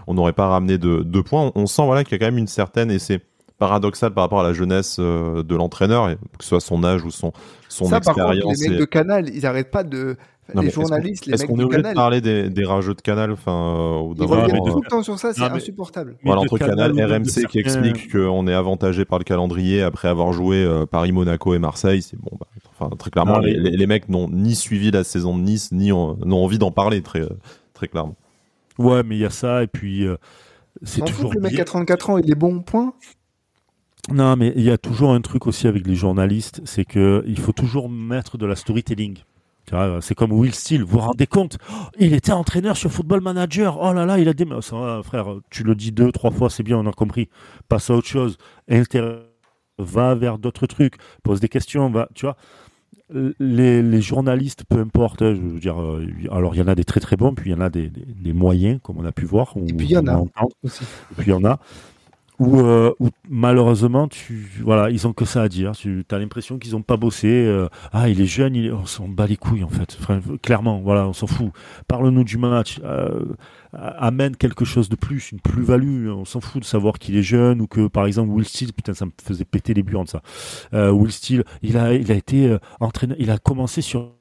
on 0.07 0.15
n'aurait 0.15 0.33
pas 0.33 0.47
ramené 0.47 0.79
de 0.79 1.21
points. 1.21 1.51
On, 1.53 1.67
sent 1.67 1.85
voilà 1.85 2.03
qu'il 2.03 2.13
y 2.13 2.15
a 2.15 2.17
quand 2.17 2.31
même 2.31 2.39
une 2.39 2.47
certaine 2.47 2.89
et 2.89 2.97
c'est 2.97 3.21
paradoxal 3.59 4.15
par 4.15 4.23
rapport 4.23 4.39
à 4.39 4.43
la 4.43 4.53
jeunesse 4.53 4.99
de 4.99 5.55
l'entraîneur, 5.55 6.15
que 6.39 6.43
ce 6.43 6.49
soit 6.49 6.59
son 6.59 6.83
âge 6.83 7.05
ou 7.05 7.11
son 7.11 7.33
son 7.73 7.95
expérience. 7.95 8.59
les 8.61 8.69
mecs 8.69 8.79
de 8.79 8.85
Canal, 8.85 9.29
ils 9.29 9.43
n'arrêtent 9.43 9.71
pas 9.71 9.83
de 9.83 10.17
les 10.53 10.69
journalistes, 10.69 11.25
les 11.25 11.31
mecs 11.31 11.41
Est-ce 11.41 11.47
qu'on 11.47 11.59
est 11.59 11.63
obligé 11.63 11.81
de 11.81 11.93
parler 11.93 12.21
des, 12.21 12.49
des 12.49 12.65
rageux 12.65 12.93
de 12.93 13.01
Canal 13.01 13.31
enfin, 13.31 13.51
euh, 13.51 14.13
Ils 14.17 14.23
reviennent 14.23 14.63
tout 14.65 14.81
le 14.83 14.89
temps 14.89 15.03
sur 15.03 15.17
ça, 15.19 15.33
c'est 15.33 15.41
insupportable. 15.41 16.15
Voilà, 16.23 16.41
entre 16.41 16.57
Canal, 16.57 16.91
RMC 16.91 17.47
qui 17.49 17.59
explique 17.59 18.11
qu'on 18.11 18.47
est 18.47 18.53
avantagé 18.53 19.05
par 19.05 19.19
le 19.19 19.23
calendrier 19.23 19.81
après 19.81 20.07
avoir 20.07 20.33
joué 20.33 20.63
euh, 20.63 20.85
Paris, 20.85 21.11
Monaco 21.11 21.53
et 21.53 21.59
Marseille. 21.59 22.01
C'est 22.01 22.19
bon, 22.19 22.31
bah, 22.39 22.47
enfin, 22.77 22.95
très 22.95 23.11
clairement, 23.11 23.39
les, 23.39 23.55
les, 23.55 23.87
mecs 23.87 24.09
n'ont 24.09 24.29
ni 24.29 24.55
suivi 24.55 24.91
la 24.91 25.03
saison 25.03 25.37
de 25.37 25.43
Nice, 25.43 25.71
ni 25.71 25.89
n'ont 25.89 26.43
envie 26.43 26.57
d'en 26.57 26.71
parler 26.71 27.01
très, 27.01 27.23
très 27.73 27.87
clairement. 27.87 28.15
Ouais, 28.77 29.03
mais 29.03 29.15
il 29.15 29.19
y 29.19 29.25
a 29.25 29.29
ça, 29.29 29.63
et 29.63 29.67
puis 29.67 30.05
euh, 30.05 30.17
c'est 30.81 31.05
toujours. 31.05 31.33
le 31.33 31.41
mec 31.41 31.59
à 31.59 31.65
34 31.65 32.09
ans, 32.09 32.17
il 32.17 32.29
est 32.31 32.35
bon, 32.35 32.61
point. 32.61 32.93
Non, 34.11 34.35
mais 34.35 34.51
il 34.55 34.63
y 34.63 34.71
a 34.71 34.77
toujours 34.77 35.11
un 35.11 35.21
truc 35.21 35.47
aussi 35.47 35.67
avec 35.67 35.87
les 35.87 35.95
journalistes, 35.95 36.61
c'est 36.65 36.83
que 36.83 37.23
il 37.25 37.39
faut 37.39 37.53
toujours 37.53 37.89
mettre 37.89 38.37
de 38.37 38.45
la 38.45 38.55
storytelling. 38.55 39.19
C'est 40.01 40.15
comme 40.15 40.31
Will 40.31 40.53
Steele, 40.53 40.83
vous 40.83 40.99
vous 40.99 40.99
rendez 40.99 41.27
compte? 41.27 41.57
Oh, 41.71 41.73
Il 41.99 42.13
était 42.13 42.31
entraîneur 42.31 42.77
sur 42.77 42.91
Football 42.91 43.21
Manager. 43.21 43.79
Oh 43.81 43.93
là 43.93 44.05
là, 44.05 44.19
il 44.19 44.27
a 44.27 44.33
des... 44.33 44.45
frère, 44.61 45.35
tu 45.49 45.63
le 45.63 45.75
dis 45.75 45.91
deux, 45.91 46.11
trois 46.11 46.31
fois, 46.31 46.49
c'est 46.49 46.63
bien, 46.63 46.77
on 46.77 46.85
a 46.85 46.91
compris. 46.91 47.29
Passe 47.69 47.89
à 47.89 47.95
autre 47.95 48.07
chose. 48.07 48.37
Va 49.79 50.15
vers 50.15 50.37
d'autres 50.37 50.67
trucs. 50.67 50.95
Pose 51.23 51.39
des 51.39 51.49
questions. 51.49 51.89
Va, 51.89 52.07
tu 52.13 52.25
vois 52.25 52.37
les, 53.39 54.01
journalistes, 54.01 54.63
peu 54.67 54.79
importe, 54.79 55.19
je 55.19 55.39
veux 55.39 55.59
dire, 55.59 55.79
euh, 55.81 56.05
alors 56.31 56.55
il 56.55 56.59
y 56.59 56.61
en 56.61 56.67
a 56.67 56.75
des 56.75 56.83
très 56.83 56.99
très 56.99 57.15
bons, 57.15 57.33
puis 57.33 57.51
il 57.51 57.53
y 57.53 57.55
en 57.55 57.61
a 57.61 57.69
des, 57.69 57.91
moyens, 58.33 58.79
comme 58.81 58.97
on 58.97 59.05
a 59.05 59.11
pu 59.11 59.25
voir. 59.25 59.53
Et 59.55 59.73
puis 59.73 59.87
il 59.87 59.91
y 59.91 59.97
en 59.97 60.07
a. 60.07 60.23
Aussi. 60.63 60.83
Et 60.83 61.15
puis 61.15 61.27
il 61.27 61.29
y 61.29 61.33
en 61.33 61.45
a 61.45 61.59
où, 62.43 62.59
euh, 62.59 62.93
malheureusement 63.29 64.07
tu 64.07 64.49
voilà 64.61 64.89
ils 64.89 65.07
ont 65.07 65.13
que 65.13 65.25
ça 65.25 65.41
à 65.43 65.49
dire. 65.49 65.71
Tu 65.71 66.05
as 66.11 66.19
l'impression 66.19 66.59
qu'ils 66.59 66.75
ont 66.75 66.81
pas 66.81 66.97
bossé 66.97 67.27
euh, 67.27 67.67
ah 67.91 68.09
il 68.09 68.21
est 68.21 68.25
jeune 68.25 68.55
il 68.55 68.71
on 68.73 68.85
s'en 68.85 69.07
bat 69.07 69.27
les 69.27 69.37
couilles 69.37 69.63
en 69.63 69.69
fait. 69.69 69.97
Clairement 70.41 70.81
voilà 70.81 71.07
on 71.07 71.13
s'en 71.13 71.27
fout. 71.27 71.51
Parle-nous 71.87 72.23
du 72.23 72.37
match 72.37 72.79
euh, 72.83 73.23
amène 73.71 74.35
quelque 74.35 74.65
chose 74.65 74.89
de 74.89 74.95
plus 74.95 75.31
une 75.31 75.39
plus-value 75.39 76.09
on 76.09 76.25
s'en 76.25 76.41
fout 76.41 76.61
de 76.61 76.67
savoir 76.67 76.99
qu'il 76.99 77.15
est 77.15 77.23
jeune 77.23 77.61
ou 77.61 77.67
que 77.67 77.87
par 77.87 78.05
exemple 78.05 78.29
Will 78.29 78.45
Steele 78.45 78.73
putain 78.73 78.93
ça 78.93 79.05
me 79.05 79.11
faisait 79.21 79.45
péter 79.45 79.73
les 79.73 79.83
burnes 79.83 80.07
ça. 80.07 80.21
Will 80.91 81.11
Steele 81.11 81.43
il 81.61 81.77
a 81.77 81.93
il 81.93 82.11
a 82.11 82.15
été 82.15 82.57
entraîneur 82.79 83.17
il 83.19 83.31
a 83.31 83.37
commencé 83.37 83.81
sur 83.81 84.11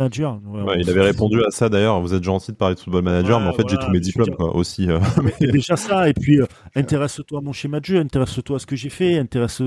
Manager. 0.00 0.40
il 0.76 0.90
avait 0.90 1.02
répondu 1.02 1.40
à 1.44 1.50
ça 1.50 1.68
d'ailleurs. 1.68 2.00
Vous 2.00 2.14
êtes 2.14 2.24
gentil 2.24 2.50
de 2.50 2.56
parler 2.56 2.74
de 2.74 2.80
football 2.80 3.04
manager, 3.04 3.38
mais 3.38 3.46
en 3.46 3.52
fait 3.52 3.68
j'ai 3.68 3.76
tous 3.76 3.90
mes 3.90 4.00
diplômes 4.00 4.34
quoi, 4.34 4.54
aussi. 4.56 4.90
Euh. 4.90 4.98
Déjà 5.40 5.76
ça, 5.76 6.08
et 6.08 6.14
puis 6.14 6.40
euh, 6.40 6.46
intéresse-toi 6.74 7.38
à 7.38 7.40
mon 7.40 7.52
schéma 7.52 7.78
de 7.78 7.84
jeu, 7.84 7.98
intéresse-toi 7.98 8.56
à 8.56 8.58
ce 8.58 8.66
que 8.66 8.74
j'ai 8.74 8.88
fait, 8.88 9.16
intéresse. 9.18 9.62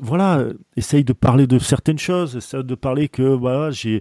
Voilà, 0.00 0.42
essaye 0.76 1.04
de 1.04 1.12
parler 1.12 1.46
de 1.46 1.60
certaines 1.60 1.98
choses, 1.98 2.34
essaye 2.34 2.64
de 2.64 2.74
parler 2.74 3.08
que 3.08 3.22
voilà 3.22 3.70
j'ai 3.70 4.00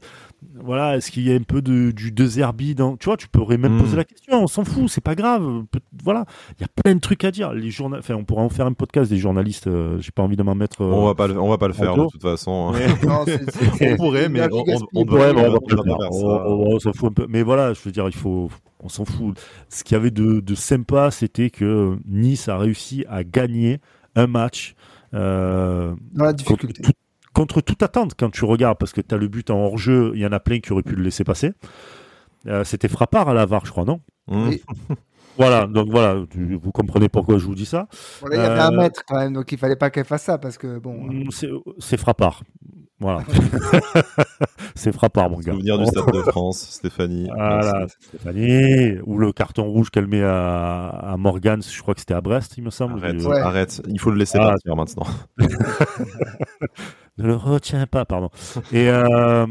voilà, 0.53 0.97
est-ce 0.97 1.11
qu'il 1.11 1.27
y 1.27 1.31
a 1.31 1.35
un 1.35 1.41
peu 1.41 1.61
de, 1.61 1.91
du 1.91 2.11
De 2.11 2.25
Zerbi 2.25 2.75
dans. 2.75 2.95
Tu 2.95 3.05
vois, 3.05 3.17
tu 3.17 3.27
pourrais 3.27 3.57
même 3.57 3.79
poser 3.79 3.93
hmm. 3.93 3.97
la 3.97 4.03
question, 4.03 4.43
on 4.43 4.47
s'en 4.47 4.63
fout, 4.63 4.87
c'est 4.87 5.01
pas 5.01 5.15
grave. 5.15 5.63
Voilà, 6.03 6.25
il 6.57 6.61
y 6.61 6.63
a 6.63 6.67
plein 6.83 6.95
de 6.95 6.99
trucs 6.99 7.23
à 7.23 7.31
dire. 7.31 7.53
Les 7.53 7.71
journal... 7.71 7.99
enfin, 7.99 8.13
on 8.15 8.23
pourrait 8.23 8.43
en 8.43 8.49
faire 8.49 8.65
un 8.65 8.73
podcast 8.73 9.09
des 9.09 9.17
journalistes. 9.17 9.67
Euh, 9.67 9.97
j'ai 9.99 10.11
pas 10.11 10.21
envie 10.23 10.35
de 10.35 10.43
m'en 10.43 10.55
mettre. 10.55 10.81
on 10.81 11.05
va 11.05 11.15
pas, 11.15 11.29
on 11.29 11.49
va 11.49 11.57
pas 11.57 11.67
le 11.67 11.73
faire 11.73 11.95
de 11.95 12.05
toute 12.05 12.21
façon. 12.21 12.73
on 13.81 13.95
pourrait, 13.95 14.29
mais 14.29 14.41
on, 14.51 14.63
on, 14.93 15.05
pourrait, 15.05 15.33
on, 15.35 16.79
s'en 16.79 16.93
fout 16.93 17.09
un 17.09 17.13
peu. 17.13 17.25
Mais 17.29 17.41
voilà, 17.43 17.73
je 17.73 17.81
veux 17.83 17.91
dire, 17.91 18.07
il 18.07 18.15
faut, 18.15 18.49
on 18.79 18.89
s'en 18.89 19.05
fout. 19.05 19.39
Ce 19.69 19.83
qu'il 19.83 19.95
y 19.95 19.99
avait 19.99 20.11
de, 20.11 20.39
de 20.39 20.55
sympa, 20.55 21.09
c'était 21.09 21.49
que 21.49 21.97
Nice 22.07 22.47
a 22.47 22.57
réussi 22.57 23.05
à 23.09 23.23
gagner 23.23 23.79
un 24.15 24.27
match. 24.27 24.75
Euh, 25.13 25.95
dans 26.13 26.25
la 26.25 26.33
difficulté 26.33 26.83
contre 27.37 27.61
toute 27.61 27.83
attente 27.83 28.13
quand 28.17 28.31
tu 28.31 28.45
regardes, 28.45 28.79
parce 28.79 28.93
que 28.93 29.01
tu 29.01 29.13
as 29.13 29.17
le 29.17 29.27
but 29.27 29.51
en 29.51 29.59
hors-jeu, 29.59 30.11
il 30.15 30.21
y 30.21 30.25
en 30.25 30.31
a 30.31 30.39
plein 30.39 30.59
qui 30.59 30.73
auraient 30.73 30.81
pu 30.81 30.95
le 30.95 31.03
laisser 31.03 31.23
passer. 31.23 31.53
Euh, 32.47 32.63
c'était 32.63 32.87
frappard 32.87 33.29
à 33.29 33.35
la 33.35 33.45
VAR, 33.45 33.63
je 33.63 33.71
crois, 33.71 33.85
non? 33.85 34.01
Oui. 34.27 34.61
Voilà, 35.39 35.67
donc 35.67 35.89
voilà, 35.91 36.15
vous 36.33 36.71
comprenez 36.71 37.09
pourquoi 37.09 37.37
je 37.37 37.45
vous 37.45 37.53
dis 37.53 37.67
ça. 37.67 37.87
il 38.31 38.35
y 38.35 38.39
avait 38.39 38.59
un 38.59 38.73
euh, 38.73 38.77
mètre 38.77 39.03
quand 39.07 39.17
même, 39.17 39.33
donc 39.33 39.51
il 39.51 39.59
fallait 39.59 39.75
pas 39.75 39.91
qu'elle 39.91 40.03
fasse 40.03 40.23
ça, 40.23 40.39
parce 40.39 40.57
que 40.57 40.79
bon. 40.79 40.95
Mm, 40.95 41.29
c'est 41.77 41.97
frappard. 41.97 42.41
Voilà. 42.99 43.21
c'est 44.75 44.91
frappard, 44.91 45.29
mon 45.29 45.37
gars. 45.37 45.51
Souvenir 45.51 45.77
du 45.77 45.85
Stade 45.85 46.11
de 46.11 46.21
France, 46.23 46.67
Stéphanie. 46.71 47.29
Voilà, 47.31 47.85
Stéphanie. 47.87 48.97
Ou 49.05 49.19
le 49.19 49.31
carton 49.31 49.65
rouge 49.65 49.91
qu'elle 49.91 50.07
met 50.07 50.23
à, 50.23 50.87
à 50.87 51.17
Morgan, 51.17 51.61
je 51.61 51.81
crois 51.83 51.93
que 51.93 51.99
c'était 51.99 52.15
à 52.15 52.21
Brest, 52.21 52.55
il 52.57 52.63
me 52.63 52.71
semble. 52.71 52.97
Arrête, 52.97 53.23
arrête. 53.27 53.81
il 53.87 53.99
faut 53.99 54.09
le 54.09 54.17
laisser 54.17 54.39
ah. 54.41 54.47
partir 54.47 54.75
maintenant. 54.75 55.05
Ne 57.17 57.27
le 57.27 57.35
retiens 57.35 57.87
pas, 57.87 58.05
pardon. 58.05 58.29
Et, 58.71 58.89
euh, 58.89 59.45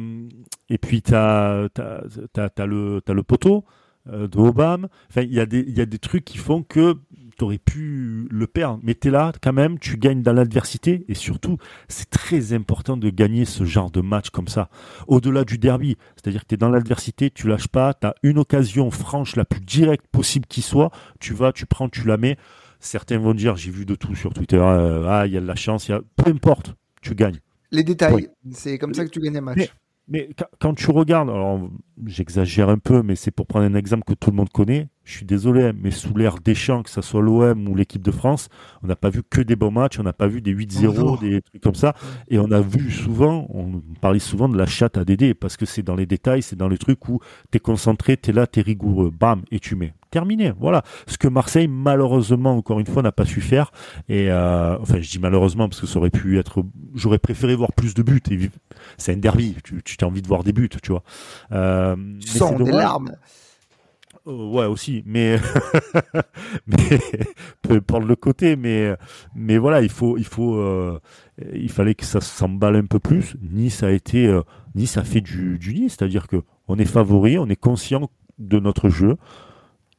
et 0.68 0.78
puis, 0.78 1.02
tu 1.02 1.14
as, 1.14 1.68
le, 1.76 3.00
as 3.06 3.12
le 3.12 3.22
poteau 3.22 3.64
euh, 4.08 4.28
de 4.28 4.38
Obama. 4.38 4.88
Enfin, 5.10 5.22
il 5.22 5.32
y, 5.32 5.40
a 5.40 5.46
des, 5.46 5.62
y 5.62 5.80
a 5.80 5.86
des 5.86 5.98
trucs 5.98 6.24
qui 6.24 6.38
font 6.38 6.62
que 6.62 6.96
tu 7.36 7.44
aurais 7.44 7.58
pu 7.58 8.28
le 8.30 8.46
perdre. 8.46 8.78
Mais 8.82 8.94
tu 8.94 9.10
là 9.10 9.32
quand 9.42 9.52
même, 9.52 9.78
tu 9.78 9.96
gagnes 9.96 10.22
dans 10.22 10.32
l'adversité. 10.32 11.04
Et 11.08 11.14
surtout, 11.14 11.58
c'est 11.88 12.08
très 12.08 12.52
important 12.52 12.96
de 12.96 13.10
gagner 13.10 13.44
ce 13.44 13.64
genre 13.64 13.90
de 13.90 14.00
match 14.00 14.30
comme 14.30 14.48
ça. 14.48 14.68
Au-delà 15.06 15.44
du 15.44 15.58
derby, 15.58 15.96
c'est-à-dire 16.14 16.42
que 16.42 16.48
tu 16.48 16.54
es 16.54 16.58
dans 16.58 16.70
l'adversité, 16.70 17.30
tu 17.30 17.48
lâches 17.48 17.68
pas, 17.68 17.94
tu 17.94 18.06
as 18.06 18.14
une 18.22 18.38
occasion 18.38 18.90
franche 18.90 19.36
la 19.36 19.44
plus 19.44 19.60
directe 19.60 20.06
possible 20.10 20.46
qui 20.46 20.62
soit. 20.62 20.90
Tu 21.20 21.34
vas, 21.34 21.52
tu 21.52 21.66
prends, 21.66 21.88
tu 21.88 22.06
la 22.06 22.16
mets. 22.16 22.36
Certains 22.78 23.18
vont 23.18 23.34
dire, 23.34 23.56
j'ai 23.56 23.70
vu 23.70 23.84
de 23.84 23.94
tout 23.94 24.14
sur 24.14 24.32
Twitter, 24.34 24.58
euh, 24.60 25.08
ah, 25.08 25.26
il 25.26 25.32
y 25.32 25.36
a 25.36 25.40
de 25.40 25.46
la 25.46 25.56
chance, 25.56 25.88
y 25.88 25.92
a... 25.92 26.00
peu 26.14 26.30
importe, 26.30 26.74
tu 27.00 27.14
gagnes. 27.14 27.40
Les 27.70 27.82
détails, 27.82 28.28
c'est 28.52 28.78
comme 28.78 28.94
ça 28.94 29.04
que 29.04 29.10
tu 29.10 29.20
gagnes 29.20 29.38
un 29.38 29.42
match. 29.42 29.72
Mais, 30.08 30.28
quand 30.60 30.74
tu 30.74 30.88
regardes, 30.92 31.28
alors 31.28 31.68
j'exagère 32.06 32.68
un 32.68 32.78
peu, 32.78 33.02
mais 33.02 33.16
c'est 33.16 33.32
pour 33.32 33.44
prendre 33.46 33.66
un 33.66 33.74
exemple 33.74 34.04
que 34.04 34.14
tout 34.14 34.30
le 34.30 34.36
monde 34.36 34.50
connaît. 34.50 34.86
Je 35.02 35.16
suis 35.16 35.26
désolé, 35.26 35.72
mais 35.72 35.90
sous 35.90 36.14
l'ère 36.14 36.38
Deschamps, 36.38 36.84
que 36.84 36.90
ce 36.90 37.02
soit 37.02 37.20
l'OM 37.20 37.66
ou 37.68 37.74
l'équipe 37.74 38.02
de 38.02 38.12
France, 38.12 38.48
on 38.84 38.86
n'a 38.86 38.94
pas 38.94 39.10
vu 39.10 39.24
que 39.28 39.40
des 39.40 39.56
bons 39.56 39.72
matchs, 39.72 39.98
on 39.98 40.04
n'a 40.04 40.12
pas 40.12 40.28
vu 40.28 40.40
des 40.42 40.54
8-0, 40.54 41.20
des 41.20 41.42
trucs 41.42 41.60
comme 41.60 41.74
ça. 41.74 41.94
Et 42.28 42.38
on 42.38 42.52
a 42.52 42.60
vu 42.60 42.92
souvent, 42.92 43.48
on 43.52 43.82
parlait 44.00 44.20
souvent 44.20 44.48
de 44.48 44.56
la 44.56 44.66
chatte 44.66 44.96
à 44.96 45.04
Dédé, 45.04 45.34
parce 45.34 45.56
que 45.56 45.66
c'est 45.66 45.82
dans 45.82 45.96
les 45.96 46.06
détails, 46.06 46.42
c'est 46.42 46.56
dans 46.56 46.68
les 46.68 46.78
trucs 46.78 47.08
où 47.08 47.18
tu 47.50 47.56
es 47.56 47.60
concentré, 47.60 48.16
tu 48.16 48.30
es 48.30 48.32
là, 48.32 48.46
tu 48.46 48.60
es 48.60 48.62
rigoureux, 48.62 49.10
bam, 49.10 49.42
et 49.50 49.58
tu 49.58 49.74
mets 49.74 49.92
terminé. 50.16 50.50
Voilà. 50.58 50.82
Ce 51.06 51.18
que 51.18 51.28
Marseille, 51.28 51.68
malheureusement, 51.68 52.56
encore 52.56 52.80
une 52.80 52.86
fois, 52.86 53.02
n'a 53.02 53.12
pas 53.12 53.26
su 53.26 53.42
faire. 53.42 53.70
Et 54.08 54.30
euh, 54.30 54.78
enfin, 54.80 54.98
je 54.98 55.10
dis 55.10 55.18
malheureusement 55.18 55.68
parce 55.68 55.82
que 55.82 55.86
ça 55.86 55.98
aurait 55.98 56.08
pu 56.08 56.38
être. 56.38 56.64
J'aurais 56.94 57.18
préféré 57.18 57.54
voir 57.54 57.72
plus 57.74 57.92
de 57.92 58.02
buts. 58.02 58.22
C'est 58.96 59.12
un 59.12 59.18
derby. 59.18 59.56
Tu, 59.62 59.82
tu 59.82 59.96
as 60.02 60.06
envie 60.06 60.22
de 60.22 60.26
voir 60.26 60.42
des 60.42 60.54
buts, 60.54 60.70
tu 60.82 60.90
vois. 60.90 61.02
Euh, 61.52 61.96
Sans 62.20 62.58
des 62.58 62.72
larmes. 62.72 63.12
Euh, 64.26 64.50
ouais 64.50 64.64
aussi, 64.64 65.02
mais 65.04 65.38
mais 66.66 66.98
peu 67.60 67.74
importe 67.74 68.04
le 68.04 68.16
côté, 68.16 68.56
mais 68.56 68.96
mais 69.34 69.58
voilà, 69.58 69.82
il 69.82 69.90
faut 69.90 70.16
il 70.16 70.24
faut 70.24 70.56
euh, 70.56 70.98
il 71.52 71.70
fallait 71.70 71.94
que 71.94 72.06
ça 72.06 72.22
s'emballe 72.22 72.76
un 72.76 72.86
peu 72.86 73.00
plus. 73.00 73.36
Nice 73.42 73.82
a 73.82 73.92
été 73.92 74.34
Nice 74.74 74.96
a 74.96 75.04
fait 75.04 75.20
du 75.20 75.58
du 75.58 75.74
Nice, 75.74 75.96
c'est-à-dire 75.98 76.26
que 76.26 76.42
on 76.68 76.78
est 76.78 76.86
favori, 76.86 77.38
on 77.38 77.48
est 77.48 77.60
conscient 77.60 78.08
de 78.38 78.58
notre 78.58 78.88
jeu, 78.88 79.16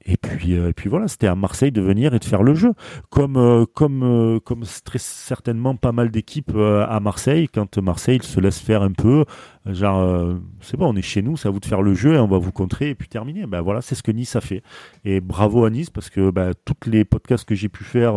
et 0.07 0.15
puis, 0.15 0.57
euh, 0.57 0.69
et 0.69 0.73
puis 0.73 0.89
voilà, 0.89 1.09
c'était 1.09 1.27
à 1.27 1.35
Marseille 1.35 1.71
de 1.71 1.81
venir 1.81 2.13
et 2.13 2.19
de 2.19 2.23
faire 2.23 2.41
le 2.41 2.55
jeu, 2.55 2.73
comme 3.09 3.35
euh, 3.35 3.65
comme 3.65 4.03
euh, 4.03 4.39
comme 4.39 4.63
très 4.85 4.99
certainement 4.99 5.75
pas 5.75 5.91
mal 5.91 6.09
d'équipes 6.11 6.55
à 6.55 6.99
Marseille. 7.01 7.49
Quand 7.49 7.77
Marseille 7.77 8.19
se 8.23 8.39
laisse 8.39 8.59
faire 8.59 8.81
un 8.81 8.93
peu, 8.93 9.25
genre 9.65 10.37
c'est 10.61 10.77
bon, 10.77 10.93
on 10.93 10.95
est 10.95 11.01
chez 11.01 11.21
nous, 11.21 11.35
c'est 11.35 11.49
à 11.49 11.51
vous 11.51 11.59
de 11.59 11.65
faire 11.65 11.81
le 11.81 11.93
jeu 11.93 12.15
et 12.15 12.19
on 12.19 12.27
va 12.27 12.37
vous 12.37 12.53
contrer 12.53 12.89
et 12.91 12.95
puis 12.95 13.09
terminer. 13.09 13.45
Ben 13.45 13.61
voilà, 13.61 13.81
c'est 13.81 13.95
ce 13.95 14.03
que 14.03 14.11
Nice 14.11 14.35
a 14.37 14.41
fait. 14.41 14.63
Et 15.03 15.19
bravo 15.19 15.65
à 15.65 15.69
Nice 15.69 15.89
parce 15.89 16.09
que 16.09 16.31
ben, 16.31 16.53
toutes 16.63 16.85
les 16.85 17.03
podcasts 17.03 17.45
que 17.45 17.55
j'ai 17.55 17.69
pu 17.69 17.83
faire 17.83 18.15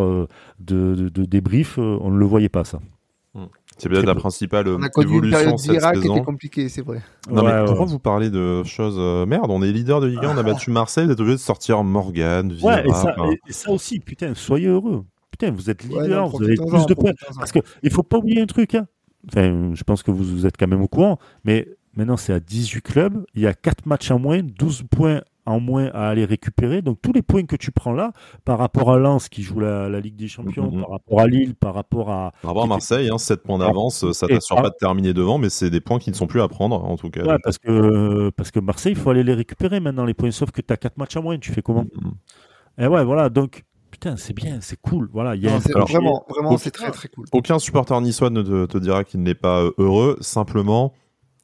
de, 0.60 1.08
débrief, 1.08 1.78
on 1.78 2.10
ne 2.10 2.18
le 2.18 2.24
voyait 2.24 2.48
pas 2.48 2.64
ça. 2.64 2.78
Hmm. 3.34 3.46
C'est 3.80 3.88
peut-être 3.88 4.06
la 4.06 4.14
principale 4.14 4.68
on 4.68 4.82
a 4.82 4.88
évolution 5.02 5.56
cette 5.56 5.80
saison. 5.80 5.92
qui 6.00 6.08
était 6.08 6.22
compliqué, 6.22 6.68
c'est 6.68 6.82
vrai. 6.82 7.00
Non 7.30 7.44
mais 7.44 7.64
pourquoi 7.66 7.86
vous 7.86 7.98
parlez 7.98 8.30
de 8.30 8.62
choses 8.64 8.96
euh, 8.98 9.26
merde 9.26 9.46
On 9.48 9.62
est 9.62 9.72
leader 9.72 10.00
de 10.00 10.06
Ligue 10.06 10.24
1, 10.24 10.34
on 10.34 10.38
a 10.38 10.42
battu 10.42 10.70
Marseille, 10.70 11.06
vous 11.06 11.12
êtes 11.12 11.20
obligé 11.20 11.36
de 11.36 11.40
sortir 11.42 11.82
Morgan, 11.82 12.52
Ouais, 12.62 12.86
et 12.86 12.92
ça, 12.92 13.14
et, 13.48 13.52
ça, 13.52 13.70
aussi, 13.70 14.00
putain, 14.00 14.34
soyez 14.34 14.68
heureux. 14.68 15.04
Putain, 15.30 15.50
vous 15.50 15.70
êtes 15.70 15.84
leader, 15.84 16.28
vous 16.28 16.42
avez 16.42 16.54
plus 16.54 16.86
de 16.86 16.94
points. 16.94 17.12
Parce 17.38 17.52
que 17.52 17.60
il 17.82 17.90
faut 17.90 18.02
pas 18.02 18.18
oublier 18.18 18.42
un 18.42 18.46
truc. 18.46 18.74
Hein. 18.74 18.86
Enfin, 19.28 19.70
je 19.74 19.82
pense 19.84 20.02
que 20.02 20.10
vous, 20.10 20.24
vous 20.24 20.46
êtes 20.46 20.56
quand 20.58 20.68
même 20.68 20.82
au 20.82 20.88
courant, 20.88 21.18
mais 21.44 21.68
maintenant 21.94 22.16
c'est 22.16 22.32
à 22.32 22.40
18 22.40 22.82
clubs, 22.82 23.24
il 23.34 23.42
y 23.42 23.46
a 23.46 23.54
4 23.54 23.86
matchs 23.86 24.10
en 24.10 24.18
moins, 24.18 24.42
12 24.42 24.84
points 24.90 25.20
en 25.50 25.60
moins 25.60 25.90
à 25.92 26.08
aller 26.08 26.24
récupérer. 26.24 26.82
Donc 26.82 26.98
tous 27.02 27.12
les 27.12 27.22
points 27.22 27.44
que 27.44 27.56
tu 27.56 27.72
prends 27.72 27.92
là, 27.92 28.12
par 28.44 28.58
rapport 28.58 28.90
à 28.92 28.98
Lens 28.98 29.28
qui 29.28 29.42
joue 29.42 29.60
la, 29.60 29.88
Ligue 30.00 30.16
des 30.16 30.28
Champions, 30.28 30.70
mm-hmm. 30.70 30.80
par 30.80 30.90
rapport 30.90 31.20
à 31.20 31.26
Lille, 31.26 31.54
par 31.54 31.74
rapport 31.74 32.10
à... 32.10 32.32
Par 32.42 32.50
rapport 32.50 32.64
à 32.64 32.66
Marseille, 32.66 33.10
hein, 33.12 33.18
7 33.18 33.42
points 33.42 33.58
d'avance, 33.58 34.10
ça 34.12 34.26
t'assure 34.26 34.56
pas 34.56 34.70
de 34.70 34.76
terminer 34.78 35.12
devant, 35.12 35.38
mais 35.38 35.50
c'est 35.50 35.70
des 35.70 35.80
points 35.80 35.98
qui 35.98 36.10
ne 36.10 36.14
sont 36.16 36.26
plus 36.26 36.40
à 36.40 36.48
prendre 36.48 36.82
en 36.84 36.96
tout 36.96 37.10
cas. 37.10 37.24
Ouais, 37.24 37.38
parce 37.42 37.58
que, 37.58 38.30
parce 38.30 38.50
que 38.50 38.60
Marseille, 38.60 38.92
il 38.92 38.98
faut 38.98 39.10
aller 39.10 39.24
les 39.24 39.34
récupérer 39.34 39.80
maintenant 39.80 40.04
les 40.04 40.14
points, 40.14 40.30
sauf 40.30 40.50
que 40.50 40.60
tu 40.60 40.72
as 40.72 40.76
4 40.76 40.96
matchs 40.96 41.16
en 41.16 41.22
moins, 41.22 41.38
tu 41.38 41.52
fais 41.52 41.62
comment 41.62 41.84
mm-hmm. 41.84 42.84
Et 42.84 42.86
ouais, 42.86 43.04
voilà, 43.04 43.28
donc 43.28 43.64
putain, 43.90 44.16
c'est 44.16 44.32
bien, 44.32 44.58
c'est 44.60 44.80
cool. 44.80 45.08
Voilà, 45.12 45.34
y 45.34 45.46
a 45.46 45.58
vraiment, 45.58 46.24
vraiment, 46.28 46.56
c'est 46.56 46.70
très 46.70 46.90
très 46.90 47.08
cool. 47.08 47.26
Aucun 47.32 47.58
supporter 47.58 48.00
niçois 48.00 48.30
ne 48.30 48.42
te, 48.42 48.66
te 48.66 48.78
dira 48.78 49.04
qu'il 49.04 49.22
n'est 49.22 49.34
pas 49.34 49.64
heureux. 49.78 50.16
Simplement, 50.20 50.94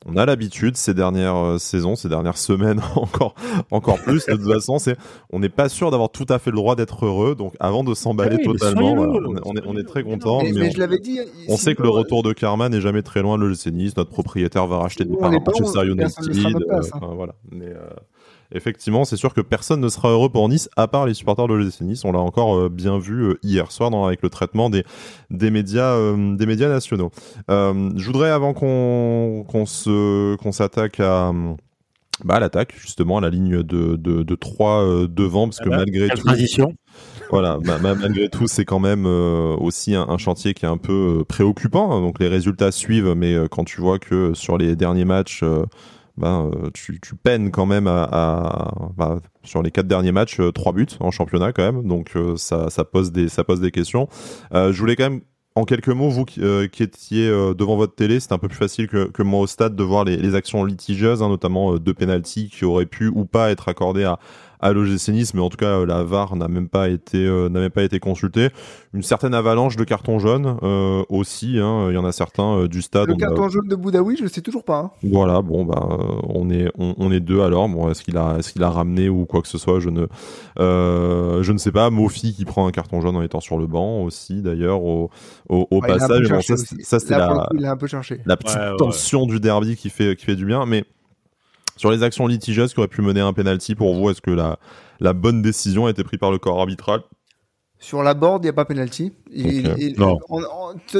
on 0.04 0.16
a 0.16 0.26
l'habitude 0.26 0.76
ces 0.76 0.94
dernières 0.94 1.36
euh, 1.36 1.58
saisons, 1.58 1.96
ces 1.96 2.08
dernières 2.08 2.36
semaines 2.36 2.80
encore, 2.96 3.34
encore 3.70 3.98
plus. 3.98 4.26
De 4.26 4.34
toute 4.34 4.52
façon, 4.52 4.78
c'est, 4.78 4.96
on 5.30 5.38
n'est 5.38 5.48
pas 5.48 5.68
sûr 5.68 5.90
d'avoir 5.90 6.10
tout 6.10 6.26
à 6.28 6.38
fait 6.38 6.50
le 6.50 6.56
droit 6.56 6.76
d'être 6.76 7.06
heureux. 7.06 7.34
Donc, 7.34 7.54
avant 7.60 7.82
de 7.82 7.94
s'emballer 7.94 8.38
totalement, 8.42 8.92
on, 8.92 9.76
est, 9.76 9.84
très 9.84 10.02
content. 10.02 10.42
Mais, 10.42 10.70
je 10.70 10.78
l'avais 10.78 10.98
dit. 10.98 11.20
On 11.48 11.56
sait 11.56 11.74
que 11.74 11.82
le 11.82 11.88
retour 11.88 12.22
de 12.22 12.32
Karma 12.32 12.68
n'est 12.68 12.80
jamais 12.80 13.02
très 13.02 13.22
loin. 13.22 13.36
Le 13.36 13.54
Nice, 13.70 13.96
notre 13.96 14.10
propriétaire 14.10 14.66
va 14.66 14.78
racheter 14.78 15.04
des 15.04 15.16
parts 15.16 15.32
à 15.32 15.38
Manchester 15.38 15.86
United. 15.86 16.62
Euh, 16.70 16.80
voilà. 17.14 17.34
Mais, 17.50 17.66
euh, 17.66 17.88
effectivement, 18.52 19.04
c'est 19.04 19.16
sûr 19.16 19.34
que 19.34 19.40
personne 19.40 19.80
ne 19.80 19.88
sera 19.88 20.10
heureux 20.10 20.28
pour 20.28 20.48
Nice, 20.48 20.68
à 20.76 20.88
part 20.88 21.06
les 21.06 21.14
supporters 21.14 21.48
de 21.48 21.54
l'OGC 21.54 21.82
Nice. 21.82 22.04
On 22.04 22.12
l'a 22.12 22.18
encore 22.18 22.56
euh, 22.56 22.68
bien 22.68 22.98
vu 22.98 23.22
euh, 23.22 23.38
hier 23.42 23.72
soir 23.72 23.92
avec 24.06 24.22
le 24.22 24.30
traitement 24.30 24.70
des, 24.70 24.84
des, 25.30 25.50
médias, 25.50 25.94
euh, 25.94 26.34
des 26.34 26.46
médias 26.46 26.68
nationaux. 26.68 27.10
je 27.48 28.06
voudrais, 28.06 28.30
avant 28.30 28.54
qu'on 28.54 29.66
se 29.66 30.36
qu'on 30.36 30.52
s'attaque 30.52 31.00
à 31.00 31.32
bah, 32.24 32.40
l'attaque, 32.40 32.74
justement, 32.78 33.18
à 33.18 33.20
la 33.20 33.30
ligne 33.30 33.62
de, 33.62 33.96
de, 33.96 34.22
de 34.22 34.34
3 34.34 35.06
devant, 35.08 35.48
parce 35.48 35.58
que 35.58 35.66
ah 35.66 35.70
bah, 35.70 35.76
malgré 35.78 36.08
tout. 36.08 36.24
Transition. 36.24 36.74
Voilà, 37.30 37.58
malgré 37.82 38.28
tout, 38.28 38.46
c'est 38.46 38.64
quand 38.64 38.78
même 38.78 39.04
aussi 39.04 39.94
un, 39.94 40.16
chantier 40.16 40.54
qui 40.54 40.64
est 40.64 40.68
un 40.68 40.78
peu 40.78 41.24
préoccupant. 41.28 42.00
Donc 42.00 42.18
les 42.20 42.28
résultats 42.28 42.72
suivent, 42.72 43.14
mais 43.14 43.36
quand 43.50 43.64
tu 43.64 43.80
vois 43.80 43.98
que 43.98 44.32
sur 44.32 44.56
les 44.56 44.76
derniers 44.76 45.04
matchs, 45.04 45.44
ben, 46.16 46.50
euh, 46.54 46.70
tu, 46.72 46.98
tu, 47.00 47.14
peines 47.14 47.50
quand 47.50 47.66
même 47.66 47.86
à, 47.86 48.72
bah, 48.96 49.20
sur 49.42 49.62
les 49.62 49.70
quatre 49.70 49.86
derniers 49.86 50.12
matchs, 50.12 50.40
euh, 50.40 50.50
trois 50.50 50.72
buts 50.72 50.86
en 51.00 51.10
championnat 51.10 51.52
quand 51.52 51.62
même. 51.62 51.86
Donc 51.86 52.12
euh, 52.16 52.36
ça, 52.36 52.70
ça, 52.70 52.84
pose 52.84 53.12
des, 53.12 53.28
ça 53.28 53.44
pose 53.44 53.60
des 53.60 53.70
questions. 53.70 54.08
je 54.52 54.78
voulais 54.78 54.96
quand 54.96 55.10
même 55.10 55.20
en 55.54 55.64
quelques 55.64 55.88
mots, 55.88 56.10
vous 56.10 56.26
qui, 56.26 56.42
étiez 56.82 57.28
devant 57.28 57.76
votre 57.76 57.94
télé, 57.94 58.20
c'était 58.20 58.34
un 58.34 58.38
peu 58.38 58.48
plus 58.48 58.58
facile 58.58 58.88
que, 58.88 59.10
que, 59.10 59.22
moi 59.22 59.40
au 59.40 59.46
stade 59.46 59.74
de 59.74 59.82
voir 59.82 60.04
les, 60.04 60.18
les 60.18 60.34
actions 60.34 60.62
litigieuses, 60.64 61.22
hein, 61.22 61.30
notamment 61.30 61.76
deux 61.76 61.94
pénalties 61.94 62.50
qui 62.50 62.66
auraient 62.66 62.84
pu 62.84 63.08
ou 63.08 63.24
pas 63.24 63.50
être 63.50 63.68
accordées 63.68 64.04
à, 64.04 64.18
à 64.60 64.72
l'OGC 64.72 65.08
Nice, 65.08 65.34
mais 65.34 65.40
en 65.40 65.48
tout 65.48 65.56
cas 65.56 65.84
la 65.84 66.02
VAR 66.02 66.36
n'a 66.36 66.48
même 66.48 66.68
pas 66.68 66.88
été 66.88 67.18
euh, 67.18 67.48
n'a 67.48 67.60
même 67.60 67.70
pas 67.70 67.82
été 67.82 68.00
consultée. 68.00 68.48
Une 68.94 69.02
certaine 69.02 69.34
avalanche 69.34 69.76
de 69.76 69.84
cartons 69.84 70.18
jaunes 70.18 70.58
euh, 70.62 71.02
aussi, 71.08 71.58
hein, 71.58 71.88
il 71.90 71.94
y 71.94 71.98
en 71.98 72.04
a 72.04 72.12
certains 72.12 72.60
euh, 72.60 72.68
du 72.68 72.82
stade. 72.82 73.08
Le 73.08 73.14
carton 73.14 73.48
jaune 73.48 73.68
de 73.68 73.76
Boudaoui, 73.76 74.16
je 74.16 74.24
ne 74.24 74.28
sais 74.28 74.40
toujours 74.40 74.64
pas. 74.64 74.78
Hein. 74.78 74.90
Voilà, 75.02 75.42
bon 75.42 75.64
bah 75.64 75.86
on 76.28 76.50
est 76.50 76.70
on, 76.78 77.10
est 77.12 77.20
deux 77.20 77.42
alors. 77.42 77.68
Bon, 77.68 77.90
est-ce 77.90 78.02
qu'il 78.02 78.16
a 78.16 78.36
est-ce 78.38 78.52
qu'il 78.52 78.62
a 78.62 78.70
ramené 78.70 79.08
ou 79.08 79.26
quoi 79.26 79.42
que 79.42 79.48
ce 79.48 79.58
soit, 79.58 79.80
je 79.80 79.90
ne 79.90 80.06
je 80.58 81.52
ne 81.52 81.58
sais 81.58 81.72
pas. 81.72 81.90
Mofi 81.90 82.34
qui 82.34 82.44
prend 82.44 82.66
un 82.66 82.72
carton 82.72 83.00
jaune 83.00 83.16
en 83.16 83.22
étant 83.22 83.40
sur 83.40 83.58
le 83.58 83.66
banc 83.66 84.02
aussi 84.02 84.42
d'ailleurs 84.42 84.82
au 84.82 85.10
au, 85.48 85.80
passage. 85.80 86.28
ça, 86.82 86.98
c'était 86.98 87.16
la, 87.16 87.48
un 87.70 87.76
peu 87.76 87.86
la 88.24 88.36
petite 88.36 88.58
tension 88.78 89.26
du 89.26 89.40
derby 89.40 89.76
qui 89.76 89.90
fait 89.90 90.16
qui 90.16 90.24
fait 90.24 90.36
du 90.36 90.46
bien, 90.46 90.66
mais 90.66 90.84
Sur 91.76 91.90
les 91.90 92.02
actions 92.02 92.26
litigieuses 92.26 92.72
qui 92.72 92.80
auraient 92.80 92.88
pu 92.88 93.02
mener 93.02 93.20
à 93.20 93.26
un 93.26 93.32
penalty, 93.32 93.74
pour 93.74 93.94
vous, 93.94 94.10
est-ce 94.10 94.20
que 94.20 94.30
la, 94.30 94.58
la 95.00 95.12
bonne 95.12 95.42
décision 95.42 95.86
a 95.86 95.90
été 95.90 96.04
prise 96.04 96.18
par 96.18 96.30
le 96.30 96.38
corps 96.38 96.58
arbitral? 96.58 97.02
Sur 97.78 98.02
la 98.02 98.14
board, 98.14 98.42
il 98.42 98.46
n'y 98.46 98.50
a 98.50 98.54
pas 98.54 98.64
penalty. 98.64 99.12
non. 99.98 100.18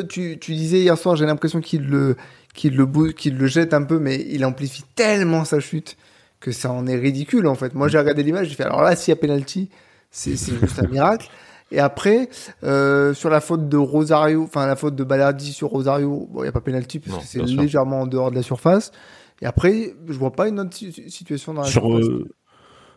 tu, 0.08 0.38
tu, 0.38 0.54
disais 0.54 0.80
hier 0.80 0.98
soir, 0.98 1.16
j'ai 1.16 1.24
l'impression 1.24 1.60
qu'il 1.60 1.86
le, 1.86 2.16
qu'il 2.54 2.76
le, 2.76 3.12
qu'il 3.12 3.38
le 3.38 3.46
jette 3.46 3.72
un 3.72 3.82
peu, 3.82 3.98
mais 3.98 4.26
il 4.28 4.44
amplifie 4.44 4.84
tellement 4.94 5.44
sa 5.44 5.60
chute 5.60 5.96
que 6.38 6.52
ça 6.52 6.70
en 6.70 6.86
est 6.86 6.96
ridicule 6.96 7.46
en 7.46 7.54
fait. 7.54 7.74
Moi, 7.74 7.88
j'ai 7.88 7.98
regardé 7.98 8.22
l'image, 8.22 8.48
j'ai 8.48 8.54
fait 8.54 8.64
alors 8.64 8.82
là, 8.82 8.94
s'il 8.94 9.12
y 9.12 9.16
a 9.16 9.16
penalty, 9.16 9.70
c'est 10.10 10.36
juste 10.36 10.78
un 10.78 10.86
miracle. 10.88 11.28
Et 11.72 11.80
après, 11.80 12.28
euh, 12.62 13.12
sur 13.12 13.28
la 13.28 13.40
faute 13.40 13.68
de 13.68 13.76
Rosario, 13.76 14.44
enfin 14.44 14.66
la 14.66 14.76
faute 14.76 14.94
de 14.94 15.02
Balardi 15.02 15.52
sur 15.52 15.68
Rosario, 15.68 16.28
bon, 16.30 16.40
il 16.40 16.42
n'y 16.42 16.48
a 16.48 16.52
pas 16.52 16.60
penalty 16.60 17.00
parce 17.00 17.22
que 17.22 17.26
c'est 17.26 17.42
légèrement 17.42 18.02
en 18.02 18.06
dehors 18.06 18.30
de 18.30 18.36
la 18.36 18.42
surface. 18.42 18.92
Et 19.42 19.46
après, 19.46 19.94
je 20.06 20.18
vois 20.18 20.32
pas 20.32 20.48
une 20.48 20.60
autre 20.60 20.76
situation 20.76 21.54
dans 21.54 21.62
la 21.62 21.68
sur, 21.68 21.94
euh, 21.94 22.26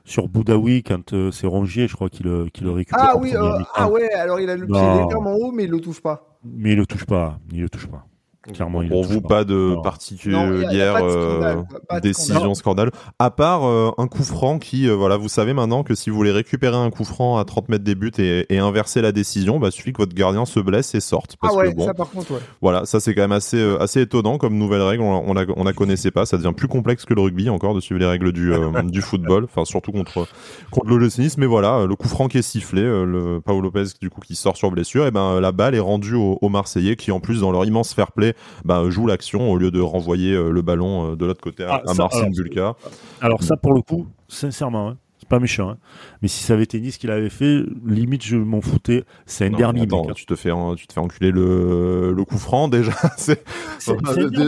sur 0.06 0.28
Boudaoui, 0.28 0.84
quand 0.84 1.14
euh, 1.14 1.32
c'est 1.32 1.48
Rongier, 1.48 1.88
je 1.88 1.96
crois 1.96 2.10
qu'il 2.10 2.26
le 2.26 2.72
récupère. 2.72 3.00
Ah 3.02 3.18
oui, 3.18 3.34
ah 3.76 3.90
ouais, 3.90 4.12
alors 4.14 4.40
il 4.40 4.50
a 4.50 4.56
le 4.56 4.66
pied 4.66 4.76
légèrement 4.76 5.36
haut, 5.36 5.52
mais 5.52 5.66
il 5.66 5.72
le 5.72 5.80
touche 5.80 6.02
pas. 6.02 6.40
Mais 6.44 6.72
il 6.72 6.78
le 6.78 6.86
touche 6.86 7.06
pas, 7.06 7.40
il 7.52 7.62
le 7.62 7.70
touche 7.70 7.88
pas. 7.88 8.06
Clairement, 8.54 8.84
Pour 8.88 9.04
vous, 9.04 9.22
pas 9.22 9.44
de 9.44 9.76
particulière 9.84 10.98
euh, 11.02 11.62
décision 12.02 12.54
scandale. 12.56 12.92
À 13.20 13.32
part 13.32 13.66
euh, 13.66 13.92
un 13.98 14.08
coup 14.08 14.24
franc 14.24 14.60
qui, 14.60 14.90
euh, 14.90 14.94
voilà, 14.94 15.18
vous 15.18 15.30
savez 15.30 15.54
maintenant 15.54 15.84
que 15.84 15.96
si 15.96 16.10
vous 16.10 16.16
voulez 16.16 16.32
récupérer 16.32 16.76
un 16.76 16.90
coup 16.90 17.04
franc 17.04 17.38
à 17.38 17.46
30 17.46 17.70
mètres 17.70 17.84
des 17.84 17.96
buts 17.96 18.12
et, 18.18 18.60
inverser 18.60 19.02
la 19.02 19.12
décision, 19.12 19.60
bah, 19.60 19.72
suffit 19.72 19.94
que 19.94 20.00
votre 20.00 20.14
gardien 20.14 20.46
se 20.46 20.60
blesse 20.60 20.94
et 20.96 21.00
sorte. 21.00 21.38
Parce 21.40 21.54
ah 21.56 21.58
ouais, 21.58 21.74
ça 21.78 21.94
par 21.94 22.10
contre, 22.10 22.32
ouais. 22.32 22.40
Voilà, 22.62 22.86
ça 22.86 23.00
c'est 23.00 23.16
quand 23.16 23.22
même 23.22 23.32
assez, 23.32 23.62
assez 23.80 24.02
étonnant 24.02 24.38
comme 24.38 24.58
nouvelle 24.58 24.82
règle. 24.82 25.04
On, 25.04 25.34
la, 25.34 25.46
on 25.56 25.64
la 25.64 25.74
connaissait 25.74 26.12
pas. 26.12 26.26
Ça 26.26 26.38
devient 26.38 26.54
plus 26.56 26.68
complexe 26.68 27.06
que 27.06 27.14
le 27.14 27.22
rugby 27.22 27.50
encore 27.50 27.74
de 27.74 27.80
suivre 27.80 28.00
les 28.00 28.06
règles 28.06 28.32
du, 28.32 28.52
du 28.86 29.02
football. 29.02 29.46
Enfin, 29.46 29.66
surtout 29.66 29.92
contre, 29.92 30.28
contre 30.72 30.88
le 30.88 31.10
Mais 31.38 31.46
voilà, 31.46 31.86
le 31.88 31.96
coup 31.96 32.08
franc 32.08 32.28
qui 32.28 32.38
est 32.38 32.44
sifflé, 32.44 32.82
le 32.82 33.40
Paolo 33.44 33.62
Lopez 33.62 33.86
du 34.02 34.10
coup 34.10 34.22
qui 34.22 34.36
sort 34.36 34.58
sur 34.58 34.72
blessure, 34.72 35.06
et 35.06 35.12
ben 35.12 35.40
la 35.40 35.52
balle 35.52 35.76
est 35.76 35.80
rendue 35.80 36.16
aux, 36.16 36.50
Marseillais 36.50 36.96
qui 36.96 37.12
en 37.12 37.20
plus 37.20 37.42
dans 37.42 37.52
leur 37.52 37.66
immense 37.66 37.94
fair 37.94 38.12
play 38.12 38.34
bah, 38.66 38.84
joue 38.90 39.08
l'action 39.08 39.52
au 39.52 39.58
lieu 39.58 39.72
de 39.72 39.80
renvoyer 39.80 40.34
euh, 40.34 40.52
le 40.52 40.62
ballon 40.62 41.12
euh, 41.12 41.16
de 41.16 41.26
l'autre 41.26 41.42
côté 41.42 41.64
à, 41.64 41.82
ah, 41.86 41.94
Marcin 41.94 42.30
Bulka. 42.30 42.76
Alors 43.22 43.44
ça, 43.44 43.58
pour 43.58 43.74
le 43.74 43.82
coup, 43.82 44.08
sincèrement, 44.28 44.90
hein, 44.90 44.98
c'est 45.18 45.28
pas 45.28 45.40
méchant. 45.40 45.70
Hein. 45.70 45.78
Mais 46.22 46.28
si 46.28 46.44
ça 46.44 46.54
avait 46.54 46.64
été 46.64 46.80
Nice 46.80 46.98
qui 46.98 47.08
l'avait 47.08 47.30
fait, 47.30 47.64
limite 47.86 48.24
je 48.24 48.38
m'en 48.38 48.62
foutais. 48.62 49.04
C'est 49.26 49.48
un 49.48 49.52
derby. 49.52 49.82
Hein. 49.92 50.14
tu 50.16 50.26
te 50.26 50.36
fais, 50.36 50.52
tu 50.78 50.88
te 50.88 50.94
fais 50.94 51.00
enculer 51.00 51.32
le, 51.32 52.14
le 52.14 52.26
coup 52.26 52.38
franc 52.38 52.68
déjà. 52.68 52.92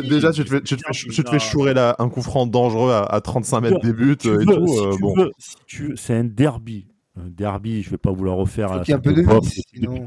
déjà 0.10 0.32
tu 0.32 0.44
te 0.46 0.50
fais, 0.50 0.62
tu 0.62 0.78
te 0.78 0.82
fais, 0.82 1.10
tu 1.10 1.24
te 1.24 1.30
fais 1.30 1.39
chourer 1.39 1.74
là, 1.74 1.96
un 2.00 2.10
coup 2.10 2.22
franc 2.22 2.48
dangereux 2.48 2.92
à, 2.92 3.22
35 3.22 3.62
mètres 3.62 3.80
des 3.82 3.94
buts 3.94 4.14
et 4.14 4.46
tout. 4.46 4.68
Si 4.68 5.00
bon. 5.00 5.30
c'est 5.96 6.16
un 6.16 6.24
derby. 6.24 6.88
Un 7.18 7.28
derby, 7.28 7.84
je 7.84 7.89
vais 7.89 7.98
pas 7.98 8.12
vous 8.12 8.24
le 8.24 8.32
refaire. 8.32 8.82
Il 8.88 8.89
y 8.89 8.94
a 8.94 8.96
un 8.96 9.00
peu 9.00 9.14
de 9.14 9.22
vie, 9.22 10.02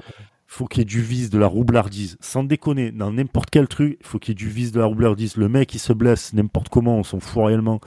faut 0.55 0.67
qu'il 0.67 0.79
y 0.79 0.83
ait 0.83 0.85
du 0.85 1.03
vice, 1.03 1.31
de 1.31 1.39
la 1.39 1.49
roublardise. 1.49 2.17
Sans 2.21 2.45
déconner, 2.45 2.93
dans 2.93 3.13
n'importe 3.13 3.51
quel 3.51 3.67
truc, 3.67 3.99
il 4.01 4.07
faut 4.07 4.21
qu'il 4.21 4.31
y 4.31 4.33
ait 4.33 4.45
du 4.47 4.49
vice, 4.49 4.71
de 4.71 4.79
la 4.79 4.87
roublardise. 4.87 5.37
Le 5.37 5.49
mec, 5.49 5.75
il 5.75 5.81
se 5.81 5.93
blesse 5.93 6.33
n'importe 6.33 6.69
comment, 6.69 6.99
on 6.99 7.03
s'en 7.03 7.19
fout 7.19 7.47
réellement. 7.47 7.81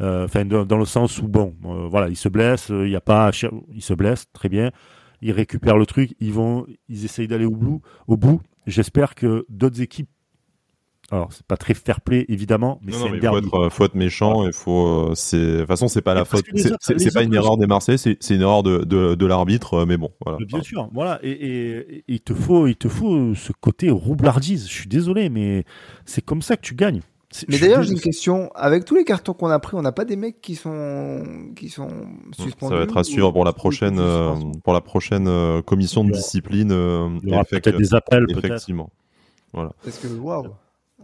Euh, 0.00 0.24
enfin, 0.24 0.44
dans, 0.44 0.78
le 0.78 0.84
sens 0.84 1.20
où, 1.22 1.28
bon, 1.28 1.54
euh, 1.64 1.86
voilà, 1.88 2.08
il 2.08 2.16
se 2.16 2.28
blesse, 2.28 2.72
euh, 2.72 2.86
il 2.86 2.90
y 2.90 2.96
a 2.96 3.00
pas, 3.00 3.30
il 3.72 3.82
se 3.82 3.94
blesse, 3.94 4.26
très 4.32 4.48
bien. 4.48 4.72
Ils 5.22 5.30
récupèrent 5.30 5.78
le 5.78 5.86
truc, 5.86 6.16
ils 6.18 6.32
vont, 6.32 6.66
ils 6.88 7.04
essayent 7.04 7.28
d'aller 7.28 7.44
au 7.44 7.56
bout. 7.56 7.82
Au 8.08 8.16
bout. 8.16 8.40
J'espère 8.66 9.14
que 9.14 9.46
d'autres 9.48 9.80
équipes 9.80 10.10
alors, 11.10 11.32
c'est 11.32 11.46
pas 11.46 11.56
très 11.56 11.72
fair 11.72 12.02
play, 12.02 12.26
évidemment, 12.28 12.80
mais 12.82 12.92
c'est 12.92 13.08
il 13.08 13.20
faut 13.20 13.38
être, 13.38 13.54
euh, 13.54 13.70
faut 13.70 13.84
être 13.86 13.94
méchant, 13.94 14.44
il 14.44 14.52
faut, 14.52 14.86
euh, 14.86 15.12
c'est, 15.14 15.38
de 15.38 15.58
toute 15.60 15.66
façon, 15.66 15.88
c'est 15.88 16.02
pas 16.02 16.12
la 16.12 16.26
faute, 16.26 16.44
c'est 16.80 17.14
pas 17.14 17.22
une 17.22 17.34
erreur 17.34 17.56
des 17.56 17.66
Marseillais, 17.66 17.96
c'est 17.96 18.34
une 18.34 18.42
erreur 18.42 18.62
de, 18.62 18.84
de, 18.84 19.14
de 19.14 19.26
l'arbitre, 19.26 19.74
euh, 19.74 19.86
mais 19.86 19.96
bon, 19.96 20.10
voilà. 20.22 20.38
Bien 20.44 20.62
sûr, 20.62 20.90
voilà, 20.92 21.18
et, 21.22 21.30
et, 21.30 22.04
il 22.08 22.20
te 22.20 22.34
faut, 22.34 22.66
il 22.66 22.76
te 22.76 22.88
faut 22.88 23.34
ce 23.34 23.52
côté 23.58 23.88
roublardise. 23.88 24.68
Je 24.68 24.72
suis 24.72 24.88
désolé, 24.88 25.30
mais 25.30 25.64
c'est 26.04 26.22
comme 26.22 26.42
ça 26.42 26.56
que 26.56 26.62
tu 26.62 26.74
gagnes. 26.74 27.00
Mais 27.48 27.58
d'ailleurs, 27.58 27.82
j'ai 27.82 27.92
une 27.92 28.00
question. 28.00 28.50
Avec 28.54 28.84
tous 28.84 28.94
les 28.94 29.04
cartons 29.04 29.34
qu'on 29.34 29.50
a 29.50 29.58
pris, 29.58 29.76
on 29.76 29.82
n'a 29.82 29.92
pas 29.92 30.06
des 30.06 30.16
mecs 30.16 30.40
qui 30.40 30.56
sont 30.56 31.52
qui 31.56 31.68
sont 31.68 31.88
suspendus. 32.32 32.72
Ça 32.72 32.78
va 32.78 32.84
être 32.84 32.96
à 32.96 33.04
suivre 33.04 33.32
pour 33.32 33.44
la 33.44 33.52
prochaine 33.52 34.00
pour 34.64 34.72
la 34.72 34.80
prochaine 34.80 35.62
commission 35.62 36.04
de 36.04 36.12
discipline. 36.12 36.70
il 37.22 37.28
y 37.28 37.32
aura 37.32 37.44
peut-être 37.44 37.76
des 37.76 37.94
appels, 37.94 38.26
effectivement. 38.30 38.90
Voilà. 39.52 39.72
Parce 39.82 39.98
que 39.98 40.06
waouh 40.08 40.48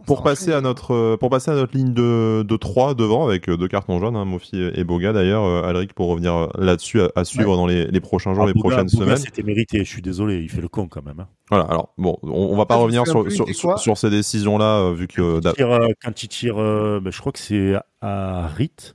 pour 0.05 0.23
passer 0.23 0.53
à 0.53 0.61
notre 0.61 0.93
euh, 0.93 1.17
pour 1.17 1.29
passer 1.29 1.51
à 1.51 1.55
notre 1.55 1.75
ligne 1.75 1.93
de, 1.93 2.43
de 2.43 2.57
3 2.57 2.93
devant 2.93 3.27
avec 3.27 3.49
euh, 3.49 3.57
deux 3.57 3.67
cartons 3.67 3.99
jaunes, 3.99 4.15
hein, 4.15 4.25
Mofi 4.25 4.61
et 4.73 4.83
Boga 4.83 5.13
d'ailleurs, 5.13 5.43
euh, 5.43 5.63
Alric 5.63 5.93
pour 5.93 6.07
revenir 6.07 6.49
là-dessus 6.57 7.01
à, 7.15 7.25
suivre 7.25 7.55
dans 7.55 7.65
les, 7.65 7.85
les, 7.87 7.99
prochains 7.99 8.33
jours, 8.33 8.43
ah, 8.43 8.47
les 8.47 8.53
prochaines 8.53 8.89
semaines. 8.89 9.17
C'était 9.17 9.43
mérité, 9.43 9.79
je 9.79 9.89
suis 9.89 10.01
désolé, 10.01 10.39
il 10.39 10.49
fait 10.49 10.61
le 10.61 10.67
con 10.67 10.87
quand 10.87 11.03
même. 11.03 11.19
Hein. 11.19 11.27
Voilà, 11.49 11.65
alors 11.65 11.93
bon, 11.97 12.17
on, 12.23 12.55
va 12.55 12.65
pas 12.65 12.75
revenir 12.75 13.05
sur, 13.07 13.29
sur, 13.31 13.79
sur, 13.79 13.97
ces 13.97 14.09
décisions-là 14.09 14.91
vu 14.91 15.07
que 15.07 15.39
quand 15.41 15.51
il 15.51 15.53
tire, 15.53 15.93
quand 16.01 16.23
il 16.23 16.27
tire 16.27 16.55
ben, 16.55 17.11
je 17.11 17.19
crois 17.19 17.31
que 17.31 17.39
c'est 17.39 17.73
à 18.01 18.47
Rit 18.47 18.93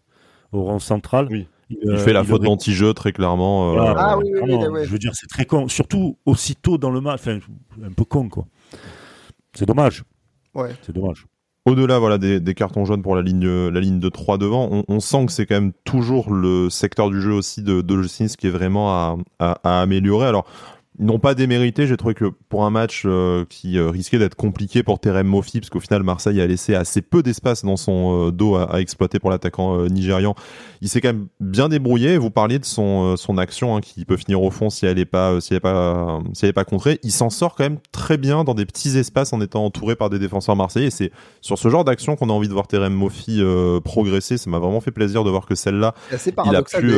au 0.52 0.64
rang 0.64 0.78
central. 0.78 1.28
Oui. 1.30 1.46
Il, 1.70 1.98
fait 1.98 2.12
la 2.12 2.24
faute 2.24 2.42
d'anti-jeu 2.42 2.94
très 2.94 3.12
clairement. 3.12 3.76
ah 3.78 4.18
oui, 4.18 4.32
oui, 4.42 4.54
oui, 4.54 4.80
Je 4.84 4.90
veux 4.90 4.98
dire, 4.98 5.12
c'est 5.14 5.28
très 5.28 5.44
con, 5.44 5.68
surtout 5.68 6.18
aussitôt 6.26 6.78
dans 6.78 6.90
le 6.90 7.00
match, 7.00 7.20
enfin 7.20 7.38
un 7.84 7.92
peu 7.92 8.04
con 8.04 8.28
quoi. 8.28 8.46
C'est 9.54 9.66
dommage. 9.66 10.04
C'est 10.82 10.92
dommage. 10.92 11.26
Au-delà 11.66 11.98
voilà, 11.98 12.16
des, 12.16 12.54
cartons 12.54 12.84
jaunes 12.86 13.02
pour 13.02 13.14
la 13.14 13.22
ligne, 13.22 13.40
de 13.40 14.08
3 14.08 14.38
devant, 14.38 14.82
on, 14.88 15.00
sent 15.00 15.26
que 15.26 15.32
c'est 15.32 15.44
quand 15.44 15.56
même 15.56 15.72
toujours 15.84 16.32
le 16.32 16.70
secteur 16.70 17.10
du 17.10 17.20
jeu 17.20 17.32
aussi 17.32 17.62
de, 17.62 17.82
de 17.82 17.94
qui 18.36 18.46
est 18.46 18.50
vraiment 18.50 18.90
à, 18.90 19.16
à, 19.38 19.58
à 19.62 19.82
améliorer. 19.82 20.26
Alors, 20.26 20.46
n'ont 21.00 21.18
pas 21.18 21.34
démérité. 21.34 21.86
J'ai 21.86 21.96
trouvé 21.96 22.14
que 22.14 22.26
pour 22.48 22.64
un 22.64 22.70
match 22.70 23.04
euh, 23.06 23.44
qui 23.48 23.78
euh, 23.78 23.90
risquait 23.90 24.18
d'être 24.18 24.34
compliqué 24.34 24.82
pour 24.82 25.00
Terem 25.00 25.26
Mofi, 25.26 25.60
parce 25.60 25.70
qu'au 25.70 25.80
final 25.80 26.02
Marseille 26.02 26.40
a 26.40 26.46
laissé 26.46 26.74
assez 26.74 27.00
peu 27.00 27.22
d'espace 27.22 27.64
dans 27.64 27.76
son 27.76 28.28
euh, 28.28 28.30
dos 28.30 28.56
à, 28.56 28.80
exploiter 28.80 29.18
pour 29.18 29.30
l'attaquant 29.30 29.84
nigérian, 29.86 30.34
il 30.80 30.88
s'est 30.88 31.00
quand 31.00 31.08
même 31.08 31.26
bien 31.40 31.68
débrouillé. 31.68 32.18
Vous 32.18 32.30
parliez 32.30 32.58
de 32.58 32.64
son 32.64 33.16
son 33.16 33.38
action 33.38 33.76
hein, 33.76 33.80
qui 33.80 34.04
peut 34.04 34.16
finir 34.16 34.42
au 34.42 34.50
fond 34.50 34.70
si 34.70 34.86
elle 34.86 34.98
est 34.98 35.04
pas 35.04 35.40
si 35.40 35.52
elle 35.52 35.58
est 35.58 35.60
pas 35.60 36.20
si 36.34 36.44
elle 36.44 36.50
est 36.50 36.54
pas 36.54 36.64
contrée. 36.64 36.98
Il 37.02 37.12
s'en 37.12 37.30
sort 37.30 37.54
quand 37.54 37.64
même 37.64 37.78
très 37.92 38.18
bien 38.18 38.44
dans 38.44 38.54
des 38.54 38.66
petits 38.66 38.96
espaces 38.98 39.32
en 39.32 39.40
étant 39.40 39.64
entouré 39.64 39.96
par 39.96 40.10
des 40.10 40.18
défenseurs 40.18 40.56
marseillais. 40.56 40.86
Et 40.88 40.90
c'est 40.90 41.12
sur 41.40 41.58
ce 41.58 41.68
genre 41.68 41.84
d'action 41.84 42.16
qu'on 42.16 42.30
a 42.30 42.32
envie 42.32 42.48
de 42.48 42.52
voir 42.52 42.66
Terem 42.66 42.92
Mofi 42.92 43.42
progresser. 43.84 44.38
Ça 44.38 44.50
m'a 44.50 44.58
vraiment 44.58 44.80
fait 44.80 44.90
plaisir 44.90 45.24
de 45.24 45.30
voir 45.30 45.46
que 45.46 45.54
celle-là, 45.54 45.94
il 46.46 46.56
a 46.56 46.62
pu 46.62 46.92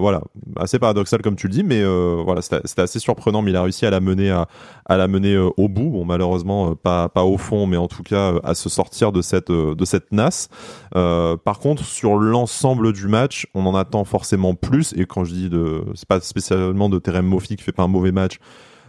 voilà 0.00 0.22
assez 0.56 0.78
paradoxal 0.78 1.22
comme 1.22 1.36
tu 1.36 1.46
le 1.48 1.52
dis, 1.52 1.64
mais 1.64 1.84
voilà 2.24 2.42
c'était 2.42 2.82
assez 2.82 2.98
surprenant 2.98 3.31
mais 3.40 3.52
il 3.52 3.56
a 3.56 3.62
réussi 3.62 3.86
à 3.86 3.90
la 3.90 4.00
mener 4.00 4.30
à, 4.30 4.48
à 4.84 4.96
la 4.96 5.08
mener 5.08 5.34
euh, 5.34 5.48
au 5.56 5.68
bout. 5.68 5.90
Bon, 5.90 6.04
malheureusement, 6.04 6.70
euh, 6.70 6.74
pas, 6.74 7.08
pas 7.08 7.24
au 7.24 7.38
fond, 7.38 7.66
mais 7.66 7.76
en 7.76 7.88
tout 7.88 8.02
cas, 8.02 8.32
euh, 8.32 8.40
à 8.44 8.54
se 8.54 8.68
sortir 8.68 9.12
de 9.12 9.22
cette, 9.22 9.50
de 9.50 9.84
cette 9.84 10.12
nasse. 10.12 10.48
par 10.92 11.58
contre, 11.60 11.84
sur 11.84 12.16
l'ensemble 12.16 12.92
du 12.92 13.08
match, 13.08 13.46
on 13.54 13.64
en 13.66 13.74
attend 13.74 14.04
forcément 14.04 14.54
plus. 14.54 14.92
Et 14.96 15.06
quand 15.06 15.24
je 15.24 15.32
dis 15.32 15.48
de, 15.48 15.84
c'est 15.94 16.08
pas 16.08 16.20
spécialement 16.20 16.88
de 16.88 16.98
Terem 16.98 17.26
Mofi 17.26 17.56
qui 17.56 17.62
fait 17.62 17.72
pas 17.72 17.84
un 17.84 17.88
mauvais 17.88 18.12
match, 18.12 18.38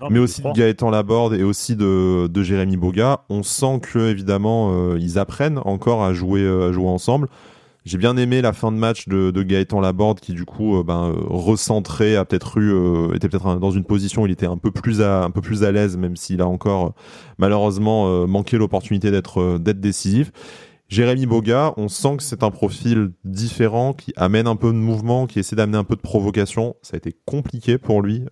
mais 0.09 0.19
aussi 0.19 0.41
de 0.41 0.51
Gaëtan 0.51 0.89
Laborde 0.89 1.33
et 1.33 1.43
aussi 1.43 1.75
de, 1.75 2.27
de 2.27 2.43
Jérémy 2.43 2.75
Boga. 2.75 3.21
On 3.29 3.43
sent 3.43 3.79
que 3.81 4.09
évidemment 4.09 4.95
ils 4.95 5.17
apprennent 5.17 5.59
encore 5.63 6.03
à 6.03 6.13
jouer 6.13 6.45
à 6.45 6.71
jouer 6.71 6.87
ensemble. 6.87 7.29
J'ai 7.85 7.97
bien 7.97 8.15
aimé 8.15 8.41
la 8.41 8.53
fin 8.53 8.71
de 8.71 8.77
match 8.77 9.09
de, 9.09 9.29
de 9.29 9.43
Gaëtan 9.43 9.81
Laborde 9.81 10.21
qui 10.21 10.33
du 10.33 10.45
coup 10.45 10.77
euh, 10.77 10.83
ben, 10.83 11.13
recentré 11.27 12.15
a 12.15 12.23
peut-être 12.23 12.57
eu 12.57 12.71
euh, 12.71 13.13
était 13.13 13.27
peut-être 13.27 13.59
dans 13.59 13.71
une 13.71 13.83
position 13.83 14.21
où 14.21 14.25
il 14.25 14.31
était 14.31 14.45
un 14.45 14.57
peu 14.57 14.71
plus 14.71 15.01
à 15.01 15.23
un 15.23 15.31
peu 15.31 15.41
plus 15.41 15.65
à 15.65 15.71
l'aise 15.73 15.97
même 15.97 16.15
s'il 16.15 16.41
a 16.41 16.47
encore 16.47 16.85
euh, 16.85 16.89
malheureusement 17.37 18.25
manqué 18.25 18.57
l'opportunité 18.57 19.11
d'être 19.11 19.57
d'être 19.57 19.81
décisif. 19.81 20.31
Jérémy 20.87 21.25
Boga, 21.25 21.73
on 21.75 21.87
sent 21.87 22.17
que 22.17 22.23
c'est 22.23 22.43
un 22.43 22.51
profil 22.51 23.11
différent 23.25 23.93
qui 23.93 24.13
amène 24.15 24.47
un 24.47 24.55
peu 24.55 24.67
de 24.67 24.77
mouvement, 24.77 25.25
qui 25.25 25.39
essaie 25.39 25.55
d'amener 25.55 25.77
un 25.77 25.83
peu 25.83 25.95
de 25.95 26.01
provocation. 26.01 26.75
Ça 26.83 26.95
a 26.95 26.97
été 26.97 27.15
compliqué 27.25 27.77
pour 27.77 28.01
lui 28.01 28.23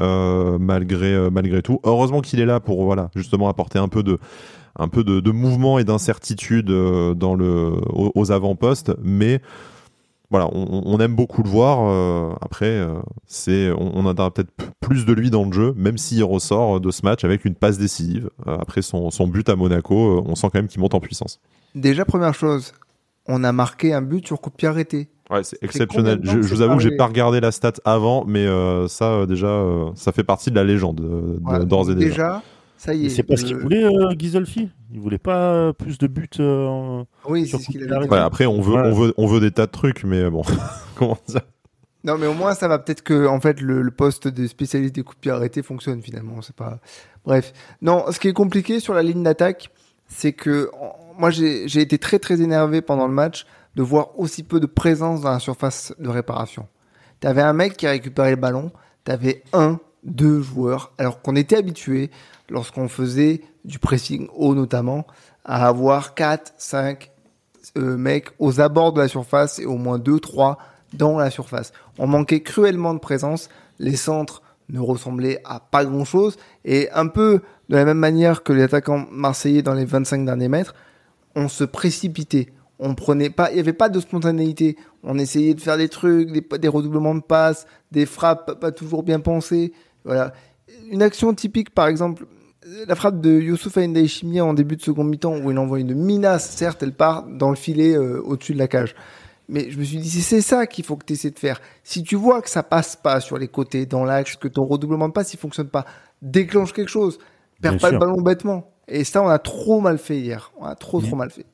malgré 0.59 1.29
malgré 1.29 1.61
tout. 1.61 1.79
Heureusement 1.83 2.21
qu'il 2.21 2.39
est 2.39 2.45
là 2.45 2.59
pour 2.59 2.85
voilà 2.85 3.09
justement 3.15 3.49
apporter 3.49 3.79
un 3.79 3.87
peu 3.87 4.03
de 4.03 4.19
un 4.77 4.87
peu 4.87 5.03
de, 5.03 5.31
mouvement 5.31 5.79
et 5.79 5.83
d'incertitude 5.83 6.69
euh, 6.69 7.13
dans 7.13 7.35
le 7.35 7.73
aux, 7.89 8.31
avant-postes, 8.31 8.91
mais 9.01 9.41
voilà, 10.29 10.49
on, 10.53 10.97
aime 11.01 11.13
beaucoup 11.13 11.43
le 11.43 11.49
voir. 11.49 11.79
Euh, 11.81 12.33
après, 12.39 12.69
euh, 12.69 12.93
c'est, 13.25 13.69
on, 13.77 14.05
a 14.07 14.13
peut-être 14.31 14.51
plus 14.79 15.05
de 15.05 15.11
lui 15.11 15.29
dans 15.29 15.43
le 15.43 15.51
jeu, 15.51 15.73
même 15.75 15.97
s'il 15.97 16.23
ressort 16.23 16.79
de 16.79 16.89
ce 16.89 17.01
match 17.03 17.25
avec 17.25 17.43
une 17.43 17.53
passe 17.53 17.77
décisive. 17.77 18.29
après 18.45 18.81
son, 18.81 19.09
but 19.27 19.49
à 19.49 19.57
Monaco, 19.57 20.23
on 20.25 20.35
sent 20.35 20.47
quand 20.53 20.59
même 20.59 20.69
qu'il 20.69 20.79
monte 20.79 20.93
en 20.93 21.01
puissance. 21.01 21.41
Déjà, 21.75 22.05
première 22.05 22.33
chose, 22.33 22.71
on 23.27 23.43
a 23.43 23.51
marqué 23.51 23.93
un 23.93 24.01
but 24.01 24.25
sur 24.25 24.39
coup 24.39 24.51
de 24.51 24.55
pied 24.55 24.69
arrêté. 24.69 25.09
Ouais, 25.29 25.43
c'est 25.43 25.61
exceptionnel. 25.61 26.21
Je, 26.23 26.37
vous 26.37 26.61
avoue 26.61 26.77
que 26.77 26.83
j'ai 26.83 26.95
pas 26.95 27.07
regardé 27.07 27.41
la 27.41 27.51
stat 27.51 27.73
avant, 27.83 28.23
mais 28.25 28.47
ça, 28.87 29.25
déjà, 29.25 29.65
ça 29.95 30.13
fait 30.13 30.23
partie 30.23 30.49
de 30.49 30.55
la 30.55 30.63
légende 30.63 31.01
d'ores 31.65 31.91
et 31.91 31.95
déjà 31.95 32.41
Ça 32.81 32.95
y 32.95 33.05
est. 33.05 33.09
C'est 33.09 33.21
pas 33.21 33.37
ce 33.37 33.45
qu'il 33.45 33.57
voulait, 33.57 33.83
euh, 33.83 34.15
Gisolfi. 34.17 34.71
Il 34.91 34.99
voulait 34.99 35.19
pas 35.19 35.71
plus 35.73 35.99
de 35.99 36.07
buts. 36.07 36.27
oui, 37.29 37.47
c'est 37.47 37.59
ce 37.59 37.69
qu'il 37.69 37.83
avait 37.83 38.07
dit. 38.07 38.15
après, 38.15 38.47
on 38.47 38.59
veut, 38.59 38.73
on 38.73 38.91
veut, 38.91 39.13
on 39.17 39.27
veut 39.27 39.39
des 39.39 39.51
tas 39.51 39.67
de 39.67 39.71
trucs, 39.71 40.03
mais 40.03 40.27
bon, 40.31 40.41
comment 40.95 41.19
ça 41.27 41.43
non, 42.03 42.17
mais 42.17 42.25
au 42.25 42.33
moins, 42.33 42.55
ça 42.55 42.67
va 42.67 42.79
peut-être 42.79 43.03
que, 43.03 43.27
en 43.27 43.39
fait, 43.39 43.61
le, 43.61 43.91
poste 43.91 44.27
de 44.27 44.47
spécialiste 44.47 44.95
des 44.95 45.03
coups 45.03 45.17
de 45.17 45.21
pied 45.21 45.29
arrêtés 45.29 45.61
fonctionne 45.61 46.01
finalement. 46.01 46.41
C'est 46.41 46.55
pas. 46.55 46.79
Bref. 47.23 47.53
Non, 47.83 48.05
ce 48.11 48.19
qui 48.19 48.27
est 48.27 48.33
compliqué 48.33 48.79
sur 48.79 48.95
la 48.95 49.03
ligne 49.03 49.21
d'attaque, 49.21 49.69
c'est 50.07 50.33
que 50.33 50.71
moi, 51.19 51.29
j'ai 51.29 51.81
été 51.81 51.99
très 51.99 52.17
très 52.17 52.41
énervé 52.41 52.81
pendant 52.81 53.05
le 53.05 53.13
match 53.13 53.45
de 53.75 53.83
voir 53.83 54.19
aussi 54.19 54.41
peu 54.41 54.59
de 54.59 54.65
présence 54.65 55.21
dans 55.21 55.29
la 55.29 55.37
surface 55.37 55.93
de 55.99 56.09
réparation. 56.09 56.67
T'avais 57.19 57.43
un 57.43 57.53
mec 57.53 57.77
qui 57.77 57.85
a 57.85 57.91
récupéré 57.91 58.31
le 58.31 58.37
ballon, 58.37 58.71
t'avais 59.03 59.43
un, 59.53 59.79
deux 60.03 60.41
joueurs, 60.41 60.93
alors 60.97 61.21
qu'on 61.21 61.35
était 61.35 61.57
habitué, 61.57 62.09
lorsqu'on 62.49 62.87
faisait 62.87 63.41
du 63.65 63.79
pressing 63.79 64.27
haut 64.35 64.55
notamment, 64.55 65.05
à 65.45 65.67
avoir 65.67 66.13
quatre, 66.15 66.53
cinq 66.57 67.11
euh, 67.77 67.97
mecs 67.97 68.29
aux 68.39 68.59
abords 68.59 68.93
de 68.93 69.01
la 69.01 69.07
surface 69.07 69.59
et 69.59 69.65
au 69.65 69.77
moins 69.77 69.99
deux, 69.99 70.19
trois 70.19 70.57
dans 70.93 71.17
la 71.17 71.29
surface. 71.29 71.71
On 71.97 72.07
manquait 72.07 72.41
cruellement 72.41 72.93
de 72.93 72.99
présence. 72.99 73.49
Les 73.79 73.95
centres 73.95 74.41
ne 74.69 74.79
ressemblaient 74.79 75.41
à 75.45 75.59
pas 75.59 75.85
grand 75.85 76.05
chose. 76.05 76.37
Et 76.65 76.89
un 76.91 77.07
peu 77.07 77.41
de 77.69 77.75
la 77.75 77.85
même 77.85 77.97
manière 77.97 78.43
que 78.43 78.53
les 78.53 78.63
attaquants 78.63 79.05
marseillais 79.11 79.61
dans 79.61 79.73
les 79.73 79.85
25 79.85 80.25
derniers 80.25 80.49
mètres, 80.49 80.75
on 81.35 81.47
se 81.47 81.63
précipitait. 81.63 82.51
On 82.79 82.95
prenait 82.95 83.29
pas, 83.29 83.51
il 83.51 83.55
n'y 83.55 83.59
avait 83.59 83.73
pas 83.73 83.89
de 83.89 83.99
spontanéité. 83.99 84.75
On 85.03 85.19
essayait 85.19 85.53
de 85.53 85.61
faire 85.61 85.77
des 85.77 85.87
trucs, 85.87 86.31
des, 86.31 86.41
des 86.57 86.67
redoublements 86.67 87.15
de 87.15 87.21
passes, 87.21 87.67
des 87.91 88.05
frappes 88.05 88.59
pas 88.59 88.71
toujours 88.71 89.03
bien 89.03 89.19
pensées. 89.19 89.71
Voilà. 90.05 90.33
Une 90.89 91.01
action 91.01 91.33
typique, 91.33 91.69
par 91.71 91.87
exemple, 91.87 92.25
la 92.87 92.95
frappe 92.95 93.21
de 93.21 93.39
Youssouf 93.39 93.77
Chimia 94.07 94.45
en 94.45 94.53
début 94.53 94.75
de 94.75 94.81
second 94.81 95.03
mi-temps 95.03 95.37
où 95.37 95.51
il 95.51 95.57
envoie 95.57 95.79
une 95.79 95.93
minace, 95.93 96.49
certes, 96.49 96.83
elle 96.83 96.93
part 96.93 97.25
dans 97.27 97.49
le 97.49 97.55
filet 97.55 97.95
euh, 97.95 98.21
au-dessus 98.21 98.53
de 98.53 98.59
la 98.59 98.67
cage. 98.67 98.95
Mais 99.49 99.69
je 99.69 99.77
me 99.77 99.83
suis 99.83 99.97
dit, 99.97 100.09
c'est 100.21 100.41
ça 100.41 100.65
qu'il 100.65 100.85
faut 100.85 100.95
que 100.95 101.05
tu 101.05 101.13
essaies 101.13 101.31
de 101.31 101.39
faire. 101.39 101.59
Si 101.83 102.03
tu 102.03 102.15
vois 102.15 102.41
que 102.41 102.49
ça 102.49 102.63
passe 102.63 102.95
pas 102.95 103.19
sur 103.19 103.37
les 103.37 103.47
côtés, 103.47 103.85
dans 103.85 104.05
l'axe, 104.05 104.37
que 104.37 104.47
ton 104.47 104.63
redoublement 104.63 105.09
de 105.09 105.13
passe, 105.13 105.33
il 105.33 105.37
fonctionne 105.37 105.67
pas, 105.67 105.85
déclenche 106.21 106.71
quelque 106.71 106.89
chose. 106.89 107.19
Perds 107.61 107.77
pas 107.77 107.91
le 107.91 107.99
ballon 107.99 108.21
bêtement. 108.21 108.71
Et 108.87 109.03
ça, 109.03 109.21
on 109.21 109.27
a 109.27 109.39
trop 109.39 109.81
mal 109.81 109.97
fait 109.97 110.17
hier. 110.17 110.51
On 110.57 110.65
a 110.65 110.75
trop, 110.75 111.01
trop 111.01 111.15
mal 111.15 111.31
fait. 111.31 111.45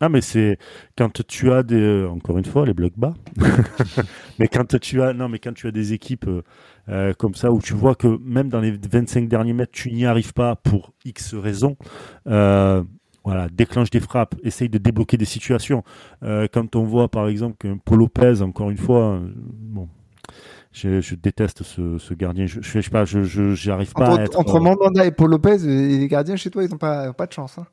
Ah, 0.00 0.08
mais 0.08 0.20
c'est 0.20 0.58
quand 0.96 1.22
tu 1.26 1.52
as 1.52 1.62
des. 1.62 1.76
Euh, 1.76 2.08
encore 2.08 2.38
une 2.38 2.44
fois, 2.44 2.64
les 2.64 2.74
blocs 2.74 2.96
bas. 2.96 3.14
mais 4.38 4.48
quand 4.48 4.78
tu 4.78 5.02
as. 5.02 5.12
Non, 5.12 5.28
mais 5.28 5.38
quand 5.38 5.52
tu 5.52 5.66
as 5.66 5.72
des 5.72 5.92
équipes 5.92 6.28
euh, 6.28 6.42
euh, 6.88 7.12
comme 7.14 7.34
ça, 7.34 7.50
où 7.52 7.60
tu 7.60 7.74
vois 7.74 7.94
que 7.94 8.18
même 8.22 8.48
dans 8.48 8.60
les 8.60 8.70
25 8.70 9.28
derniers 9.28 9.52
mètres, 9.54 9.72
tu 9.72 9.92
n'y 9.92 10.06
arrives 10.06 10.32
pas 10.32 10.56
pour 10.56 10.92
X 11.04 11.34
raisons. 11.34 11.76
Voilà, 13.28 13.48
déclenche 13.50 13.90
des 13.90 14.00
frappes, 14.00 14.36
essaye 14.42 14.70
de 14.70 14.78
débloquer 14.78 15.18
des 15.18 15.26
situations. 15.26 15.84
Euh, 16.22 16.46
quand 16.50 16.76
on 16.76 16.84
voit 16.84 17.08
par 17.08 17.28
exemple 17.28 17.56
que 17.58 17.74
Paul 17.84 17.98
Lopez, 17.98 18.40
encore 18.40 18.70
une 18.70 18.78
fois, 18.78 19.20
bon, 19.36 19.86
je, 20.72 21.14
déteste 21.14 21.62
ce, 21.62 22.14
gardien. 22.14 22.46
Je, 22.46 22.62
je, 22.62 22.80
sais 22.80 22.88
pas, 22.88 23.04
je, 23.04 23.20
j'arrive 23.54 23.92
pas 23.92 24.12
entre, 24.12 24.18
à 24.18 24.24
être. 24.24 24.38
Entre 24.38 24.60
Mandanda 24.60 25.04
et 25.04 25.10
Paul 25.10 25.30
Lopez, 25.30 25.58
les 25.58 26.08
gardiens 26.08 26.36
chez 26.36 26.50
toi, 26.50 26.64
ils 26.64 26.70
n'ont 26.70 26.78
pas, 26.78 27.12
pas 27.12 27.26
de 27.26 27.32
chance. 27.32 27.58
Hein. 27.58 27.66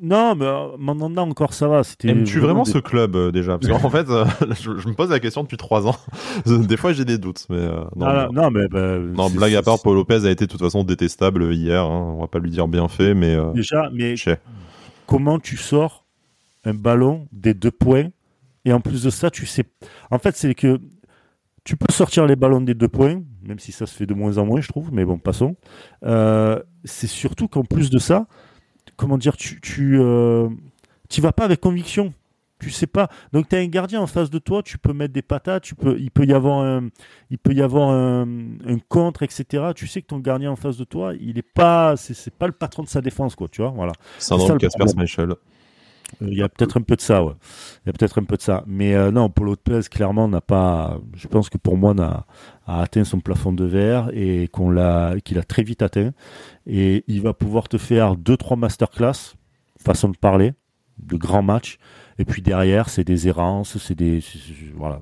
Non, 0.00 0.34
mais 0.34 0.46
Mandanda 0.78 1.22
encore 1.22 1.54
ça 1.54 1.68
va. 1.68 1.82
Aimes-tu 2.04 2.38
vraiment 2.38 2.64
ce 2.64 2.78
club 2.78 3.32
déjà 3.32 3.58
Parce 3.58 3.80
qu'en 3.80 3.90
fait, 3.90 4.06
je, 4.60 4.88
me 4.88 4.94
pose 4.94 5.10
la 5.10 5.20
question 5.20 5.42
depuis 5.42 5.56
trois 5.56 5.86
ans. 5.86 5.96
des 6.46 6.76
fois, 6.76 6.92
j'ai 6.92 7.04
des 7.04 7.18
doutes, 7.18 7.46
mais 7.48 7.66
non, 7.96 8.06
ah, 8.06 8.28
non, 8.32 8.50
mais 8.50 8.68
bah, 8.68 8.98
non, 8.98 9.30
blague 9.30 9.54
à 9.54 9.62
part, 9.62 9.80
Paul 9.82 9.94
Lopez 9.94 10.26
a 10.26 10.30
été 10.30 10.46
de 10.46 10.50
toute 10.50 10.60
façon 10.60 10.84
détestable 10.84 11.52
hier. 11.54 11.82
Hein. 11.82 12.14
On 12.16 12.20
va 12.20 12.26
pas 12.26 12.38
lui 12.38 12.50
dire 12.50 12.68
bien 12.68 12.88
fait, 12.88 13.14
mais 13.14 13.36
déjà, 13.54 13.90
mais 13.92 14.14
comment 15.06 15.38
tu 15.38 15.56
sors 15.56 16.04
un 16.64 16.74
ballon 16.74 17.28
des 17.32 17.54
deux 17.54 17.70
points 17.70 18.08
et 18.66 18.72
en 18.72 18.80
plus 18.80 19.04
de 19.04 19.10
ça, 19.10 19.30
tu 19.30 19.46
sais. 19.46 19.64
En 20.10 20.18
fait, 20.18 20.36
c'est 20.36 20.54
que 20.54 20.80
tu 21.62 21.76
peux 21.76 21.92
sortir 21.92 22.26
les 22.26 22.36
ballons 22.36 22.60
des 22.60 22.74
deux 22.74 22.88
points, 22.88 23.22
même 23.42 23.60
si 23.60 23.70
ça 23.70 23.86
se 23.86 23.94
fait 23.94 24.06
de 24.06 24.14
moins 24.14 24.38
en 24.38 24.44
moins, 24.44 24.60
je 24.60 24.68
trouve, 24.68 24.92
mais 24.92 25.04
bon, 25.04 25.18
passons. 25.18 25.56
Euh, 26.04 26.60
c'est 26.84 27.06
surtout 27.06 27.46
qu'en 27.46 27.62
plus 27.62 27.90
de 27.90 27.98
ça, 27.98 28.26
comment 28.96 29.18
dire, 29.18 29.36
tu 29.36 29.60
tu 29.60 29.98
euh, 30.00 30.48
vas 31.18 31.32
pas 31.32 31.44
avec 31.44 31.60
conviction. 31.60 32.12
Tu 32.58 32.70
sais 32.70 32.86
pas. 32.86 33.08
Donc 33.32 33.48
tu 33.48 33.56
as 33.56 33.58
un 33.58 33.66
gardien 33.66 34.00
en 34.00 34.06
face 34.06 34.30
de 34.30 34.38
toi, 34.38 34.62
tu 34.62 34.78
peux 34.78 34.94
mettre 34.94 35.12
des 35.12 35.20
patates, 35.20 35.62
tu 35.62 35.74
peux, 35.74 35.98
il 35.98 36.10
peut 36.10 36.24
y 36.24 36.32
avoir 36.32 36.60
un, 36.60 36.88
il 37.30 37.36
peut 37.36 37.52
y 37.52 37.60
avoir 37.60 37.90
un, 37.90 38.26
contre, 38.88 39.22
etc. 39.22 39.72
Tu 39.74 39.86
sais 39.86 40.00
que 40.00 40.06
ton 40.06 40.20
gardien 40.20 40.50
en 40.50 40.56
face 40.56 40.78
de 40.78 40.84
toi, 40.84 41.12
il 41.20 41.36
est 41.36 41.42
pas, 41.42 41.96
c'est 41.96 42.32
pas 42.32 42.46
le 42.46 42.54
patron 42.54 42.82
de 42.82 42.88
sa 42.88 43.02
défense, 43.02 43.34
quoi. 43.34 43.48
Tu 43.48 43.60
vois, 43.60 43.72
voilà. 43.72 43.92
C'est 44.18 44.32
un 44.32 44.56
Casper 44.56 44.88
Schmeichel. 44.88 45.34
Euh, 46.22 46.28
il 46.30 46.38
y 46.38 46.42
a 46.42 46.48
peut-être 46.48 46.78
un 46.78 46.82
peu 46.82 46.96
de 46.96 47.00
ça, 47.00 47.24
ouais. 47.24 47.34
Il 47.84 47.88
y 47.88 47.90
a 47.90 47.92
peut-être 47.92 48.18
un 48.18 48.24
peu 48.24 48.36
de 48.36 48.42
ça. 48.42 48.64
Mais 48.66 48.94
euh, 48.94 49.10
non, 49.10 49.28
Paulo 49.28 49.52
Lopez, 49.52 49.88
clairement, 49.90 50.28
n'a 50.28 50.40
pas. 50.40 50.98
Je 51.14 51.28
pense 51.28 51.48
que 51.48 51.58
pour 51.58 51.76
moi, 51.76 51.94
n'a 51.94 52.26
a 52.66 52.82
atteint 52.82 53.04
son 53.04 53.20
plafond 53.20 53.52
de 53.52 53.64
verre 53.64 54.10
et 54.12 54.48
qu'on 54.48 54.70
l'a, 54.70 55.14
qu'il 55.24 55.38
a 55.38 55.42
très 55.42 55.62
vite 55.62 55.82
atteint. 55.82 56.12
Et 56.66 57.04
il 57.06 57.22
va 57.22 57.32
pouvoir 57.32 57.68
te 57.68 57.78
faire 57.78 58.16
deux, 58.16 58.36
trois 58.36 58.56
masterclass, 58.56 59.34
façon 59.78 60.08
de 60.08 60.16
parler, 60.16 60.54
de 60.98 61.16
grands 61.16 61.42
matchs. 61.42 61.78
Et 62.18 62.24
puis 62.24 62.42
derrière, 62.42 62.88
c'est 62.88 63.04
des 63.04 63.28
errances, 63.28 63.76
c'est 63.78 63.94
des 63.94 64.20
voilà, 64.74 65.00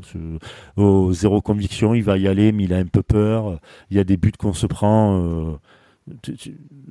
au 0.76 1.12
zéro 1.12 1.40
conviction, 1.40 1.94
il 1.94 2.02
va 2.02 2.18
y 2.18 2.26
aller, 2.26 2.50
mais 2.52 2.64
il 2.64 2.74
a 2.74 2.78
un 2.78 2.86
peu 2.86 3.02
peur. 3.02 3.60
Il 3.90 3.96
y 3.96 4.00
a 4.00 4.04
des 4.04 4.16
buts 4.16 4.32
qu'on 4.36 4.52
se 4.52 4.66
prend. 4.66 5.22
Euh, 5.22 5.56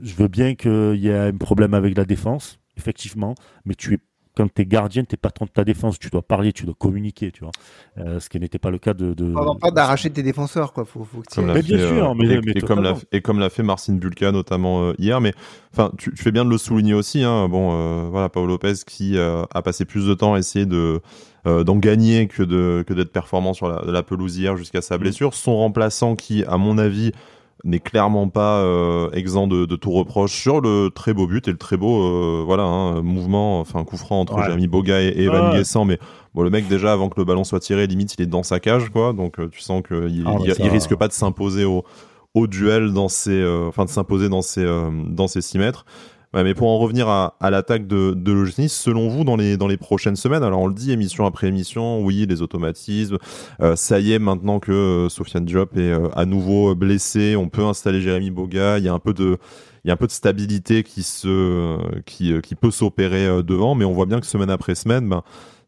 je 0.02 0.16
veux 0.16 0.28
bien 0.28 0.56
qu'il 0.56 0.96
y 0.96 1.10
ait 1.10 1.18
un 1.18 1.38
problème 1.38 1.74
avec 1.74 1.96
la 1.98 2.06
défense, 2.06 2.60
effectivement, 2.78 3.36
mais 3.66 3.76
tu 3.76 3.94
es 3.94 4.00
quand 4.36 4.52
tu 4.54 4.62
es 4.62 4.66
gardien, 4.66 5.04
tu 5.04 5.14
es 5.14 5.18
patron 5.18 5.46
de 5.46 5.52
ta 5.52 5.64
défense, 5.64 6.00
tu 6.00 6.10
dois 6.10 6.22
parler, 6.22 6.54
tu 6.54 6.66
dois 6.66 6.74
communiquer, 6.78 7.32
tu 7.32 7.42
vois. 7.42 7.52
Euh, 7.98 8.20
ce 8.20 8.30
qui 8.30 8.40
n'était 8.40 8.58
pas 8.58 8.72
le 8.72 8.80
cas 8.80 8.94
de. 8.94 9.14
de 9.14 9.34
pas 9.60 9.72
d'arracher 9.72 10.10
tes 10.10 10.24
défenseurs, 10.24 10.74
quoi. 10.74 10.86
Faut, 10.86 11.08
mais 11.38 11.62
bien 11.62 11.78
sûr, 11.78 12.12
euh, 12.12 12.14
mais, 12.16 12.40
et, 12.56 12.62
comme 12.62 12.82
l'a, 12.82 12.96
et 13.12 13.22
comme 13.22 13.40
l'a 13.40 13.50
fait 13.50 13.64
Marcin 13.64 13.94
Bulka 13.94 14.32
notamment 14.32 14.84
euh, 14.84 14.94
hier, 14.98 15.22
mais 15.22 15.34
enfin, 15.72 15.92
tu, 15.98 16.12
fais 16.16 16.32
bien 16.32 16.46
de 16.46 16.50
le 16.50 16.58
souligner 16.58 16.94
aussi. 16.94 17.24
Hein, 17.24 17.48
bon, 17.48 18.10
voilà, 18.10 18.30
Paolo 18.30 18.48
Lopez 18.48 18.74
qui 18.86 19.18
a 19.20 19.62
passé 19.62 19.86
plus 19.86 20.08
de 20.08 20.14
temps 20.14 20.34
à 20.34 20.40
essayer 20.40 20.66
de 20.66 21.02
d'en 21.46 21.76
gagner 21.76 22.28
que 22.28 22.42
de 22.42 22.86
que 22.88 22.94
d'être 22.94 23.12
performant 23.12 23.54
sur 23.54 23.68
la, 23.68 23.82
la 23.86 24.02
pelouse 24.02 24.38
hier 24.38 24.56
jusqu'à 24.56 24.82
sa 24.82 24.98
mm. 24.98 25.02
blessure. 25.02 25.34
Son 25.34 25.58
remplaçant 25.58 26.16
qui, 26.16 26.44
à 26.46 26.58
mon 26.58 26.78
avis, 26.78 27.12
n'est 27.64 27.80
clairement 27.80 28.28
pas 28.28 28.60
euh, 28.60 29.10
exempt 29.12 29.48
de, 29.48 29.66
de, 29.66 29.76
tout 29.76 29.92
reproche 29.92 30.34
sur 30.34 30.60
le 30.60 30.90
très 30.94 31.14
beau 31.14 31.28
but 31.28 31.48
et 31.48 31.52
le 31.52 31.58
très 31.58 31.78
beau 31.78 32.04
euh, 32.04 32.44
voilà 32.46 32.64
hein, 32.64 33.02
mouvement 33.02 33.60
enfin 33.62 33.84
coup 33.86 33.96
franc 33.96 34.20
entre 34.20 34.44
Jérémy 34.44 34.68
Boga 34.68 35.02
et, 35.02 35.14
Evan 35.18 35.54
Guessant 35.54 35.86
mais 35.86 35.98
bon 36.34 36.44
le 36.44 36.50
mec 36.50 36.68
déjà 36.68 36.92
avant 36.92 37.08
que 37.08 37.20
le 37.20 37.26
ballon 37.26 37.46
soit 37.46 37.62
tiré 37.62 37.88
limite 37.88 38.16
il 38.18 38.24
est 38.24 38.28
dans 38.28 38.44
sa 38.44 38.60
cage 38.60 38.90
quoi. 38.90 39.14
Donc 39.14 39.40
euh, 39.40 39.48
tu 39.50 39.62
sens 39.62 39.82
qu'il 39.88 40.24
ah, 40.26 40.36
il, 40.46 40.70
risque 40.70 40.96
pas 40.96 41.08
de 41.08 41.14
s'imposer 41.14 41.64
au, 41.64 41.86
au 42.34 42.48
duel 42.48 42.92
dans 42.92 43.08
ses 43.08 43.46
enfin 43.68 43.86
de 43.86 43.90
s'imposer 43.90 44.28
dans 44.28 44.42
ses 44.42 44.66
dans 45.08 45.28
ses 45.28 45.42
6 45.42 45.58
mètres 45.60 45.86
mais 46.34 46.54
pour 46.56 46.68
en 46.70 46.80
revenir 46.80 47.08
à, 47.08 47.36
à 47.40 47.52
l'attaque 47.52 47.86
de, 47.86 48.14
de 48.16 48.46
selon 48.68 49.08
vous, 49.08 49.24
dans 49.24 49.36
les, 49.36 49.58
dans 49.58 49.68
les 49.68 49.78
prochaines 49.78 50.16
semaines, 50.16 50.44
alors 50.44 50.62
on 50.62 50.68
le 50.68 50.74
dit 50.74 50.92
émission 50.92 51.26
après 51.26 51.48
émission, 51.48 52.02
oui, 52.02 52.26
les 52.28 52.42
automatismes, 52.42 53.18
euh, 53.62 53.76
ça 53.76 54.00
y 54.00 54.14
est, 54.14 54.20
maintenant 54.20 54.60
que 54.60 54.72
euh, 54.72 55.10
Sofiane 55.10 55.46
Diop 55.46 55.78
est 55.78 55.82
euh, 55.82 56.10
à 56.14 56.26
nouveau 56.26 56.74
blessé, 56.76 57.36
on 57.36 57.50
peut 57.50 57.64
installer 57.64 58.02
Jérémy 58.02 58.32
Boga, 58.32 58.80
il 58.80 58.86
y 58.86 58.90
a 58.90 58.94
un 58.94 59.00
peu 59.00 59.14
de 59.14 59.38
il 59.86 59.90
y 59.90 59.92
a 59.92 59.96
un 59.96 59.98
peu 59.98 60.08
de 60.08 60.14
stabilité 60.14 60.84
qui 60.84 61.04
se 61.04 61.78
qui, 62.06 62.40
qui 62.42 62.56
peut 62.56 62.72
s'opérer 62.72 63.44
devant 63.44 63.76
mais 63.76 63.84
on 63.84 63.92
voit 63.92 64.06
bien 64.06 64.22
que 64.22 64.26
semaine 64.26 64.50
après 64.50 64.76
semaine 64.76 65.10
ben, 65.10 65.24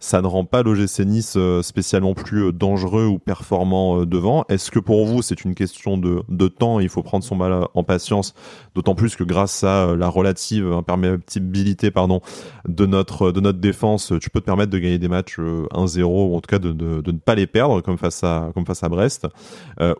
ça 0.05 0.21
ne 0.21 0.27
rend 0.27 0.45
pas 0.45 0.61
l'OGC 0.61 0.99
Nice 0.99 1.33
euh, 1.35 1.63
spécialement 1.63 2.13
plus 2.13 2.49
euh, 2.49 2.51
dangereux 2.51 3.07
ou 3.07 3.17
performant 3.17 4.01
euh, 4.01 4.05
devant. 4.05 4.45
Est-ce 4.49 4.69
que 4.69 4.77
pour 4.77 5.07
vous, 5.07 5.23
c'est 5.23 5.43
une 5.43 5.55
question 5.55 5.97
de, 5.97 6.21
de 6.29 6.47
temps? 6.47 6.79
Il 6.79 6.89
faut 6.89 7.01
prendre 7.01 7.23
son 7.23 7.35
mal 7.35 7.65
en 7.73 7.83
patience, 7.83 8.35
d'autant 8.75 8.93
plus 8.93 9.15
que 9.15 9.23
grâce 9.23 9.63
à 9.63 9.95
la 9.95 10.07
relative 10.07 10.71
imperméabilité 10.71 11.89
pardon, 11.89 12.21
de, 12.67 12.85
notre, 12.85 13.31
de 13.31 13.39
notre 13.39 13.57
défense, 13.57 14.13
tu 14.21 14.29
peux 14.29 14.41
te 14.41 14.45
permettre 14.45 14.71
de 14.71 14.77
gagner 14.77 14.99
des 14.99 15.07
matchs 15.07 15.39
1-0 15.39 16.03
ou 16.03 16.35
en 16.35 16.39
tout 16.39 16.49
cas 16.49 16.59
de, 16.59 16.71
de, 16.71 17.01
de, 17.01 17.11
ne 17.11 17.17
pas 17.17 17.33
les 17.33 17.47
perdre 17.47 17.81
comme 17.81 17.97
face 17.97 18.23
à, 18.23 18.51
comme 18.53 18.67
face 18.67 18.83
à 18.83 18.89
Brest, 18.89 19.27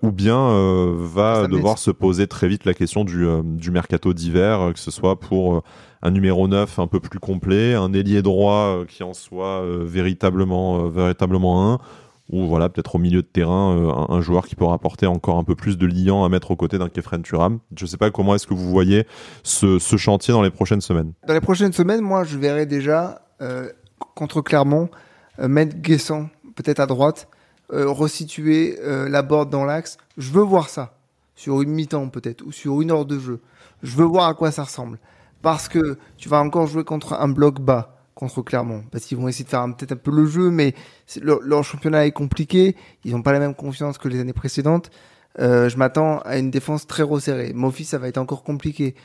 ou 0.03 0.11
bien 0.11 0.93
va 0.99 1.47
devoir 1.47 1.79
se 1.79 1.89
poser 1.89 2.27
très 2.27 2.47
vite 2.47 2.65
la 2.65 2.75
question 2.75 3.05
du, 3.05 3.25
du 3.43 3.71
mercato 3.71 4.13
d'hiver, 4.13 4.71
que 4.73 4.79
ce 4.79 4.91
soit 4.91 5.19
pour 5.19 5.63
un 6.05 6.11
numéro 6.11 6.47
9 6.47 6.77
un 6.77 6.85
peu 6.87 6.99
plus 6.99 7.19
complet, 7.19 7.73
un 7.73 7.91
ailier 7.93 8.21
droit 8.21 8.77
euh, 8.77 8.85
qui 8.85 9.01
en 9.01 9.13
soit 9.13 9.61
euh, 9.63 9.83
véritablement, 9.83 10.85
euh, 10.85 10.89
véritablement 10.89 11.73
un, 11.73 11.79
ou 12.29 12.45
voilà, 12.45 12.69
peut-être 12.69 12.95
au 12.95 12.99
milieu 12.99 13.23
de 13.23 13.27
terrain, 13.27 14.07
un, 14.09 14.21
joueur 14.21 14.45
qui 14.47 14.55
pourra 14.55 14.75
apporter 14.75 15.07
encore 15.07 15.37
un 15.37 15.43
peu 15.43 15.55
plus 15.55 15.77
de 15.77 15.85
liant 15.85 16.23
à 16.23 16.29
mettre 16.29 16.51
aux 16.51 16.55
côtés 16.55 16.77
d'un 16.77 16.89
Kefren 16.89 17.21
Turam. 17.21 17.59
Je 17.75 17.85
ne 17.85 17.87
sais 17.87 17.97
pas 17.97 18.09
comment 18.11 18.35
est-ce 18.35 18.47
que 18.47 18.53
vous 18.53 18.69
voyez 18.69 19.05
ce, 19.43 19.77
chantier 19.97 20.31
dans 20.31 20.41
les 20.41 20.49
prochaines 20.49 20.81
semaines. 20.81 21.13
Dans 21.27 21.35
les 21.35 21.41
prochaines 21.41 21.73
semaines, 21.73 22.01
moi, 22.01 22.23
je 22.23 22.39
verrai 22.39 22.65
déjà 22.65 23.21
contre 24.15 24.41
Clermont 24.41 24.89
mettre 25.37 25.77
Guessant 25.77 26.29
peut-être 26.55 26.79
à 26.79 26.87
droite, 26.87 27.27
resituer 27.69 28.79
la 28.83 29.21
board 29.21 29.51
dans 29.51 29.63
l'axe. 29.63 29.97
Je 30.17 30.31
veux 30.31 30.41
voir 30.41 30.69
ça. 30.69 30.97
sur 31.35 31.61
une 31.61 31.69
mi-temps 31.69 32.09
peut-être, 32.09 32.43
ou 32.43 32.51
sur 32.51 32.81
une 32.81 32.89
heure 32.89 33.05
de 33.05 33.19
jeu. 33.19 33.39
Je 33.83 33.95
veux 33.95 34.05
voir 34.05 34.27
à 34.27 34.33
quoi 34.33 34.49
ça 34.49 34.63
ressemble. 34.63 34.97
Parce 35.45 35.69
que 35.69 35.99
tu 36.17 36.27
vas 36.27 36.39
encore 36.39 36.65
jouer 36.65 36.83
contre 36.83 37.13
un 37.13 37.27
bloc 37.27 37.61
bas, 37.61 37.99
contre 38.15 38.41
Clermont. 38.41 38.83
Parce 38.91 39.05
qu'ils 39.05 39.19
vont 39.19 39.27
essayer 39.27 39.45
de 39.45 39.49
faire 39.51 39.63
peut-être 39.77 39.91
un 39.91 39.95
peu 39.95 40.09
le 40.09 40.25
jeu, 40.25 40.49
mais 40.49 40.73
leur, 41.21 41.63
championnat 41.63 42.07
est 42.07 42.11
compliqué. 42.13 42.75
Ils 43.03 43.11
n'ont 43.11 43.21
pas 43.21 43.31
la 43.31 43.37
même 43.37 43.53
confiance 43.53 43.99
que 43.99 44.07
les 44.07 44.19
années 44.19 44.33
précédentes. 44.33 44.89
Euh, 45.37 45.69
je 45.69 45.77
m'attends 45.77 46.17
à 46.21 46.39
une 46.39 46.49
défense 46.49 46.87
très 46.87 47.03
resserrée. 47.03 47.53
Mofi, 47.53 47.85
ça 47.85 47.99
va 47.99 48.07
être 48.07 48.17
encore 48.17 48.41
compliqué. 48.41 48.95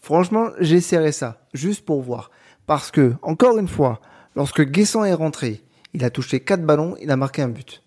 Franchement, 0.00 0.48
j'essaierai 0.60 1.12
ça, 1.12 1.42
juste 1.52 1.84
pour 1.84 2.00
voir. 2.00 2.30
Parce 2.64 2.90
que, 2.90 3.12
encore 3.20 3.58
une 3.58 3.68
fois, 3.68 4.00
lorsque 4.34 4.62
Guessant 4.62 5.04
est 5.04 5.12
rentré, 5.12 5.62
il 5.92 6.04
a 6.04 6.08
touché 6.08 6.40
quatre 6.40 6.64
ballons, 6.64 6.96
il 7.02 7.10
a 7.10 7.18
marqué 7.18 7.42
un 7.42 7.48
but. 7.48 7.82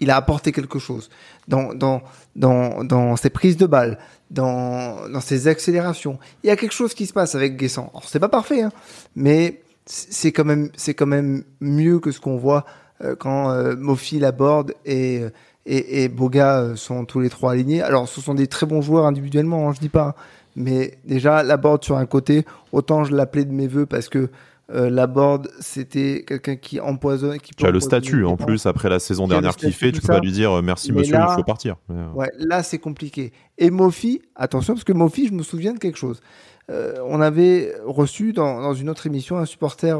Il 0.00 0.10
a 0.10 0.16
apporté 0.16 0.52
quelque 0.52 0.78
chose 0.78 1.08
dans, 1.48 1.72
dans, 1.74 2.02
dans, 2.34 2.84
dans 2.84 3.16
ses 3.16 3.30
prises 3.30 3.56
de 3.56 3.66
balles, 3.66 3.98
dans, 4.30 5.08
dans 5.08 5.20
ses 5.20 5.48
accélérations. 5.48 6.18
Il 6.44 6.48
y 6.48 6.50
a 6.50 6.56
quelque 6.56 6.74
chose 6.74 6.92
qui 6.94 7.06
se 7.06 7.12
passe 7.12 7.34
avec 7.34 7.56
Guessant. 7.56 7.90
Alors, 7.90 8.04
c'est 8.08 8.20
pas 8.20 8.28
parfait, 8.28 8.62
hein, 8.62 8.72
mais 9.14 9.62
c'est 9.86 10.32
quand 10.32 10.44
même, 10.44 10.70
c'est 10.76 10.94
quand 10.94 11.06
même 11.06 11.44
mieux 11.60 11.98
que 11.98 12.10
ce 12.10 12.20
qu'on 12.20 12.36
voit 12.36 12.66
euh, 13.02 13.14
quand 13.16 13.50
euh, 13.50 13.76
Mofi 13.76 14.18
l'aborde 14.18 14.74
et, 14.84 15.22
et, 15.64 16.04
et 16.04 16.08
Boga 16.08 16.60
euh, 16.60 16.76
sont 16.76 17.04
tous 17.04 17.20
les 17.20 17.30
trois 17.30 17.52
alignés. 17.52 17.82
Alors, 17.82 18.08
ce 18.08 18.20
sont 18.20 18.34
des 18.34 18.48
très 18.48 18.66
bons 18.66 18.82
joueurs 18.82 19.06
individuellement, 19.06 19.68
hein, 19.68 19.72
je 19.74 19.80
dis 19.80 19.88
pas. 19.88 20.08
Hein. 20.08 20.14
mais 20.56 20.98
déjà, 21.04 21.42
Laborde 21.42 21.84
sur 21.84 21.96
un 21.96 22.06
côté, 22.06 22.44
autant 22.72 23.04
je 23.04 23.14
l'appelais 23.14 23.44
de 23.44 23.52
mes 23.52 23.66
voeux 23.66 23.86
parce 23.86 24.08
que 24.08 24.30
euh, 24.72 24.90
Laborde, 24.90 25.48
c'était 25.60 26.24
quelqu'un 26.26 26.56
qui 26.56 26.80
empoisonne. 26.80 27.38
Qui 27.38 27.54
tu 27.54 27.66
as 27.66 27.70
le 27.70 27.80
statut 27.80 28.24
en 28.24 28.36
plus 28.36 28.66
après 28.66 28.88
la 28.88 28.98
saison 28.98 29.28
dernière 29.28 29.54
qu'il 29.54 29.72
fait, 29.72 29.92
tu 29.92 30.00
peux 30.00 30.08
pas 30.08 30.20
lui 30.20 30.32
dire 30.32 30.52
euh, 30.52 30.62
merci 30.62 30.92
monsieur, 30.92 31.16
il 31.16 31.34
faut 31.36 31.44
partir. 31.44 31.76
Euh. 31.90 32.10
Ouais, 32.12 32.30
là 32.38 32.62
c'est 32.62 32.78
compliqué. 32.78 33.32
Et 33.58 33.70
Mofi, 33.70 34.22
attention 34.34 34.74
parce 34.74 34.84
que 34.84 34.92
Mofi, 34.92 35.28
je 35.28 35.32
me 35.32 35.42
souviens 35.42 35.72
de 35.72 35.78
quelque 35.78 35.98
chose. 35.98 36.20
Euh, 36.68 36.94
on 37.04 37.20
avait 37.20 37.74
reçu 37.84 38.32
dans, 38.32 38.60
dans, 38.60 38.74
une 38.74 38.90
autre 38.90 39.06
émission 39.06 39.38
un 39.38 39.44
supporter, 39.44 39.96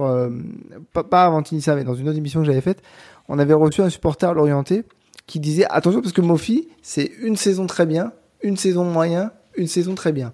pas, 0.93 1.05
pas 1.05 1.25
avant 1.25 1.43
Tinissa, 1.43 1.77
mais 1.77 1.85
dans 1.85 1.95
une 1.95 2.09
autre 2.09 2.19
émission 2.19 2.41
que 2.41 2.47
j'avais 2.47 2.61
faite, 2.61 2.83
on 3.29 3.39
avait 3.39 3.55
reçu 3.55 3.83
un 3.83 3.91
supporter 3.91 4.35
l'orienté 4.35 4.85
qui 5.29 5.39
disait 5.39 5.67
attention 5.71 6.01
parce 6.01 6.13
que 6.13 6.21
Mofi, 6.23 6.69
c'est 6.83 7.11
une 7.21 7.37
saison 7.37 7.67
très 7.67 7.87
bien, 7.87 8.13
une 8.43 8.57
saison 8.57 8.85
moyen, 8.85 9.31
une 9.57 9.69
saison 9.69 9.95
très 9.95 10.13
bien. 10.13 10.33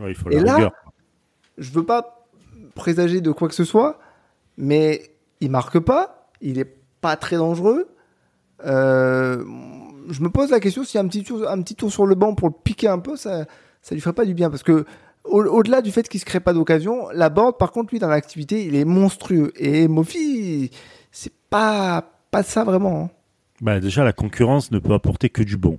Ouais, 0.00 0.10
il 0.10 0.14
faut 0.16 0.30
Et 0.30 0.40
là, 0.40 0.72
je 1.58 1.70
veux 1.70 1.84
pas 1.84 2.17
présager 2.78 3.20
de 3.20 3.30
quoi 3.30 3.48
que 3.48 3.54
ce 3.54 3.64
soit, 3.64 3.98
mais 4.56 5.10
il 5.40 5.50
marque 5.50 5.78
pas, 5.78 6.30
il 6.40 6.58
est 6.58 6.76
pas 7.00 7.16
très 7.16 7.36
dangereux. 7.36 7.88
Euh, 8.64 9.44
je 10.08 10.22
me 10.22 10.30
pose 10.30 10.50
la 10.50 10.60
question 10.60 10.84
si 10.84 10.96
un 10.96 11.06
petit 11.06 11.24
tour, 11.24 11.48
un 11.48 11.60
petit 11.62 11.74
tour 11.74 11.92
sur 11.92 12.06
le 12.06 12.14
banc 12.14 12.34
pour 12.34 12.48
le 12.48 12.54
piquer 12.64 12.88
un 12.88 12.98
peu, 12.98 13.16
ça, 13.16 13.44
ça 13.82 13.94
lui 13.94 14.00
ferait 14.00 14.14
pas 14.14 14.24
du 14.24 14.34
bien 14.34 14.48
parce 14.48 14.62
que 14.62 14.86
au-delà 15.24 15.82
du 15.82 15.90
fait 15.90 16.08
qu'il 16.08 16.20
se 16.20 16.24
crée 16.24 16.40
pas 16.40 16.54
d'occasion, 16.54 17.08
la 17.12 17.28
board, 17.28 17.58
par 17.58 17.70
contre, 17.70 17.92
lui, 17.92 17.98
dans 17.98 18.08
l'activité, 18.08 18.64
il 18.64 18.74
est 18.74 18.86
monstrueux. 18.86 19.52
Et 19.56 19.86
Mofi, 19.86 20.70
c'est 21.12 21.32
pas, 21.50 22.10
pas 22.30 22.42
ça 22.42 22.64
vraiment. 22.64 23.04
Hein. 23.04 23.10
Bah 23.60 23.78
déjà, 23.78 24.04
la 24.04 24.14
concurrence 24.14 24.70
ne 24.70 24.78
peut 24.78 24.94
apporter 24.94 25.28
que 25.28 25.42
du 25.42 25.56
bon, 25.56 25.78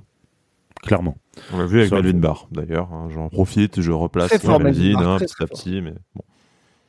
clairement. 0.84 1.16
On 1.54 1.58
l'a 1.58 1.66
vu 1.66 1.80
avec 1.80 1.92
Melvin 1.92 2.20
Barr, 2.20 2.48
d'ailleurs. 2.52 2.94
Hein. 2.94 3.08
J'en 3.12 3.30
profite, 3.30 3.82
je 3.82 3.92
replace 3.92 4.32
Melvin 4.44 5.02
hein, 5.02 5.18
petit 5.18 5.34
à 5.42 5.48
petit, 5.48 5.82
mais 5.82 5.94
bon. 6.14 6.24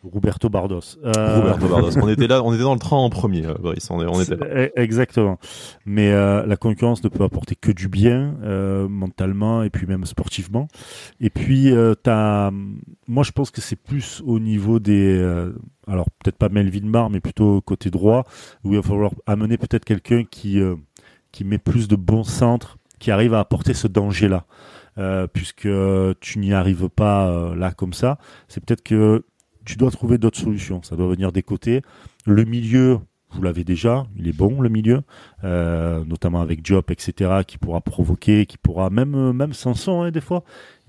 Roberto 0.03 0.49
Bardos. 0.49 0.99
Euh... 1.05 1.41
Roberto 1.41 1.69
Bardos. 1.69 1.99
on 2.01 2.09
était 2.09 2.27
là, 2.27 2.43
on 2.43 2.55
était 2.55 2.63
dans 2.63 2.73
le 2.73 2.81
train 2.81 2.97
en 2.97 3.11
premier, 3.11 3.47
euh, 3.47 3.55
Brice. 3.55 3.91
On, 3.91 4.21
était 4.21 4.37
là. 4.37 4.47
E-, 4.47 4.73
exactement. 4.77 5.39
Mais 5.85 6.11
euh, 6.11 6.47
la 6.47 6.57
concurrence 6.57 7.05
ne 7.05 7.09
peut 7.09 7.23
apporter 7.25 7.55
que 7.55 7.71
du 7.71 7.89
bien, 7.89 8.37
euh, 8.43 8.89
mentalement 8.89 9.63
et 9.63 9.71
puis 9.71 9.87
même 9.87 10.07
sportivement. 10.07 10.69
Et 11.21 11.31
puis, 11.31 11.73
as... 12.07 12.51
moi, 13.09 13.25
je 13.25 13.33
pense 13.33 13.51
que 13.51 13.61
c'est 13.61 13.77
plus 13.77 14.23
au 14.25 14.39
niveau 14.41 14.79
des, 14.79 15.21
alors 15.87 16.07
peut-être 16.23 16.37
pas 16.37 16.49
Melvin 16.49 16.89
Barr, 16.89 17.11
mais 17.11 17.21
plutôt 17.21 17.61
côté 17.61 17.91
droit, 17.91 18.25
où 18.65 18.73
il 18.73 18.77
va 18.77 18.83
falloir 18.83 19.13
amener 19.27 19.59
peut-être 19.59 19.85
quelqu'un 19.85 20.25
qui 20.25 20.61
qui 21.33 21.45
met 21.45 21.59
plus 21.59 21.87
de 21.87 21.95
bon 21.97 22.25
centre, 22.25 22.79
qui 22.99 23.11
arrive 23.11 23.35
à 23.35 23.41
apporter 23.41 23.75
ce 23.75 23.87
danger-là. 23.87 24.45
Puisque 25.33 25.69
tu 26.21 26.39
n'y 26.39 26.53
arrives 26.53 26.89
pas 26.89 27.55
là 27.55 27.73
comme 27.73 27.93
ça. 27.93 28.19
C'est 28.49 28.65
peut-être 28.65 28.83
que 28.83 29.25
tu 29.65 29.77
dois 29.77 29.91
trouver 29.91 30.19
d'autres 30.19 30.39
solutions. 30.39 30.83
Ça 30.83 30.97
doit 30.97 31.09
venir 31.09 31.33
des 31.33 31.43
côtés. 31.43 31.83
Le 32.27 32.45
milieu, 32.45 32.99
vous 33.33 33.43
l'avez 33.43 33.65
déjà, 33.65 34.07
il 34.17 34.29
est 34.29 34.37
bon 34.37 34.61
le 34.61 34.69
milieu, 34.69 35.03
euh, 35.45 36.05
notamment 36.05 36.41
avec 36.41 36.63
Diop, 36.63 36.91
etc., 36.91 37.43
qui 37.47 37.59
pourra 37.59 37.81
provoquer, 37.81 38.47
qui 38.47 38.59
pourra 38.59 38.91
même 38.91 39.33
même 39.33 39.53
Sanson 39.53 40.03
hein, 40.03 40.11
des 40.11 40.21
fois. 40.21 40.43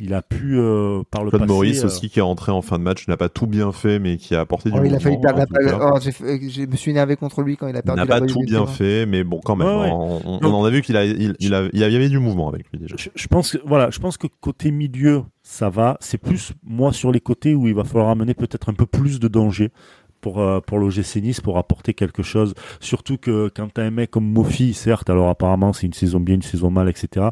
Il 0.04 0.16
a 0.16 0.24
pu 0.24 0.58
euh, 0.58 1.04
par 1.12 1.24
le 1.24 1.30
Claude 1.30 1.44
passé. 1.44 1.54
Maurice 1.54 1.84
aussi 1.84 2.10
qui 2.10 2.18
est 2.18 2.24
rentré 2.24 2.52
en 2.52 2.64
fin 2.64 2.80
de 2.80 2.84
match 2.84 3.08
n'a 3.08 3.18
pas 3.18 3.30
tout 3.30 3.46
bien 3.46 3.72
fait, 3.72 4.00
mais 4.00 4.18
qui 4.18 4.34
a 4.34 4.40
apporté 4.40 4.72
du. 4.72 4.80
Oh, 4.80 4.84
il 4.84 4.96
a 4.96 5.00
failli 5.00 5.20
perdre 5.20 5.46
la 5.52 5.94
oh, 5.94 6.00
je 6.02 6.66
me 6.66 6.76
suis 6.76 6.90
énervé 6.90 7.16
contre 7.16 7.44
lui 7.44 7.56
quand 7.56 7.68
il 7.68 7.78
a 7.78 7.84
perdu. 7.84 8.02
Il 8.02 8.08
n'a 8.08 8.20
pas 8.20 8.26
tout 8.26 8.42
bien 8.42 8.66
fait, 8.66 9.06
mais 9.06 9.24
bon 9.24 9.40
quand 9.44 9.56
même. 9.56 9.68
Ouais, 9.68 9.84
ouais. 9.84 9.92
On, 9.92 10.40
on, 10.42 10.54
en 10.54 10.66
a 10.66 10.70
vu 10.72 10.82
qu'il 10.82 10.98
a 10.98 11.06
il, 11.06 11.36
il, 11.40 11.54
a, 11.54 11.70
il 11.72 11.80
y 11.80 11.84
avait 11.84 12.10
du 12.10 12.18
mouvement 12.18 12.50
avec 12.50 12.66
lui 12.72 12.80
déjà. 12.80 12.96
Je, 12.98 13.10
je 13.14 13.28
pense 13.28 13.52
que 13.52 13.60
voilà, 13.64 13.92
je 13.92 14.00
pense 14.00 14.18
que 14.18 14.26
côté 14.40 14.72
milieu 14.72 15.24
ça 15.44 15.70
va. 15.70 15.98
C'est 16.00 16.18
plus 16.18 16.54
moi 16.64 16.94
sur 16.94 17.12
les 17.12 17.20
côtés 17.20 17.54
où 17.54 17.68
il 17.68 17.76
va 17.76 17.84
falloir 17.84 18.10
amener 18.10 18.34
peut-être 18.34 18.70
un 18.70 18.74
peu 18.74 18.88
plus 18.88 19.20
de 19.20 19.28
danger 19.28 19.72
pour 20.22 20.40
euh, 20.40 20.62
pour 20.62 20.80
l'OGC 20.80 21.18
Nice 21.18 21.42
pour 21.42 21.58
apporter 21.58 21.94
quelque 21.94 22.24
chose. 22.24 22.54
Surtout 22.80 23.18
que 23.18 23.52
quand 23.54 23.68
t'as 23.74 23.84
un 23.84 23.92
mec 23.92 24.12
comme 24.12 24.32
Mofi, 24.32 24.74
certes, 24.74 25.10
alors 25.10 25.30
apparemment 25.30 25.74
c'est 25.74 25.88
une 25.88 25.94
saison 25.94 26.20
bien, 26.20 26.36
une 26.36 26.42
saison 26.42 26.70
mal, 26.70 26.88
etc. 26.88 27.28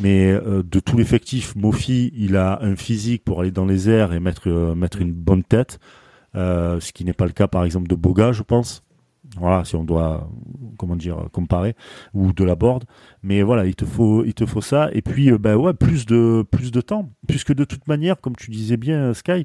Mais 0.00 0.30
euh, 0.32 0.62
de 0.62 0.80
tout 0.80 0.96
l'effectif, 0.96 1.54
Mofi, 1.56 2.12
il 2.16 2.36
a 2.36 2.60
un 2.62 2.76
physique 2.76 3.24
pour 3.24 3.40
aller 3.40 3.50
dans 3.50 3.66
les 3.66 3.90
airs 3.90 4.12
et 4.12 4.20
mettre 4.20 4.48
euh, 4.48 4.74
mettre 4.74 5.00
une 5.02 5.12
bonne 5.12 5.42
tête, 5.42 5.78
ce 6.34 6.92
qui 6.92 7.04
n'est 7.04 7.12
pas 7.12 7.26
le 7.26 7.32
cas 7.32 7.48
par 7.48 7.64
exemple 7.64 7.88
de 7.88 7.94
Boga, 7.94 8.32
je 8.32 8.42
pense. 8.42 8.82
Voilà, 9.36 9.64
si 9.64 9.76
on 9.76 9.84
doit 9.84 10.30
comment 10.78 10.96
dire 10.96 11.28
comparer 11.32 11.74
ou 12.14 12.32
de 12.32 12.44
la 12.44 12.54
board, 12.54 12.84
mais 13.22 13.42
voilà, 13.42 13.66
il 13.66 13.74
te 13.74 13.84
faut 13.84 14.24
il 14.24 14.32
te 14.32 14.46
faut 14.46 14.62
ça 14.62 14.88
et 14.92 15.02
puis 15.02 15.30
ben 15.32 15.54
ouais 15.54 15.74
plus 15.74 16.06
de 16.06 16.44
plus 16.50 16.70
de 16.70 16.80
temps 16.80 17.10
puisque 17.26 17.54
de 17.54 17.64
toute 17.64 17.86
manière, 17.88 18.20
comme 18.20 18.36
tu 18.36 18.50
disais 18.50 18.78
bien 18.78 19.12
Sky, 19.12 19.44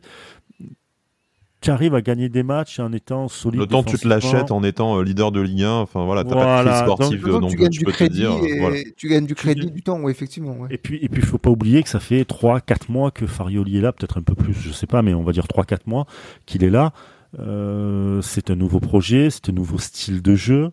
tu 1.64 1.72
arrives 1.72 1.96
à 1.96 2.02
gagner 2.02 2.30
des 2.30 2.44
matchs 2.44 2.80
en 2.80 2.92
étant 2.92 3.28
solide. 3.28 3.62
Le 3.62 3.68
temps 3.68 3.84
tu 3.84 3.98
te 3.98 4.08
l'achètes 4.08 4.52
en 4.52 4.64
étant 4.64 4.98
euh, 4.98 5.04
leader 5.04 5.32
de 5.32 5.42
Ligue 5.42 5.64
1, 5.64 5.72
enfin 5.72 6.06
voilà, 6.06 6.24
t'as 6.24 6.34
voilà. 6.34 6.46
pas 6.46 6.64
de 6.64 6.70
crise 6.70 6.80
sportive, 6.82 7.28
donc, 7.28 7.42
donc 7.42 7.52
tu, 7.52 7.58
gagnes 7.58 7.70
du 7.70 7.86
crédit 7.86 8.20
dire, 8.20 8.38
voilà. 8.60 8.78
tu 8.98 9.08
gagnes 9.08 9.26
du 9.26 9.36
crédit, 9.36 9.72
du 9.72 9.82
temps, 9.82 10.00
oui, 10.02 10.12
effectivement. 10.12 10.58
Ouais. 10.58 10.68
Et 10.72 10.78
puis, 10.78 11.00
et 11.02 11.10
puis, 11.10 11.22
faut 11.22 11.38
pas 11.38 11.50
oublier 11.50 11.82
que 11.82 11.90
ça 11.90 12.00
fait 12.00 12.24
3-4 12.24 12.92
mois 12.92 13.12
que 13.12 13.26
Farioli 13.26 13.78
est 13.78 13.82
là, 13.82 13.94
peut-être 13.94 14.18
un 14.18 14.22
peu 14.22 14.36
plus, 14.36 14.54
je 14.54 14.72
sais 14.72 14.88
pas, 14.88 15.02
mais 15.02 15.14
on 15.14 15.24
va 15.24 15.32
dire 15.32 15.46
3-4 15.46 15.80
mois 15.86 16.06
qu'il 16.46 16.64
est 16.64 16.70
là. 16.70 16.92
Euh, 17.40 18.22
c'est 18.22 18.52
un 18.52 18.56
nouveau 18.56 18.80
projet, 18.80 19.30
c'est 19.30 19.50
un 19.50 19.54
nouveau 19.54 19.78
style 19.80 20.22
de 20.22 20.36
jeu. 20.36 20.72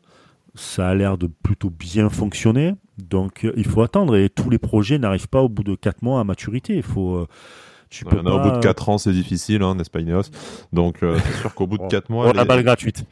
Ça 0.54 0.88
a 0.88 0.94
l'air 0.94 1.16
de 1.16 1.28
plutôt 1.28 1.70
bien 1.70 2.10
fonctionner. 2.10 2.74
Donc, 2.98 3.44
euh, 3.44 3.52
il 3.56 3.66
faut 3.66 3.82
attendre. 3.82 4.16
Et 4.16 4.28
tous 4.28 4.50
les 4.50 4.58
projets 4.58 4.98
n'arrivent 4.98 5.28
pas 5.28 5.42
au 5.42 5.48
bout 5.48 5.62
de 5.62 5.74
4 5.74 6.02
mois 6.02 6.20
à 6.20 6.24
maturité. 6.24 6.76
Il 6.76 6.82
faut, 6.82 7.14
euh, 7.14 7.26
tu 7.90 8.04
peux 8.04 8.22
pas... 8.22 8.30
Au 8.30 8.40
bout 8.40 8.50
de 8.56 8.60
4 8.60 8.88
ans, 8.88 8.98
c'est 8.98 9.12
difficile, 9.12 9.62
hein, 9.62 9.74
n'est-ce 9.74 9.90
pas, 9.90 10.00
Ineos 10.00 10.22
Donc, 10.72 11.02
euh, 11.02 11.18
c'est 11.24 11.40
sûr 11.40 11.54
qu'au 11.54 11.66
bout 11.66 11.78
de 11.78 11.86
4 11.88 12.08
mois. 12.08 12.28
Oh, 12.30 12.32
la 12.32 12.44
balle 12.44 12.62
gratuite. 12.62 13.04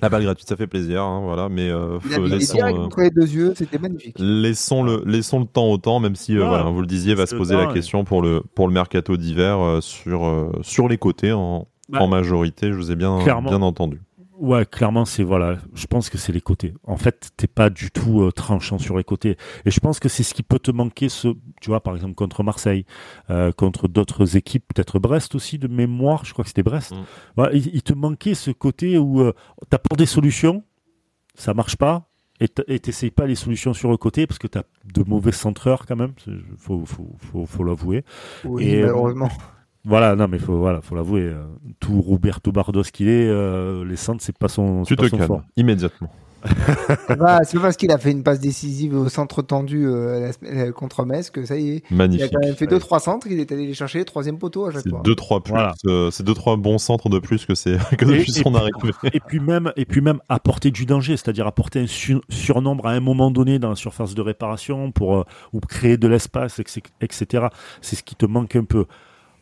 La 0.00 0.08
balle 0.08 0.24
gratuite, 0.24 0.48
ça 0.48 0.56
fait 0.56 0.66
plaisir, 0.66 1.02
hein, 1.02 1.20
voilà. 1.22 1.48
Mais 1.48 1.68
euh, 1.68 1.98
il 2.04 2.10
faut, 2.10 2.26
laissons, 2.26 2.58
euh, 2.60 3.02
les 3.02 3.10
deux 3.10 3.28
yeux, 3.28 3.54
c'était 3.56 3.78
magnifique. 3.78 4.16
Laissons 4.18 4.82
le, 4.82 5.04
laissons 5.06 5.38
le 5.38 5.46
temps 5.46 5.68
au 5.68 5.78
temps, 5.78 6.00
même 6.00 6.16
si, 6.16 6.36
euh, 6.36 6.44
voilà, 6.44 6.64
vous 6.64 6.80
le 6.80 6.88
disiez, 6.88 7.14
va 7.14 7.26
se 7.26 7.36
poser 7.36 7.56
la 7.56 7.66
question 7.72 8.02
pour 8.02 8.20
le 8.20 8.42
pour 8.56 8.66
le 8.66 8.74
mercato 8.74 9.16
d'hiver 9.16 9.60
euh, 9.60 9.80
sur 9.80 10.26
euh, 10.26 10.50
sur 10.62 10.88
les 10.88 10.98
côtés 10.98 11.32
en, 11.32 11.68
bah, 11.88 12.00
en 12.00 12.08
majorité. 12.08 12.72
Je 12.72 12.76
vous 12.76 12.90
ai 12.90 12.96
bien 12.96 13.18
bien 13.22 13.62
entendu. 13.62 14.00
Ouais, 14.42 14.66
clairement, 14.66 15.04
c'est 15.04 15.22
voilà. 15.22 15.58
Je 15.72 15.86
pense 15.86 16.10
que 16.10 16.18
c'est 16.18 16.32
les 16.32 16.40
côtés. 16.40 16.74
En 16.82 16.96
fait, 16.96 17.30
t'es 17.36 17.46
pas 17.46 17.70
du 17.70 17.92
tout 17.92 18.22
euh, 18.22 18.32
tranchant 18.32 18.76
sur 18.76 18.96
les 18.96 19.04
côtés. 19.04 19.36
Et 19.64 19.70
je 19.70 19.78
pense 19.78 20.00
que 20.00 20.08
c'est 20.08 20.24
ce 20.24 20.34
qui 20.34 20.42
peut 20.42 20.58
te 20.58 20.72
manquer. 20.72 21.08
Ce, 21.08 21.28
tu 21.60 21.70
vois, 21.70 21.80
par 21.80 21.94
exemple 21.94 22.16
contre 22.16 22.42
Marseille, 22.42 22.84
euh, 23.30 23.52
contre 23.52 23.86
d'autres 23.86 24.36
équipes, 24.36 24.64
peut-être 24.74 24.98
Brest 24.98 25.36
aussi 25.36 25.58
de 25.58 25.68
mémoire. 25.68 26.24
Je 26.24 26.32
crois 26.32 26.42
que 26.42 26.48
c'était 26.48 26.64
Brest. 26.64 26.90
Mm. 26.90 27.04
Voilà, 27.36 27.54
il, 27.54 27.72
il, 27.72 27.84
te 27.84 27.92
manquait 27.92 28.34
ce 28.34 28.50
côté 28.50 28.98
où 28.98 29.20
euh, 29.20 29.32
t'apportes 29.70 30.00
des 30.00 30.06
solutions, 30.06 30.64
ça 31.36 31.54
marche 31.54 31.76
pas, 31.76 32.08
et 32.40 32.80
t'essayes 32.80 33.12
pas 33.12 33.26
les 33.26 33.36
solutions 33.36 33.72
sur 33.72 33.92
le 33.92 33.96
côté 33.96 34.26
parce 34.26 34.40
que 34.40 34.48
t'as 34.48 34.64
de 34.92 35.04
mauvais 35.04 35.30
centreurs 35.30 35.86
quand 35.86 35.94
même. 35.94 36.14
Faut 36.56 36.84
faut 36.84 37.14
faut, 37.18 37.46
faut 37.46 37.62
l'avouer. 37.62 38.04
Oui, 38.44 38.64
et, 38.64 38.80
malheureusement. 38.80 39.28
Voilà, 39.84 40.14
non, 40.14 40.28
mais 40.28 40.38
faut, 40.38 40.56
voilà, 40.56 40.80
faut 40.80 40.94
l'avouer. 40.94 41.22
Euh, 41.22 41.44
tout 41.80 42.00
Roberto 42.00 42.52
Bardos 42.52 42.82
qu'il 42.92 43.08
est, 43.08 43.28
euh, 43.28 43.84
les 43.84 43.96
centres, 43.96 44.22
c'est 44.22 44.36
pas 44.36 44.48
son. 44.48 44.84
Tu 44.84 44.96
te 44.96 45.06
calmes, 45.06 45.42
immédiatement. 45.56 46.10
bah, 47.18 47.40
c'est 47.44 47.56
pas 47.56 47.62
parce 47.62 47.76
qu'il 47.76 47.90
a 47.92 47.98
fait 47.98 48.10
une 48.10 48.22
passe 48.22 48.40
décisive 48.40 48.96
au 48.96 49.08
centre 49.08 49.42
tendu 49.42 49.86
euh, 49.86 50.32
contre 50.72 51.04
Metz 51.04 51.30
que 51.30 51.44
ça 51.44 51.56
y 51.56 51.76
est. 51.76 51.90
Magnifique. 51.90 52.30
Il 52.32 52.36
a 52.36 52.40
quand 52.40 52.46
même 52.46 52.56
fait 52.56 52.66
2-3 52.66 53.00
centres, 53.00 53.26
il 53.30 53.38
est 53.38 53.52
allé 53.52 53.66
les 53.66 53.74
chercher, 53.74 54.04
troisième 54.04 54.38
poteau 54.38 54.66
à 54.66 54.72
chaque 54.72 54.88
fois. 54.88 55.02
2-3 55.04 55.42
plus, 55.42 55.90
euh, 55.90 56.10
c'est 56.10 56.26
2-3 56.26 56.60
bons 56.60 56.78
centres 56.78 57.08
de 57.08 57.18
plus 57.18 57.46
que, 57.46 57.54
c'est, 57.54 57.76
que 57.96 58.04
depuis 58.04 58.32
son 58.32 58.54
arrivée. 58.54 58.72
Et 59.12 59.20
puis 59.20 59.40
même, 59.40 59.72
et 59.76 59.84
puis 59.84 60.00
même 60.00 60.20
apporter 60.28 60.70
du 60.70 60.86
danger, 60.86 61.16
c'est-à-dire 61.16 61.46
apporter 61.46 61.80
un 61.80 61.86
surnombre 62.28 62.86
à 62.86 62.92
un 62.92 63.00
moment 63.00 63.30
donné 63.30 63.58
dans 63.58 63.70
la 63.70 63.76
surface 63.76 64.14
de 64.14 64.22
réparation 64.22 64.90
pour 64.90 65.16
euh, 65.16 65.24
ou 65.52 65.60
créer 65.60 65.96
de 65.96 66.08
l'espace, 66.08 66.60
etc. 66.60 67.46
C'est 67.80 67.96
ce 67.96 68.02
qui 68.02 68.16
te 68.16 68.26
manque 68.26 68.56
un 68.56 68.64
peu 68.64 68.86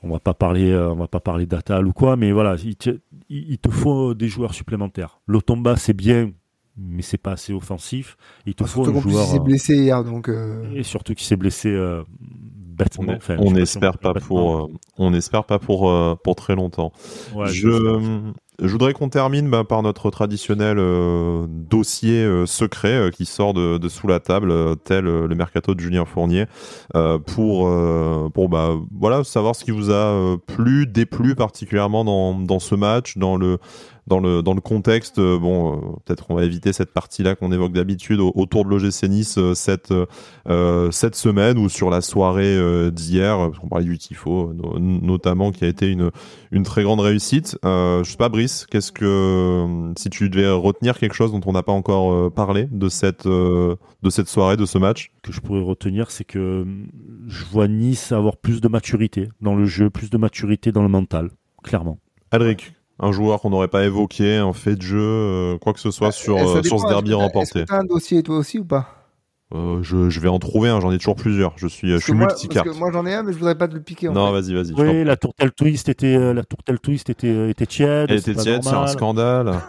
on 0.03 0.11
va 0.11 0.21
pas 0.21 0.35
parler, 0.35 0.75
on 0.75 0.97
va 0.97 1.09
pas 1.09 1.21
parler 1.21 1.47
d'Atal 1.47 1.87
ou 1.87 1.93
quoi, 1.93 2.17
mais 2.17 2.33
voilà, 2.33 2.57
il 2.65 2.77
te, 2.77 3.01
il 3.29 3.59
te 3.59 3.71
faut 3.71 4.15
des 4.15 4.29
joueurs 4.29 4.55
supplémentaires. 4.55 5.21
L'Otomba, 5.27 5.77
c'est 5.77 5.93
bien 5.93 6.31
mais 6.77 7.03
c'est 7.03 7.19
pas 7.19 7.33
assez 7.33 7.53
offensif. 7.53 8.17
Il 8.47 8.55
te 8.55 8.65
ah, 8.65 8.67
faut 8.67 8.89
un 8.89 9.01
joueur. 9.01 9.27
s'est 9.27 9.37
euh, 9.37 9.41
blessé 9.41 9.77
hier, 9.77 10.03
donc. 10.05 10.29
Euh, 10.29 10.65
et 10.75 10.83
surtout 10.83 11.15
qu'il 11.15 11.27
s'est 11.27 11.37
blessé 11.37 11.69
euh, 11.69 12.03
bêtement. 12.21 13.15
on, 13.39 13.55
espère 13.55 13.99
pas 13.99 14.15
pour, 14.15 14.71
on 14.97 15.13
espère 15.15 15.45
pas 15.45 15.59
pour 15.59 15.93
pour 16.23 16.37
très 16.37 16.55
longtemps. 16.55 16.93
je, 17.47 18.33
je 18.63 18.69
voudrais 18.69 18.93
qu'on 18.93 19.09
termine 19.09 19.49
bah, 19.49 19.65
par 19.65 19.83
notre 19.83 20.11
traditionnel 20.11 20.79
dossier 21.49 22.45
secret 22.47 23.11
qui 23.13 23.27
sort 23.27 23.55
de, 23.55 23.79
de, 23.79 23.89
sous 23.89 24.07
la 24.07 24.21
table, 24.21 24.77
tel 24.85 25.05
le 25.05 25.35
mercato 25.35 25.75
de 25.75 25.81
Julien 25.81 26.05
Fournier, 26.05 26.47
pour 27.27 27.71
pour 28.35 28.49
bah 28.49 28.75
voilà 28.99 29.25
savoir 29.25 29.55
ce 29.55 29.65
qui 29.65 29.71
vous 29.71 29.91
a 29.91 30.37
plu, 30.47 30.87
déplu 30.87 31.35
particulièrement 31.35 32.05
dans 32.05 32.35
dans 32.35 32.59
ce 32.59 32.75
match, 32.75 33.17
dans 33.17 33.37
le 33.37 33.59
dans 34.11 34.19
le 34.19 34.43
dans 34.43 34.55
le 34.55 34.61
contexte, 34.61 35.19
euh, 35.21 35.39
bon, 35.39 35.77
euh, 35.77 35.81
peut-être 36.05 36.27
on 36.31 36.35
va 36.35 36.45
éviter 36.45 36.73
cette 36.73 36.93
partie-là 36.93 37.37
qu'on 37.37 37.53
évoque 37.53 37.73
d'habitude 37.73 38.21
autour 38.21 38.65
de 38.65 38.71
l'OGC 38.71 39.09
Nice 39.09 39.39
euh, 39.39 39.55
cette 39.55 39.95
cette 40.91 41.15
semaine 41.15 41.57
ou 41.57 41.69
sur 41.69 41.89
la 41.89 42.01
soirée 42.01 42.91
d'hier, 42.91 43.39
parce 43.39 43.59
qu'on 43.59 43.69
parlait 43.69 43.85
du 43.85 43.97
tifo 43.97 44.53
notamment, 44.79 45.53
qui 45.53 45.65
a 45.65 45.69
été 45.69 45.89
une 45.89 46.11
une 46.51 46.65
très 46.65 46.83
grande 46.83 47.01
réussite. 47.01 47.57
je 47.63 48.03
sais 48.05 48.17
pas, 48.17 48.29
Brice, 48.29 48.67
qu'est-ce 48.69 48.91
que 48.91 49.93
si 49.97 50.11
tu 50.11 50.29
devais 50.29 50.51
retenir 50.51 50.99
quelque 50.99 51.15
chose 51.15 51.31
dont 51.31 51.41
on 51.47 51.53
n'a 51.53 51.63
pas 51.63 51.73
encore 51.73 52.33
parlé 52.33 52.67
de 52.71 52.89
cette 52.89 53.27
de 53.29 54.11
cette 54.11 54.29
soirée, 54.29 54.57
de 54.57 54.67
ce 54.67 54.79
match? 54.79 55.13
Que 55.23 55.33
je 55.33 55.41
pourrais 55.41 55.63
retenir, 55.63 56.11
c'est 56.11 56.25
que 56.25 56.67
je 57.29 57.45
vois 57.45 57.69
Nice 57.69 58.11
avoir 58.11 58.37
plus 58.37 58.61
de 58.61 58.69
maturité 58.69 59.29
dans 59.41 59.55
le 59.55 59.67
jeu, 59.67 59.89
plus 59.89 60.11
de 60.11 60.19
maturité 60.19 60.73
dans 60.73 60.83
le 60.83 60.89
mental, 60.89 61.31
clairement. 61.63 61.99
Alric, 62.33 62.73
un 63.01 63.13
joueur 63.13 63.41
qu'on 63.41 63.51
n'aurait 63.51 63.69
pas 63.69 63.85
évoqué, 63.85 64.37
un 64.37 64.53
fait 64.53 64.77
de 64.77 64.83
jeu, 64.83 65.01
euh, 65.01 65.59
quoi 65.59 65.73
que 65.73 65.81
ce 65.81 65.91
soit 65.91 66.09
bah, 66.09 66.13
sur, 66.13 66.37
euh, 66.37 66.63
sur 66.63 66.81
ce 66.81 66.87
derby 66.87 67.15
remporté. 67.15 67.65
Tu 67.65 67.73
as 67.73 67.79
un 67.79 67.85
dossier 67.85 68.23
toi 68.23 68.37
aussi 68.37 68.59
ou 68.59 68.65
pas? 68.65 68.97
Euh, 69.53 69.83
je, 69.83 70.11
je, 70.11 70.21
vais 70.21 70.29
en 70.29 70.39
trouver 70.39 70.69
un, 70.69 70.81
j'en 70.81 70.93
ai 70.93 70.99
toujours 70.99 71.17
plusieurs. 71.17 71.55
Je 71.57 71.67
suis, 71.67 71.91
je 71.91 71.97
suis 71.97 72.13
multicarte. 72.13 72.67
Parce 72.67 72.77
que 72.77 72.79
moi 72.79 72.93
j'en 72.93 73.05
ai 73.05 73.15
un, 73.15 73.25
mais 73.25 73.33
je 73.33 73.39
voudrais 73.39 73.57
pas 73.57 73.67
te 73.67 73.75
le 73.75 73.83
piquer. 73.83 74.09
En 74.09 74.13
non, 74.13 74.31
vas-y, 74.31 74.55
vas-y. 74.55 74.73
Oui, 74.75 75.03
la 75.03 75.17
tourtelle 75.17 75.51
twist 75.51 75.89
était, 75.89 76.33
la 76.33 76.45
tourtelle 76.45 76.79
twist 76.79 77.11
était, 77.11 77.51
était 77.51 77.67
tiède. 77.67 78.07
Elle 78.11 78.19
était 78.19 78.35
tiède, 78.35 78.63
c'est 78.63 78.75
un 78.75 78.87
scandale. 78.87 79.61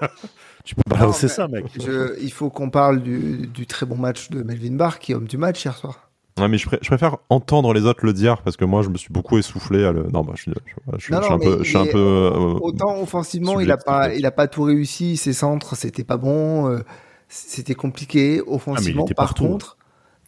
tu 0.64 0.74
peux 0.74 0.82
balancer 0.86 1.28
ça, 1.28 1.48
mec. 1.48 1.64
Je, 1.80 2.20
il 2.20 2.32
faut 2.32 2.50
qu'on 2.50 2.68
parle 2.68 3.00
du, 3.00 3.46
du, 3.46 3.66
très 3.66 3.86
bon 3.86 3.96
match 3.96 4.28
de 4.28 4.42
Melvin 4.42 4.76
Barr, 4.76 4.98
qui 4.98 5.12
est 5.12 5.14
homme 5.14 5.28
du 5.28 5.38
match 5.38 5.64
hier 5.64 5.74
soir. 5.74 6.09
Ouais, 6.40 6.48
mais 6.48 6.58
je, 6.58 6.66
préfère 6.66 7.18
entendre 7.28 7.72
les 7.72 7.82
autres 7.82 8.04
le 8.04 8.12
dire 8.12 8.42
parce 8.42 8.56
que 8.56 8.64
moi 8.64 8.82
je 8.82 8.88
me 8.88 8.96
suis 8.96 9.12
beaucoup 9.12 9.38
essoufflé. 9.38 9.84
À 9.84 9.92
le... 9.92 10.04
Non, 10.12 10.24
bah, 10.24 10.32
je, 10.36 10.42
suis, 10.42 11.14
un 11.14 11.38
peu, 11.38 11.58
je 11.62 11.68
suis 11.68 11.76
un 11.76 11.86
peu. 11.86 11.98
Euh, 11.98 12.58
autant 12.60 13.00
offensivement, 13.00 13.60
il 13.60 13.70
a 13.70 13.76
pas, 13.76 14.14
il 14.14 14.24
a 14.26 14.30
pas 14.30 14.48
tout 14.48 14.62
réussi. 14.62 15.16
Ses 15.16 15.32
centres, 15.32 15.76
c'était 15.76 16.04
pas 16.04 16.16
bon. 16.16 16.68
Euh, 16.68 16.78
c'était 17.28 17.74
compliqué. 17.74 18.40
Offensivement, 18.46 19.06
ah, 19.10 19.14
par 19.14 19.34
contre, 19.34 19.76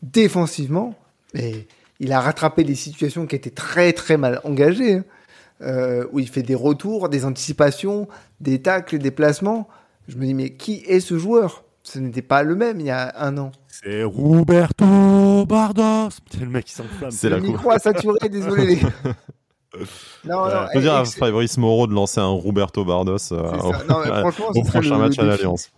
défensivement, 0.03 0.95
mais 1.35 1.67
il 2.01 2.13
a 2.13 2.21
rattrapé 2.21 2.65
des 2.65 2.75
situations 2.75 3.27
qui 3.27 3.37
étaient 3.37 3.51
très 3.51 3.93
très 3.93 4.17
mal 4.17 4.41
engagées, 4.45 4.97
hein. 4.97 5.05
euh, 5.63 6.07
où 6.13 6.19
il 6.19 6.29
fait 6.29 6.43
des 6.43 6.55
retours, 6.55 7.09
des 7.09 7.25
anticipations, 7.25 8.09
des 8.41 8.61
tacles, 8.61 8.99
des 8.99 9.11
placements. 9.11 9.69
Je 10.09 10.17
me 10.17 10.27
dis 10.27 10.35
mais 10.35 10.51
qui 10.51 10.83
est 10.87 11.01
ce 11.01 11.17
joueur? 11.17 11.65
Ce 11.83 11.99
n'était 11.99 12.23
pas 12.23 12.43
le 12.43 12.55
même 12.55 12.81
il 12.81 12.87
y 12.87 12.91
a 12.91 13.13
un 13.17 13.37
an. 13.39 13.53
C'est 13.69 14.05
Roberto 14.05 15.47
Bardos. 15.47 16.11
C'est 16.31 16.41
le 16.41 16.51
mec 16.51 16.67
qui 16.67 16.75
s'enflamme. 16.75 17.11
C'est 17.11 17.29
le 17.29 17.41
micro 17.41 17.71
a 17.71 17.79
saturé, 17.79 18.29
désolé. 18.29 18.79
non, 20.25 20.45
non, 20.45 20.67
peut 20.73 20.81
dire 20.81 20.95
à 20.95 21.05
Fabrice 21.05 21.59
Moreau 21.59 21.87
de 21.87 21.95
lancer 21.95 22.21
un 22.21 22.27
Roberto 22.27 22.85
Bardos 22.85 23.33
euh, 23.33 23.53
au, 24.55 24.63
prochain 24.63 24.99
match 24.99 25.19
à 25.19 25.25
l'Alliance. 25.25 25.71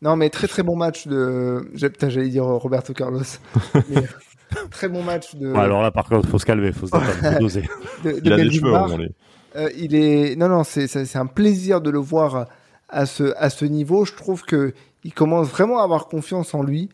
Non, 0.00 0.16
mais 0.16 0.30
très 0.30 0.48
très 0.48 0.64
bon 0.64 0.74
match 0.74 1.06
de. 1.06 1.70
Putain, 1.80 2.08
j'allais 2.08 2.28
dire 2.28 2.44
Roberto 2.44 2.92
Carlos. 2.92 3.22
mais, 3.88 4.02
très 4.70 4.88
bon 4.88 5.04
match 5.04 5.36
de. 5.36 5.54
alors 5.54 5.82
là, 5.82 5.92
par 5.92 6.06
contre, 6.06 6.28
faut 6.28 6.40
se 6.40 6.46
calmer, 6.46 6.72
faut 6.72 6.86
se 6.86 7.38
doser. 7.38 7.68
il 8.04 8.32
a 8.32 8.36
des 8.36 8.50
cheveux, 8.50 8.74
euh, 9.54 9.68
il 9.76 9.94
est. 9.94 10.34
Non, 10.34 10.48
non, 10.48 10.64
c'est 10.64 11.16
un 11.16 11.26
plaisir 11.26 11.80
de 11.80 11.90
le 11.90 12.00
voir 12.00 12.46
à 12.92 13.06
ce 13.06 13.34
à 13.36 13.50
ce 13.50 13.64
niveau. 13.64 14.04
Je 14.04 14.14
trouve 14.14 14.44
que 14.44 14.72
il 15.04 15.12
commence 15.12 15.48
vraiment 15.48 15.80
à 15.80 15.84
avoir 15.84 16.06
confiance 16.06 16.54
en 16.54 16.62
lui. 16.62 16.88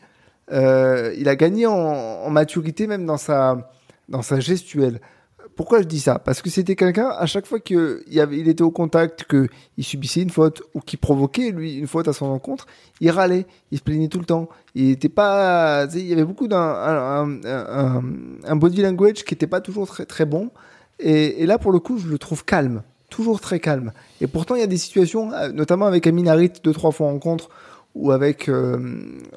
Euh, 0.52 1.14
il 1.18 1.28
a 1.28 1.36
gagné 1.36 1.66
en, 1.66 2.30
maturité 2.30 2.86
même 2.86 3.04
dans 3.04 3.16
sa, 3.18 3.70
dans 4.08 4.22
sa 4.22 4.40
gestuelle. 4.40 5.00
Pourquoi 5.56 5.82
je 5.82 5.88
dis 5.88 5.98
ça? 5.98 6.20
Parce 6.20 6.40
que 6.40 6.50
c'était 6.50 6.76
quelqu'un, 6.76 7.08
à 7.08 7.26
chaque 7.26 7.44
fois 7.44 7.58
qu'il 7.58 8.00
il 8.06 8.48
était 8.48 8.62
au 8.62 8.70
contact, 8.70 9.24
qu'il 9.24 9.84
subissait 9.84 10.22
une 10.22 10.30
faute 10.30 10.62
ou 10.72 10.80
qu'il 10.80 11.00
provoquait 11.00 11.50
lui 11.50 11.74
une 11.76 11.88
faute 11.88 12.06
à 12.06 12.12
son 12.12 12.26
encontre, 12.26 12.66
il 13.00 13.10
râlait, 13.10 13.44
il 13.72 13.78
se 13.78 13.82
plaignait 13.82 14.06
tout 14.06 14.20
le 14.20 14.24
temps. 14.24 14.48
Il 14.76 14.90
était 14.90 15.08
pas, 15.08 15.88
il 15.94 16.06
y 16.06 16.12
avait 16.12 16.24
beaucoup 16.24 16.46
d'un 16.46 17.40
un, 17.44 18.56
body 18.56 18.82
language 18.82 19.24
qui 19.24 19.34
n'était 19.34 19.48
pas 19.48 19.60
toujours 19.60 19.88
très 19.88 20.06
très 20.06 20.26
bon. 20.26 20.50
Et, 21.00 21.44
là, 21.46 21.58
pour 21.58 21.72
le 21.72 21.80
coup, 21.80 21.98
je 21.98 22.08
le 22.08 22.18
trouve 22.18 22.44
calme, 22.44 22.82
toujours 23.08 23.40
très 23.40 23.60
calme. 23.60 23.92
Et 24.20 24.26
pourtant, 24.26 24.54
il 24.54 24.60
y 24.60 24.64
a 24.64 24.68
des 24.68 24.76
situations, 24.76 25.32
euh, 25.32 25.50
notamment 25.50 25.86
avec 25.86 26.06
Amin 26.06 26.26
Harit, 26.26 26.52
deux 26.62 26.72
trois 26.72 26.92
fois 26.92 27.08
en 27.08 27.10
rencontre, 27.10 27.48
ou 27.94 28.12
avec, 28.12 28.48
euh, 28.48 28.78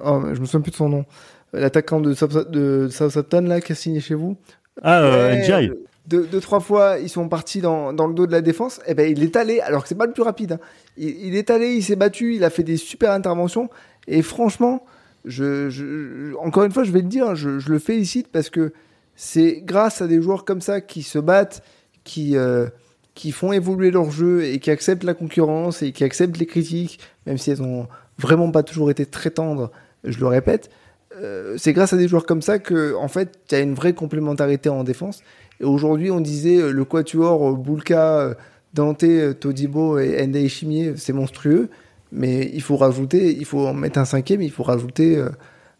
oh, 0.03 0.21
je 0.33 0.39
me 0.39 0.45
souviens 0.45 0.61
plus 0.61 0.71
de 0.71 0.75
son 0.75 0.89
nom, 0.89 1.05
l'attaquant 1.53 1.99
de, 1.99 2.13
de 2.49 2.87
Southampton 2.89 3.41
là 3.41 3.61
qui 3.61 3.71
a 3.71 3.75
signé 3.75 3.99
chez 3.99 4.15
vous. 4.15 4.37
Ah, 4.81 5.01
euh, 5.01 5.69
Deux, 6.07 6.25
deux, 6.25 6.39
trois 6.39 6.59
fois, 6.59 6.97
ils 6.99 7.09
sont 7.09 7.29
partis 7.29 7.61
dans, 7.61 7.93
dans 7.93 8.07
le 8.07 8.13
dos 8.13 8.27
de 8.27 8.31
la 8.31 8.41
défense. 8.41 8.79
Et 8.79 8.91
eh 8.91 8.93
ben, 8.93 9.11
il 9.11 9.23
est 9.23 9.35
allé, 9.35 9.59
alors 9.59 9.83
que 9.83 9.89
c'est 9.89 9.95
pas 9.95 10.05
le 10.05 10.13
plus 10.13 10.23
rapide. 10.23 10.53
Hein. 10.53 10.59
Il, 10.97 11.35
est 11.35 11.49
allé, 11.49 11.73
il 11.73 11.83
s'est 11.83 11.95
battu, 11.95 12.35
il 12.35 12.43
a 12.43 12.49
fait 12.49 12.63
des 12.63 12.77
super 12.77 13.11
interventions. 13.11 13.69
Et 14.07 14.21
franchement, 14.21 14.83
je, 15.25 15.69
je, 15.69 16.35
encore 16.37 16.63
une 16.63 16.71
fois, 16.71 16.83
je 16.83 16.91
vais 16.91 17.01
le 17.01 17.07
dire, 17.07 17.35
je, 17.35 17.59
je 17.59 17.71
le 17.71 17.79
félicite 17.79 18.29
parce 18.29 18.49
que 18.49 18.73
c'est 19.15 19.61
grâce 19.63 20.01
à 20.01 20.07
des 20.07 20.21
joueurs 20.21 20.45
comme 20.45 20.61
ça 20.61 20.81
qui 20.81 21.03
se 21.03 21.19
battent, 21.19 21.63
qui, 22.03 22.35
euh, 22.35 22.67
qui 23.13 23.31
font 23.31 23.51
évoluer 23.51 23.91
leur 23.91 24.11
jeu 24.11 24.43
et 24.43 24.59
qui 24.59 24.71
acceptent 24.71 25.03
la 25.03 25.13
concurrence 25.13 25.81
et 25.81 25.91
qui 25.91 26.03
acceptent 26.03 26.37
les 26.37 26.45
critiques, 26.45 26.99
même 27.25 27.37
si 27.37 27.51
elles 27.51 27.61
ont 27.61 27.87
vraiment 28.17 28.51
pas 28.51 28.63
toujours 28.63 28.89
été 28.91 29.05
très 29.05 29.31
tendre, 29.31 29.71
je 30.03 30.19
le 30.19 30.27
répète. 30.27 30.69
Euh, 31.17 31.55
c'est 31.57 31.73
grâce 31.73 31.93
à 31.93 31.97
des 31.97 32.07
joueurs 32.07 32.25
comme 32.25 32.41
ça 32.41 32.59
que, 32.59 32.95
en 32.95 33.07
fait, 33.07 33.39
tu 33.47 33.55
as 33.55 33.59
une 33.59 33.73
vraie 33.73 33.93
complémentarité 33.93 34.69
en 34.69 34.83
défense. 34.83 35.21
Et 35.59 35.65
aujourd'hui, 35.65 36.09
on 36.09 36.21
disait 36.21 36.57
euh, 36.57 36.71
le 36.71 36.85
quatuor 36.85 37.49
euh, 37.49 37.55
Bulka, 37.55 38.35
Dante, 38.73 39.05
Todibo 39.39 39.99
et 39.99 40.25
Ndei 40.25 40.47
Chimier, 40.47 40.93
c'est 40.95 41.13
monstrueux. 41.13 41.69
Mais 42.13 42.49
il 42.53 42.61
faut 42.61 42.77
rajouter, 42.77 43.35
il 43.35 43.45
faut 43.45 43.67
en 43.67 43.73
mettre 43.73 43.99
un 43.99 44.05
cinquième, 44.05 44.41
il 44.41 44.51
faut 44.51 44.63
rajouter 44.63 45.23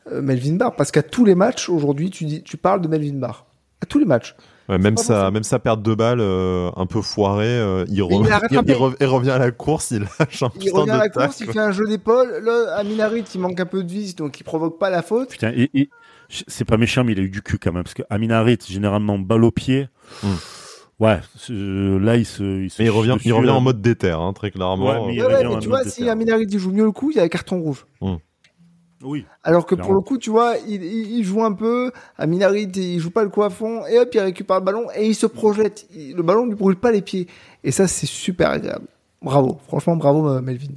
Melvin 0.10 0.56
Barr. 0.56 0.76
Parce 0.76 0.90
qu'à 0.90 1.04
tous 1.04 1.26
les 1.26 1.36
matchs, 1.36 1.70
aujourd'hui, 1.70 2.10
tu, 2.10 2.24
dis, 2.24 2.42
tu 2.42 2.56
parles 2.56 2.82
de 2.82 2.88
Melvin 2.88 3.18
Barr. 3.18 3.46
À 3.82 3.86
tous 3.86 4.00
les 4.00 4.06
matchs 4.06 4.36
même, 4.70 4.98
sa, 4.98 5.32
même 5.32 5.44
sa 5.44 5.60
perte 5.60 5.82
de 5.82 5.94
balle 5.94 6.20
euh, 6.22 6.70
un 6.76 6.86
peu 6.86 7.02
foirée, 7.02 7.46
euh, 7.48 7.86
il, 7.90 8.02
revient 8.04 9.32
à 9.32 9.38
la 9.38 9.52
course, 9.52 9.92
il 9.92 10.08
lâche 10.20 10.44
un 10.44 10.52
Il 10.60 10.72
revient 10.74 10.92
à 10.92 10.98
la 10.98 11.10
course, 11.10 11.40
il 11.42 11.52
fait 11.52 11.60
un 11.60 11.72
jeu 11.72 11.88
d'épaule. 11.88 12.42
Là, 12.44 12.76
à 12.76 12.84
Minarit, 12.84 13.26
il 13.34 13.42
manque 13.42 13.60
un 13.60 13.66
peu 13.66 13.84
de 13.84 13.92
vis, 13.92 14.16
donc 14.16 14.40
il 14.40 14.44
provoque 14.44 14.80
pas 14.80 14.90
la 14.90 15.02
faute. 15.02 15.30
Putain, 15.30 15.52
et, 15.56 15.90
c'est 16.48 16.66
pas 16.66 16.78
méchant, 16.78 17.04
mais 17.04 17.12
il 17.12 17.20
a 17.20 17.24
eu 17.24 17.30
du 17.30 17.42
cul 17.42 17.58
quand 17.58 17.74
même. 17.74 17.84
Parce 17.84 17.94
qu'Aminarit, 17.94 18.60
généralement, 18.66 19.20
balle 19.20 19.44
au 19.44 19.52
pied. 19.52 19.90
Hmm. 20.24 20.36
Ouais, 21.00 21.20
là 21.50 22.16
il 22.16 22.26
se. 22.26 22.44
Il, 22.44 22.72
il 22.78 22.90
revient, 22.90 23.18
il 23.26 23.34
revient 23.34 23.50
en 23.50 23.60
mode 23.60 23.82
déter, 23.82 24.12
hein, 24.12 24.32
très 24.34 24.52
clairement. 24.52 25.08
Ouais, 25.08 25.16
mais, 25.16 25.60
tu 25.60 25.68
vois, 25.68 25.84
si 25.84 26.08
Aminarit 26.08 26.48
joue 26.58 26.72
mieux 26.72 26.86
le 26.86 26.92
coup, 26.92 27.12
il 27.12 27.18
y 27.18 27.20
a 27.20 27.24
un 27.24 27.28
carton 27.28 27.60
rouge. 27.60 27.86
Hmm. 28.02 28.18
Oui. 29.04 29.26
Alors 29.44 29.66
que 29.66 29.76
pour 29.76 29.94
le 29.94 30.02
coup, 30.02 30.18
tu 30.18 30.30
vois, 30.30 30.56
il, 30.68 31.24
joue 31.24 31.44
un 31.44 31.54
peu, 31.54 31.92
à 32.18 32.28
Minarit, 32.28 32.72
il 32.76 33.00
joue 33.00 33.12
pas 33.12 33.24
le 33.24 33.30
coiffon, 33.30 33.86
et 33.88 34.00
hop, 34.00 34.10
il 34.14 34.20
récupère 34.20 34.60
le 34.60 34.66
ballon, 34.66 34.88
et 34.96 35.08
il 35.08 35.16
se 35.16 35.26
projette. 35.26 35.88
le 35.94 36.22
ballon 36.22 36.46
ne 36.46 36.52
lui 36.52 36.58
brûle 36.58 36.76
pas 36.76 36.92
les 36.92 37.02
pieds. 37.02 37.28
Et 37.64 37.72
ça, 37.72 37.88
c'est 37.88 38.08
super 38.08 38.50
agréable. 38.52 38.86
Bravo. 39.22 39.60
Franchement, 39.68 39.96
bravo, 39.96 40.28
euh, 40.30 40.42
Melvin. 40.42 40.74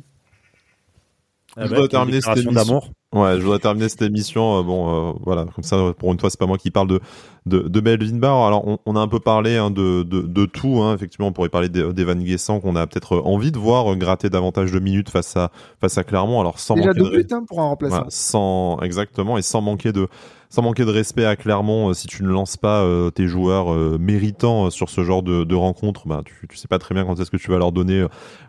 Ah 1.57 1.66
je 1.66 1.75
bah, 1.75 1.89
terminer 1.89 2.20
cette 2.20 2.37
émission. 2.39 2.83
Ouais, 3.15 3.37
je 3.37 3.43
voudrais 3.43 3.61
terminer 3.61 3.89
cette 3.89 4.03
émission. 4.03 4.59
Euh, 4.59 4.62
bon, 4.62 5.11
euh, 5.11 5.12
voilà, 5.25 5.45
comme 5.55 5.62
ça, 5.65 5.95
pour 5.97 6.12
une 6.12 6.19
fois, 6.19 6.31
c'est 6.31 6.39
pas 6.39 6.47
moi 6.47 6.59
qui 6.59 6.71
parle 6.71 6.89
de 6.89 7.01
de, 7.47 7.61
de 7.61 7.81
Melvin 7.81 8.17
Barr. 8.17 8.47
Alors, 8.47 8.67
on, 8.67 8.79
on, 8.87 8.97
a 8.97 9.01
un 9.01 9.09
peu 9.09 9.21
parlé 9.21 9.57
hein, 9.57 9.71
de, 9.71 10.03
de, 10.03 10.23
de, 10.23 10.47
tout. 10.47 10.81
Hein. 10.81 10.95
Effectivement, 10.95 11.29
on 11.29 11.33
pourrait 11.33 11.51
parler 11.51 11.69
d'Evan 11.69 12.19
Guessant 12.23 12.59
qu'on 12.59 12.75
a 12.75 12.87
peut-être 12.87 13.19
envie 13.19 13.53
de 13.53 13.59
voir 13.59 13.95
gratter 13.97 14.31
davantage 14.31 14.73
de 14.73 14.79
minutes 14.81 15.11
face 15.11 15.37
à 15.37 15.51
face 15.81 15.99
à 15.99 16.05
Clermont. 16.05 16.41
Alors, 16.41 16.59
sans 16.59 16.75
Déjà 16.75 16.89
manquer 16.89 17.01
deux 17.01 17.11
buts 17.11 17.27
hein, 17.31 17.45
pour 17.47 17.61
un 17.61 17.69
remplaçant. 17.69 18.07
sans 18.09 18.79
exactement 18.81 19.39
et 19.39 19.43
sans 19.43 19.61
manquer 19.61 19.93
de 19.93 20.09
sans 20.55 20.62
manquer 20.62 20.84
de 20.84 20.90
respect 20.90 21.24
à 21.24 21.34
Clermont, 21.34 21.90
euh, 21.90 21.94
si 21.94 22.07
tu 22.07 22.22
ne 22.22 22.28
lances 22.28 22.57
pas 22.57 22.84
euh, 22.84 23.11
tes 23.11 23.26
joueurs 23.26 23.72
euh, 23.72 23.98
méritants 23.98 24.70
sur 24.70 24.88
ce 24.88 25.02
genre 25.02 25.24
de, 25.24 25.42
de 25.42 25.55
rencontre, 25.57 26.07
bah, 26.07 26.22
tu, 26.24 26.46
tu 26.46 26.57
sais 26.57 26.68
pas 26.68 26.78
très 26.78 26.94
bien 26.94 27.05
quand 27.05 27.18
est-ce 27.18 27.32
que 27.32 27.36
tu 27.36 27.50
vas 27.50 27.59
leur 27.59 27.72
donner 27.72 28.07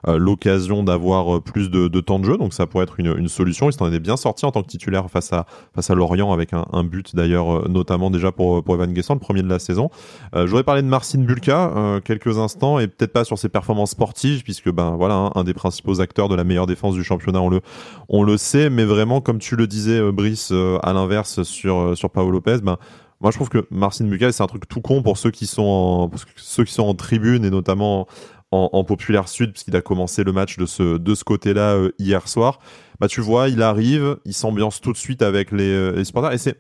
l'occasion 0.08 0.84
d'avoir 0.84 1.42
plus 1.42 1.72
de, 1.72 1.88
temps 2.00 2.20
de 2.20 2.26
jeu. 2.26 2.38
Donc 2.38 2.54
ça 2.54 2.68
pourrait 2.68 2.84
être 2.84 3.00
une, 3.00 3.28
solution. 3.28 3.70
Il 3.70 3.74
s'en 3.74 3.92
est 3.92 4.00
bien 4.00 4.18
sorti 4.18 4.46
en 4.46 4.52
tant 4.52 4.62
que 4.62 4.68
titulaire 4.68 5.10
face 5.10 5.34
à 5.34 5.48
face 5.74 5.90
à 5.90 5.96
Lorient 5.96 6.32
avec 6.32 6.52
un, 6.54 6.84
but 6.84 7.16
d'ailleurs 7.16 7.68
notamment 7.68 8.12
déjà 8.12 8.32
pour 8.32 8.64
Evan 8.70 8.94
Guessant, 8.94 9.16
le 9.16 9.20
premier 9.20 9.42
de 9.42 9.50
la 9.50 9.58
saison. 9.58 9.90
J'aurais 10.36 10.64
parlé 10.64 10.84
de 10.84 10.88
Marcin 10.88 11.20
Bulka 11.24 12.02
quelques 12.04 12.38
instants 12.38 12.78
et 12.78 12.88
peut-être 12.88 13.14
pas 13.14 13.24
sur 13.24 13.40
ses 13.40 13.50
performances 13.50 13.92
sportives 13.92 14.44
puisque 14.44 14.70
ben 14.72 14.96
voilà 14.96 15.16
hein, 15.16 15.32
un 15.34 15.44
des 15.44 15.56
principaux 15.56 16.02
acteurs 16.02 16.30
de 16.30 16.36
la 16.36 16.44
meilleure 16.44 16.68
défense 16.68 16.94
du 16.94 17.04
championnat, 17.04 17.42
on 17.42 17.50
le 17.50 17.62
on 18.08 18.22
le 18.22 18.38
sait, 18.38 18.70
mais 18.70 18.86
vraiment 18.86 19.22
comme 19.22 19.40
tu 19.40 19.56
le 19.56 19.66
disais 19.66 20.12
Brice 20.12 20.54
à 20.84 20.94
l'inverse 20.94 21.42
sur 21.44 21.95
sur 21.96 22.10
Paolo 22.10 22.32
Lopez, 22.32 22.58
ben, 22.64 22.78
moi 23.22 23.32
je 23.32 23.38
trouve 23.38 23.50
que 23.50 23.66
Marcin 23.72 24.06
Bucal 24.06 24.34
c'est 24.34 24.44
un 24.44 24.48
truc 24.48 24.68
tout 24.68 24.82
con 24.82 25.02
pour 25.02 25.18
ceux 25.18 25.32
qui 25.32 25.48
sont 25.48 25.64
en, 25.64 26.12
ceux 26.36 26.64
qui 26.64 26.74
sont 26.74 26.84
en 26.84 26.96
tribune 26.96 27.46
et 27.46 27.50
notamment 27.50 28.08
en, 28.52 28.84
populaire 28.86 29.28
sud 29.28 29.52
puisqu'il 29.52 29.76
a 29.76 29.82
commencé 29.82 30.24
le 30.24 30.32
match 30.32 30.58
de 30.58 30.66
ce 30.66 30.98
de 30.98 31.16
ce 31.16 31.24
côté-là 31.24 31.76
euh, 31.76 31.92
hier 32.00 32.28
soir. 32.28 32.60
Bah 33.00 33.10
tu 33.10 33.20
vois, 33.20 33.50
il 33.50 33.62
arrive, 33.62 34.18
il 34.24 34.34
s'ambiance 34.34 34.80
tout 34.80 34.94
de 34.94 34.98
suite 34.98 35.22
avec 35.22 35.52
les, 35.52 35.70
euh, 35.70 35.92
les 35.92 36.06
supporters 36.06 36.32
et 36.32 36.38
c'est 36.38 36.58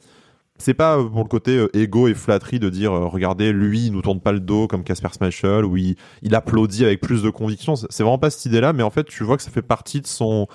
c'est 0.57 0.73
pas 0.73 0.97
euh, 0.97 1.03
pour 1.05 1.23
le 1.23 1.29
côté 1.29 1.65
égo 1.73 2.07
et 2.07 2.13
flatterie 2.13 2.59
de 2.59 2.69
dire 2.69 2.91
regardez 2.91 3.53
lui 3.53 3.87
il 3.87 3.91
nous 3.93 4.01
tourne 4.01 4.19
pas 4.19 4.33
le 4.33 4.39
dos 4.41 4.67
comme 4.67 4.83
Casper 4.83 5.09
Schmeichel 5.17 5.63
ou 5.63 5.77
il, 5.77 5.95
il 6.21 6.35
applaudit 6.35 6.83
avec 6.83 7.01
plus 7.01 7.21
de 7.21 7.29
conviction 7.29 7.75
c'est 7.75 8.03
vraiment 8.03 8.17
pas 8.17 8.29
cette 8.29 8.45
idée 8.45 8.61
là 8.61 8.73
mais 8.73 8.83
en 8.83 8.89
fait 8.89 9.05
tu 9.05 9.23
vois 9.23 9.37
que 9.37 9.43
ça 9.43 9.51
fait 9.51 9.61
partie 9.61 10.01
de 10.01 10.07
son 10.07 10.47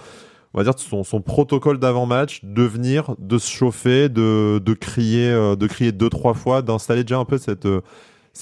on 0.53 0.59
va 0.59 0.65
dire 0.65 0.75
son, 0.79 1.21
protocole 1.21 1.79
d'avant-match, 1.79 2.41
de 2.43 2.63
venir, 2.63 3.15
de 3.19 3.39
se 3.39 3.49
chauffer, 3.51 4.09
de, 4.09 4.61
de 4.65 4.75
crier, 4.75 5.29
euh, 5.29 5.55
de 5.55 5.67
crier 5.67 5.93
deux 5.93 6.11
trois 6.11 6.35
fois, 6.35 6.63
d'installer 6.63 7.05
déjà 7.05 7.19
un 7.19 7.25
peu 7.25 7.39
cette 7.39 7.67
euh, 7.67 7.83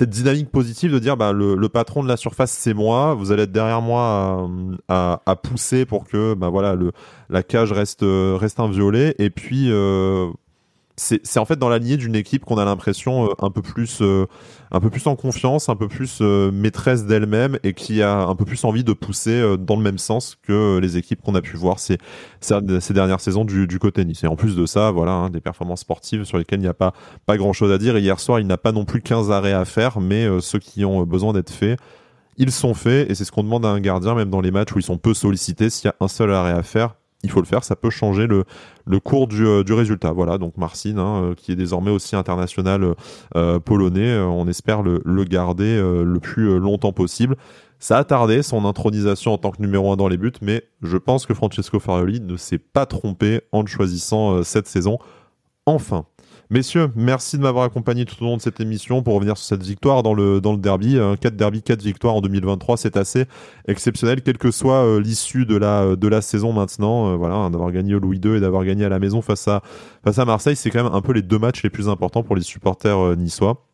dynamique 0.01 0.51
positive 0.51 0.93
de 0.93 0.99
dire 0.99 1.17
bah 1.17 1.33
le, 1.33 1.69
patron 1.69 2.03
de 2.03 2.09
la 2.09 2.17
surface 2.17 2.53
c'est 2.53 2.75
moi, 2.75 3.15
vous 3.15 3.33
allez 3.33 3.43
être 3.43 3.53
derrière 3.53 3.83
moi 3.83 4.49
à, 4.89 5.37
pousser 5.43 5.85
pour 5.85 6.07
que 6.07 6.35
bah 6.35 6.49
voilà 6.49 6.77
la 7.29 7.43
cage 7.43 7.73
reste 7.73 8.05
reste 8.05 8.61
inviolée 8.61 9.15
et 9.19 9.31
puis 9.31 9.71
euh, 9.71 10.29
c'est 10.99 11.39
en 11.39 11.45
fait 11.45 11.59
dans 11.59 11.69
la 11.69 11.79
lignée 11.79 11.97
d'une 11.97 12.17
équipe 12.17 12.45
qu'on 12.45 12.59
a 12.59 12.65
l'impression 12.65 13.27
euh, 13.27 13.35
un 13.39 13.51
peu 13.51 13.63
plus 13.63 13.99
euh, 14.03 14.27
un 14.71 14.81
peu 14.81 14.91
plus 14.91 15.07
en 15.07 15.17
confiance, 15.17 15.69
un 15.69 15.77
peu 15.77 15.89
plus 15.89 16.19
euh, 16.21 16.51
maîtresse 16.51 17.07
d'elle-même 17.07 17.59
et 17.63 17.73
qui 17.73 18.03
a 18.03 18.19
un 18.19 18.35
peu 18.35 18.45
plus 18.45 18.65
envie 18.65 18.85
de 18.85 18.93
pousser 18.93 19.57
dans 19.59 19.77
le 19.77 19.83
même 19.83 19.99
sens 19.99 20.37
que 20.43 20.79
les 20.79 20.97
équipes 20.97 21.23
qu'on 21.23 21.35
a 21.35 21.41
pu 21.41 21.57
voir 21.57 21.79
ces, 21.79 21.99
dernières 22.91 23.21
saisons 23.21 23.45
du, 23.45 23.67
du 23.67 23.79
côté. 23.79 24.05
Et 24.23 24.27
en 24.27 24.37
plus 24.37 24.57
de 24.57 24.67
ça, 24.67 24.91
voilà, 24.91 25.13
hein, 25.13 25.31
des 25.31 25.41
performances 25.41 25.81
sportives 25.81 26.25
sur 26.25 26.37
lesquelles 26.37 26.59
il 26.59 26.63
n'y 26.63 26.69
a 26.69 26.75
pas 26.75 26.93
pas 27.27 27.37
grand-chose 27.37 27.73
à 27.73 27.79
dire. 27.79 27.97
Hier 27.97 28.21
soir, 28.21 28.41
il 28.41 28.47
n'a 28.47 28.59
pas 28.59 28.73
non 28.73 28.85
plus 28.85 29.01
15 29.01 29.31
arrêts 29.31 29.53
à 29.53 29.65
faire, 29.65 30.01
mais 30.01 30.27
ceux 30.41 30.59
qui 30.59 30.85
ont 30.85 31.05
besoin 31.05 31.33
d'être 31.33 31.51
faits, 31.51 31.79
ils 32.37 32.53
sont 32.53 32.75
faits 32.75 33.11
et 33.11 33.15
c'est 33.15 33.25
ce 33.25 33.33
qu'on 33.33 33.43
demande 33.43 33.65
à 33.65 33.71
un 33.71 33.81
gardien 33.81 34.15
même 34.15 34.31
dans 34.31 34.41
les 34.41 34.51
matchs 34.51 34.73
où 34.75 34.79
ils 34.79 34.85
sont 34.85 34.99
peu 34.99 35.15
sollicités. 35.15 35.71
S'il 35.71 35.87
y 35.87 35.89
a 35.89 35.95
un 36.01 36.09
seul 36.09 36.33
arrêt 36.33 36.53
à 36.53 36.63
faire, 36.63 36.95
il 37.25 37.31
faut 37.31 37.41
le 37.41 37.47
faire, 37.47 37.65
ça 37.65 37.75
peut 37.75 37.91
changer 37.91 38.27
le, 38.27 38.45
cours 39.01 39.27
du, 39.27 39.45
euh, 39.45 39.65
du 39.65 39.73
résultat. 39.73 40.13
Voilà, 40.13 40.39
donc 40.39 40.57
Marcin, 40.57 40.99
hein, 40.99 41.23
euh, 41.23 41.35
qui 41.35 41.51
est 41.51 41.57
désormais 41.57 41.91
aussi 41.91 42.15
international 42.15 42.95
euh, 43.35 43.59
polonais, 43.59 44.17
on 44.19 44.47
espère 44.47 44.83
le, 44.83 45.25
garder 45.25 45.81
le 45.81 46.19
plus 46.21 46.59
longtemps 46.59 46.93
possible. 46.93 47.37
Ça 47.81 47.99
a 47.99 48.05
tardé 48.05 48.43
son 48.43 48.65
intronisation 48.65 49.33
en 49.33 49.39
tant 49.39 49.51
que 49.51 49.61
numéro 49.61 49.93
un 49.93 49.97
dans 49.97 50.09
les 50.09 50.17
buts, 50.17 50.33
mais 50.43 50.63
je 50.83 50.97
pense 50.97 51.27
que 51.27 51.35
Francesco 51.35 51.79
Farioli 51.79 52.21
ne 52.21 52.37
s'est 52.37 52.59
pas 52.59 52.87
trompé 52.87 53.41
en 53.53 53.67
choisissant 53.67 54.43
cette 54.43 54.67
saison. 54.67 54.99
Enfin. 55.67 56.07
Messieurs, 56.51 56.91
merci 56.97 57.37
de 57.37 57.43
m'avoir 57.43 57.65
accompagné 57.65 58.07
tout 58.07 58.15
au 58.23 58.25
long 58.25 58.39
de 58.39 58.41
cette 58.41 58.59
émission 58.59 59.03
pour 59.03 59.15
revenir 59.15 59.37
sur 59.37 59.45
cette 59.45 59.63
victoire 59.63 60.03
dans 60.03 60.15
le, 60.15 60.41
dans 60.41 60.53
le 60.53 60.59
derby. 60.59 60.99
4 61.21 61.37
derby, 61.37 61.61
4 61.61 61.83
victoires 61.83 62.15
en 62.15 62.23
2023, 62.23 62.79
c'est 62.79 62.97
assez 62.97 63.27
exceptionnel, 63.67 64.23
quelle 64.23 64.39
que 64.39 64.51
soit 64.51 64.83
euh, 64.83 64.99
l'issue 64.99 65.45
de 65.45 65.57
la, 65.57 65.95
de 65.95 66.09
la 66.09 66.23
saison 66.23 66.55
maintenant. 66.55 67.13
Euh, 67.13 67.17
voilà, 67.17 67.35
hein, 67.35 67.51
d'avoir 67.51 67.71
gagné 67.71 67.95
au 67.95 67.99
Louis 67.99 68.19
II 68.25 68.37
et 68.37 68.41
d'avoir 68.41 68.65
gagné 68.65 68.87
à 68.87 68.89
la 68.89 68.99
maison 68.99 69.21
face 69.21 69.47
à, 69.47 69.63
face 70.03 70.19
à 70.19 70.25
Marseille, 70.25 70.57
c'est 70.57 70.71
quand 70.71 70.83
même 70.83 70.95
un 70.95 71.03
peu 71.03 71.13
les 71.13 71.21
deux 71.21 71.39
matchs 71.39 71.63
les 71.63 71.71
plus 71.71 71.91
importants 71.91 72.23
pour 72.23 72.35
les 72.35 72.43
supporters 72.43 72.99
euh, 72.99 73.15
niçois. 73.15 73.68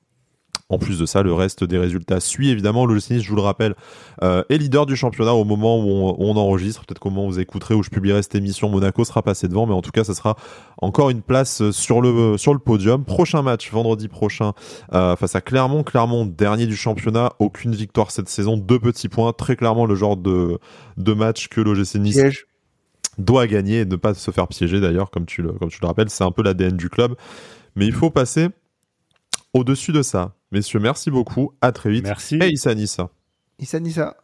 En 0.70 0.78
plus 0.78 0.98
de 0.98 1.04
ça, 1.04 1.22
le 1.22 1.32
reste 1.34 1.62
des 1.62 1.76
résultats 1.76 2.20
suit 2.20 2.48
évidemment. 2.48 2.86
Le 2.86 2.94
Nice, 2.94 3.22
je 3.22 3.28
vous 3.28 3.36
le 3.36 3.42
rappelle, 3.42 3.74
euh, 4.22 4.42
est 4.48 4.56
leader 4.56 4.86
du 4.86 4.96
championnat 4.96 5.34
au 5.34 5.44
moment 5.44 5.78
où 5.78 6.14
on, 6.18 6.36
enregistre. 6.36 6.84
Peut-être 6.86 7.00
qu'au 7.00 7.10
moment 7.10 7.26
où 7.26 7.32
vous 7.32 7.40
écouterez, 7.40 7.74
où 7.74 7.82
je 7.82 7.90
publierai 7.90 8.22
cette 8.22 8.34
émission, 8.34 8.70
Monaco 8.70 9.04
sera 9.04 9.22
passé 9.22 9.46
devant, 9.46 9.66
mais 9.66 9.74
en 9.74 9.82
tout 9.82 9.90
cas, 9.90 10.04
ça 10.04 10.14
sera 10.14 10.36
encore 10.80 11.10
une 11.10 11.20
place 11.20 11.70
sur 11.70 12.00
le 12.00 12.38
sur 12.38 12.54
le 12.54 12.58
podium. 12.58 13.04
Prochain 13.04 13.42
match 13.42 13.70
vendredi 13.70 14.08
prochain 14.08 14.52
euh, 14.94 15.16
face 15.16 15.36
à 15.36 15.42
Clermont. 15.42 15.82
Clermont 15.82 16.24
dernier 16.24 16.66
du 16.66 16.76
championnat, 16.76 17.32
aucune 17.40 17.74
victoire 17.74 18.10
cette 18.10 18.30
saison, 18.30 18.56
deux 18.56 18.78
petits 18.78 19.10
points. 19.10 19.34
Très 19.34 19.56
clairement 19.56 19.84
le 19.84 19.94
genre 19.94 20.16
de 20.16 20.58
de 20.96 21.12
match 21.12 21.48
que 21.48 21.60
l'OGC 21.60 21.96
Nice 21.96 22.18
doit 23.18 23.46
gagner 23.46 23.80
et 23.80 23.84
ne 23.84 23.96
pas 23.96 24.14
se 24.14 24.30
faire 24.30 24.48
piéger 24.48 24.80
d'ailleurs, 24.80 25.10
comme 25.10 25.26
tu 25.26 25.42
le 25.42 25.52
comme 25.52 25.68
tu 25.68 25.78
le 25.80 25.86
rappelles, 25.86 26.10
c'est 26.10 26.24
un 26.24 26.30
peu 26.30 26.42
l'ADN 26.42 26.76
du 26.76 26.88
club. 26.88 27.14
Mais 27.76 27.86
il 27.86 27.92
faut 27.92 28.10
passer 28.10 28.48
au-dessus 29.52 29.92
de 29.92 30.02
ça. 30.02 30.34
Messieurs, 30.54 30.78
merci 30.78 31.10
beaucoup. 31.10 31.52
À 31.60 31.72
très 31.72 31.90
vite. 31.90 32.04
Merci. 32.04 32.36
Et 32.36 32.50
Issa 32.50 32.76
Nissa. 32.76 33.10
Issa 33.58 33.80
Nissa. 33.80 34.16